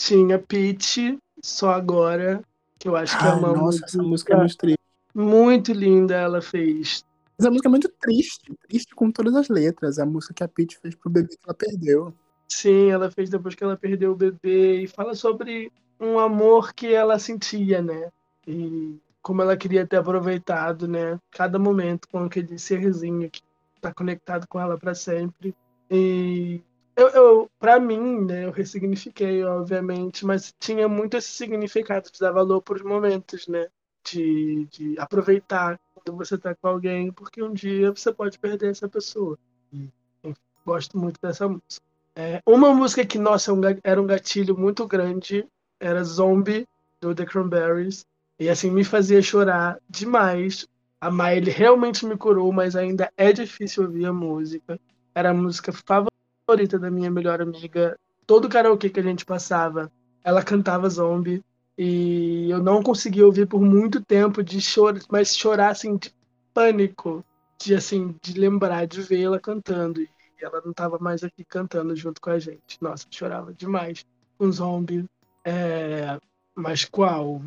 tinha 0.00 0.38
Peach, 0.38 1.18
só 1.44 1.72
agora, 1.72 2.42
que 2.78 2.88
eu 2.88 2.96
acho 2.96 3.18
que 3.18 3.24
é 3.24 3.28
uma 3.28 3.48
nossa, 3.48 3.60
música, 3.60 3.86
essa 3.86 4.02
música 4.02 4.32
é 4.32 4.36
muito 4.36 4.56
triste. 4.56 4.78
Muito 5.14 5.72
linda 5.72 6.14
ela 6.14 6.40
fez. 6.40 7.04
Essa 7.38 7.50
música 7.50 7.68
é 7.68 7.70
muito 7.70 7.88
triste, 8.00 8.54
triste 8.66 8.94
com 8.94 9.10
todas 9.10 9.34
as 9.34 9.48
letras. 9.48 9.98
A 9.98 10.06
música 10.06 10.32
que 10.32 10.42
a 10.42 10.48
Peach 10.48 10.78
fez 10.78 10.94
pro 10.94 11.10
bebê 11.10 11.28
que 11.28 11.38
ela 11.44 11.54
perdeu. 11.54 12.14
Sim, 12.50 12.90
ela 12.90 13.10
fez 13.10 13.30
depois 13.30 13.54
que 13.54 13.62
ela 13.62 13.76
perdeu 13.76 14.12
o 14.12 14.16
bebê 14.16 14.82
e 14.82 14.88
fala 14.88 15.14
sobre 15.14 15.72
um 16.00 16.18
amor 16.18 16.74
que 16.74 16.92
ela 16.92 17.18
sentia, 17.18 17.80
né? 17.80 18.10
E 18.46 18.98
como 19.22 19.40
ela 19.42 19.56
queria 19.56 19.86
ter 19.86 19.96
aproveitado, 19.96 20.88
né, 20.88 21.18
cada 21.30 21.58
momento 21.58 22.08
com 22.08 22.24
aquele 22.24 22.58
serzinho 22.58 23.30
que 23.30 23.42
está 23.76 23.92
conectado 23.94 24.46
com 24.48 24.58
ela 24.58 24.78
para 24.78 24.94
sempre. 24.94 25.54
E 25.90 26.60
eu, 26.96 27.08
eu 27.10 27.50
para 27.58 27.78
mim, 27.78 28.24
né, 28.24 28.44
eu 28.46 28.50
ressignifiquei, 28.50 29.44
obviamente, 29.44 30.24
mas 30.26 30.52
tinha 30.58 30.88
muito 30.88 31.16
esse 31.16 31.28
significado 31.28 32.10
de 32.10 32.18
dar 32.18 32.32
valor 32.32 32.62
para 32.62 32.76
os 32.76 32.82
momentos, 32.82 33.46
né, 33.46 33.68
de, 34.04 34.66
de 34.70 34.98
aproveitar 34.98 35.78
quando 35.94 36.16
você 36.16 36.34
está 36.34 36.54
com 36.54 36.68
alguém, 36.68 37.12
porque 37.12 37.42
um 37.42 37.52
dia 37.52 37.90
você 37.92 38.12
pode 38.12 38.38
perder 38.38 38.70
essa 38.70 38.88
pessoa. 38.88 39.38
E, 39.72 39.88
enfim, 40.24 40.40
gosto 40.64 40.98
muito 40.98 41.20
dessa 41.20 41.46
música. 41.46 41.89
É, 42.20 42.42
uma 42.46 42.74
música 42.74 43.02
que, 43.06 43.18
nossa, 43.18 43.50
é 43.50 43.80
era 43.82 44.02
um 44.02 44.06
gatilho 44.06 44.54
muito 44.54 44.86
grande 44.86 45.48
era 45.80 46.04
Zombie, 46.04 46.66
do 47.00 47.14
The 47.14 47.24
Cranberries. 47.24 48.04
E 48.38 48.50
assim, 48.50 48.70
me 48.70 48.84
fazia 48.84 49.22
chorar 49.22 49.78
demais. 49.88 50.66
A 51.00 51.10
Miley 51.10 51.50
realmente 51.50 52.04
me 52.04 52.18
curou, 52.18 52.52
mas 52.52 52.76
ainda 52.76 53.10
é 53.16 53.32
difícil 53.32 53.84
ouvir 53.84 54.04
a 54.04 54.12
música. 54.12 54.78
Era 55.14 55.30
a 55.30 55.34
música 55.34 55.72
favorita 55.72 56.78
da 56.78 56.90
minha 56.90 57.10
melhor 57.10 57.40
amiga. 57.40 57.98
Todo 58.26 58.50
karaokê 58.50 58.90
que 58.90 59.00
a 59.00 59.02
gente 59.02 59.24
passava, 59.24 59.90
ela 60.22 60.42
cantava 60.42 60.90
Zombie. 60.90 61.42
E 61.78 62.50
eu 62.50 62.62
não 62.62 62.82
conseguia 62.82 63.24
ouvir 63.24 63.46
por 63.46 63.62
muito 63.62 64.04
tempo 64.04 64.42
de 64.42 64.60
chorar, 64.60 65.00
mas 65.10 65.34
chorar 65.34 65.70
assim 65.70 65.96
de 65.96 66.12
pânico, 66.52 67.24
de 67.58 67.74
assim, 67.74 68.14
de 68.22 68.38
lembrar 68.38 68.86
de 68.86 69.00
vê-la 69.00 69.40
cantando. 69.40 70.06
E 70.40 70.44
ela 70.44 70.60
não 70.64 70.70
estava 70.70 70.98
mais 70.98 71.22
aqui 71.22 71.44
cantando 71.44 71.94
junto 71.94 72.20
com 72.20 72.30
a 72.30 72.38
gente. 72.38 72.78
Nossa, 72.80 73.06
chorava 73.10 73.52
demais 73.52 74.04
com 74.38 74.50
Zombie. 74.50 75.04
É... 75.44 76.18
Mas 76.54 76.84
qual? 76.84 77.42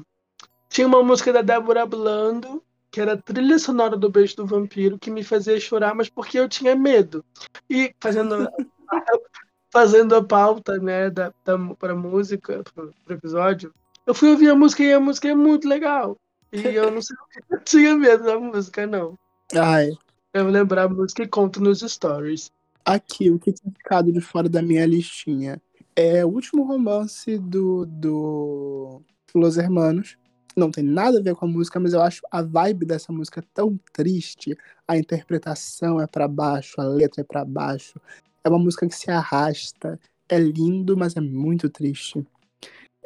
Tinha 0.70 0.88
uma 0.88 1.04
música 1.04 1.32
da 1.32 1.42
Débora 1.42 1.86
Blando, 1.86 2.64
que 2.92 3.02
era 3.02 3.14
a 3.14 3.18
trilha 3.18 3.58
sonora 3.60 3.98
do 3.98 4.10
Beijo 4.10 4.36
do 4.36 4.46
Vampiro, 4.46 5.00
que 5.00 5.12
me 5.12 5.24
fazia 5.24 5.60
chorar, 5.60 5.96
mas 5.96 6.10
porque 6.10 6.40
eu 6.40 6.48
tinha 6.48 6.76
medo. 6.76 7.24
E 7.70 7.94
fazendo, 8.00 8.48
fazendo 9.72 10.16
a 10.16 10.24
pauta 10.24 10.78
né, 10.78 11.10
da, 11.10 11.34
da, 11.44 11.58
para 11.76 11.96
música, 11.96 12.64
para 12.74 12.86
o 12.86 13.14
episódio, 13.14 13.74
eu 14.06 14.14
fui 14.14 14.30
ouvir 14.30 14.50
a 14.50 14.56
música 14.56 14.84
e 14.84 14.94
a 14.94 15.00
música 15.00 15.28
é 15.30 15.36
muito 15.36 15.68
legal. 15.68 16.18
E 16.52 16.60
eu 16.68 16.92
não 16.92 17.02
sei 17.02 17.16
eu 17.50 17.60
tinha 17.62 17.96
medo 17.96 18.24
da 18.24 18.40
música, 18.40 18.86
não. 18.86 19.18
Ai. 19.56 19.90
Eu 20.34 20.44
vou 20.44 20.52
lembrar 20.52 20.84
a 20.84 20.90
música 20.90 21.24
e 21.24 21.28
conto 21.28 21.62
nos 21.62 21.80
stories. 21.82 22.52
Aqui, 22.86 23.30
o 23.30 23.40
que 23.40 23.54
tinha 23.54 23.72
ficado 23.72 24.12
de 24.12 24.20
fora 24.20 24.50
da 24.50 24.62
minha 24.62 24.86
listinha 24.86 25.62
é 25.96 26.26
o 26.26 26.30
último 26.30 26.64
romance 26.64 27.38
do, 27.38 27.86
do 27.86 29.02
Los 29.34 29.58
Hermanos, 29.58 30.18
não 30.56 30.70
tem 30.70 30.84
nada 30.84 31.20
a 31.20 31.22
ver 31.22 31.36
com 31.36 31.46
a 31.46 31.48
música, 31.48 31.80
mas 31.80 31.94
eu 31.94 32.02
acho 32.02 32.22
a 32.30 32.42
vibe 32.42 32.86
dessa 32.86 33.12
música 33.12 33.44
tão 33.54 33.80
triste. 33.92 34.56
A 34.88 34.98
interpretação 34.98 36.00
é 36.00 36.06
para 36.08 36.28
baixo, 36.28 36.80
a 36.80 36.84
letra 36.84 37.22
é 37.22 37.24
para 37.24 37.44
baixo. 37.44 38.00
É 38.44 38.50
uma 38.50 38.60
música 38.60 38.88
que 38.88 38.96
se 38.96 39.10
arrasta. 39.10 40.00
É 40.30 40.38
lindo, 40.40 40.96
mas 40.96 41.16
é 41.16 41.22
muito 41.22 41.70
triste. 41.70 42.26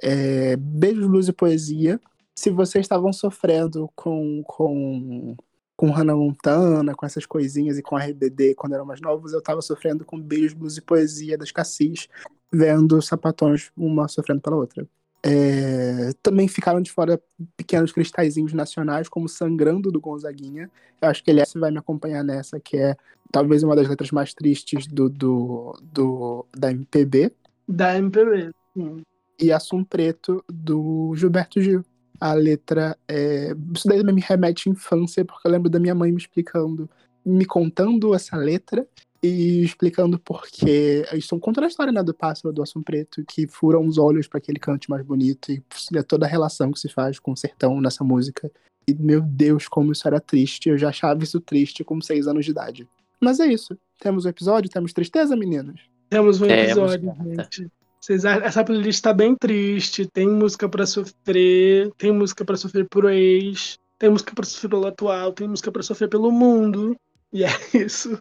É... 0.02 0.56
Beijos, 0.58 1.08
luz 1.08 1.28
e 1.28 1.34
poesia. 1.34 2.00
Se 2.36 2.52
vocês 2.52 2.84
estavam 2.84 3.14
sofrendo 3.14 3.90
com, 3.96 4.44
com, 4.46 5.36
com 5.78 5.92
Hannah 5.92 6.16
Montana, 6.16 6.96
com 6.96 7.06
essas 7.06 7.26
coisinhas 7.26 7.78
e 7.78 7.84
com 7.84 7.96
RBD 7.96 8.56
quando 8.56 8.74
eram 8.74 8.86
mais 8.86 9.00
novos, 9.00 9.32
eu 9.32 9.42
tava 9.42 9.62
sofrendo 9.62 10.04
com 10.04 10.20
Beijos, 10.20 10.76
e 10.76 10.82
poesia 10.82 11.38
das 11.38 11.52
Cassis, 11.52 12.10
vendo 12.52 13.00
sapatões 13.00 13.72
uma 13.78 14.08
sofrendo 14.08 14.42
pela 14.42 14.56
outra. 14.56 14.88
É, 15.24 16.14
também 16.24 16.48
ficaram 16.48 16.82
de 16.82 16.92
fora 16.92 17.22
pequenos 17.56 17.92
cristalzinhos 17.92 18.54
nacionais, 18.54 19.08
como 19.08 19.30
Sangrando 19.30 19.92
do 19.92 20.02
Gonzaguinha. 20.02 20.70
Eu 21.00 21.10
acho 21.10 21.24
que 21.24 21.30
ele 21.30 21.44
vai 21.56 21.70
me 21.70 21.78
acompanhar 21.78 22.24
nessa, 22.24 22.60
que 22.60 22.76
é 22.78 22.96
talvez 23.32 23.62
uma 23.62 23.76
das 23.76 23.88
letras 23.88 24.10
mais 24.10 24.34
tristes 24.34 24.88
do, 24.88 25.10
do, 25.10 25.78
do 25.94 26.46
da 26.58 26.72
MPB. 26.72 27.32
Da 27.68 27.98
MPB, 27.98 28.52
sim. 28.74 29.04
e 29.40 29.52
Assum 29.52 29.84
Preto, 29.84 30.44
do 30.50 31.14
Gilberto 31.16 31.62
Gil. 31.62 31.84
A 32.20 32.34
letra 32.34 32.98
é. 33.08 33.54
Isso 33.74 33.88
daí 33.88 34.04
me 34.04 34.22
remete 34.22 34.70
à 34.70 34.72
infância, 34.72 35.24
porque 35.24 35.48
eu 35.48 35.52
lembro 35.52 35.70
da 35.70 35.80
minha 35.80 35.96
mãe 35.96 36.12
me 36.12 36.18
explicando, 36.18 36.90
me 37.26 37.46
contando 37.46 38.14
essa 38.14 38.36
letra 38.36 38.88
e 39.22 39.64
explicando 39.64 40.20
porque 40.20 41.06
eles 41.12 41.24
estão 41.24 41.40
contando 41.40 41.66
a 41.66 41.68
história 41.68 41.92
né, 41.92 42.04
do 42.04 42.14
pássaro 42.14 42.54
do 42.54 42.62
Assum 42.62 42.82
Preto, 42.82 43.24
que 43.28 43.48
furam 43.48 43.86
os 43.86 43.98
olhos 43.98 44.28
para 44.28 44.40
que 44.40 44.52
ele 44.52 44.60
cante 44.60 44.90
mais 44.90 45.04
bonito, 45.04 45.52
e 45.52 45.62
toda 46.08 46.26
a 46.26 46.30
relação 46.30 46.72
que 46.72 46.80
se 46.80 46.90
faz 46.90 47.20
com 47.20 47.32
o 47.32 47.38
sertão 47.38 47.82
nessa 47.82 48.04
música. 48.04 48.52
E 48.88 48.94
meu 48.94 49.22
Deus, 49.22 49.68
como 49.68 49.92
isso 49.92 50.08
era 50.08 50.20
triste. 50.20 50.70
Eu 50.70 50.78
já 50.78 50.90
achava 50.90 51.24
isso 51.24 51.42
triste 51.42 51.84
com 51.84 52.00
seis 52.00 52.28
anos 52.28 52.46
de 52.46 52.52
idade. 52.52 52.88
Mas 53.20 53.40
é 53.40 53.48
isso. 53.48 53.78
Temos 54.00 54.26
o 54.26 54.28
um 54.28 54.30
episódio, 54.30 54.70
temos 54.70 54.94
tristeza, 54.94 55.36
meninos? 55.36 55.82
Temos 56.10 56.40
um 56.40 56.46
episódio, 56.46 57.14
gente. 57.26 57.72
Vocês, 58.00 58.24
essa 58.24 58.64
playlist 58.64 59.02
tá 59.02 59.14
bem 59.14 59.36
triste. 59.36 60.08
Tem 60.08 60.28
música 60.28 60.70
para 60.70 60.86
sofrer, 60.86 61.92
tem 61.98 62.12
música 62.12 62.46
para 62.46 62.56
sofrer 62.56 62.88
por 62.88 63.12
ex, 63.12 63.78
tem 63.98 64.10
música 64.10 64.34
para 64.34 64.46
sofrer 64.46 64.70
pelo 64.70 64.88
atual, 64.88 65.34
tem 65.34 65.48
música 65.48 65.72
para 65.72 65.84
sofrer 65.84 66.08
pelo 66.08 66.32
mundo. 66.32 66.96
E 67.34 67.44
é 67.44 67.50
isso. 67.74 68.18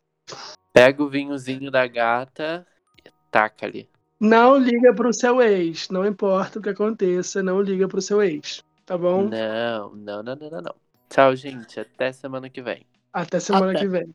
Pega 0.73 1.03
o 1.03 1.09
vinhozinho 1.09 1.71
da 1.71 1.87
gata 1.87 2.67
e 3.05 3.11
taca 3.31 3.67
ali. 3.67 3.89
Não 4.19 4.57
liga 4.57 4.95
pro 4.95 5.13
seu 5.13 5.41
ex. 5.43 5.89
Não 5.91 6.07
importa 6.07 6.59
o 6.59 6.63
que 6.63 6.71
aconteça, 6.71 7.43
não 7.43 7.61
liga 7.61 7.87
pro 7.87 8.01
seu 8.01 8.23
ex. 8.23 8.65
Tá 8.85 8.97
bom? 8.97 9.29
Não, 9.29 9.95
não, 9.95 10.23
não, 10.23 10.37
não, 10.37 10.63
não. 10.63 10.75
Tchau, 11.11 11.35
gente. 11.37 11.79
Até 11.81 12.13
semana 12.13 12.49
que 12.49 12.63
vem. 12.63 12.87
Até 13.13 13.41
semana 13.41 13.73
Até. 13.73 13.81
que 13.81 13.89
vem. 13.89 14.15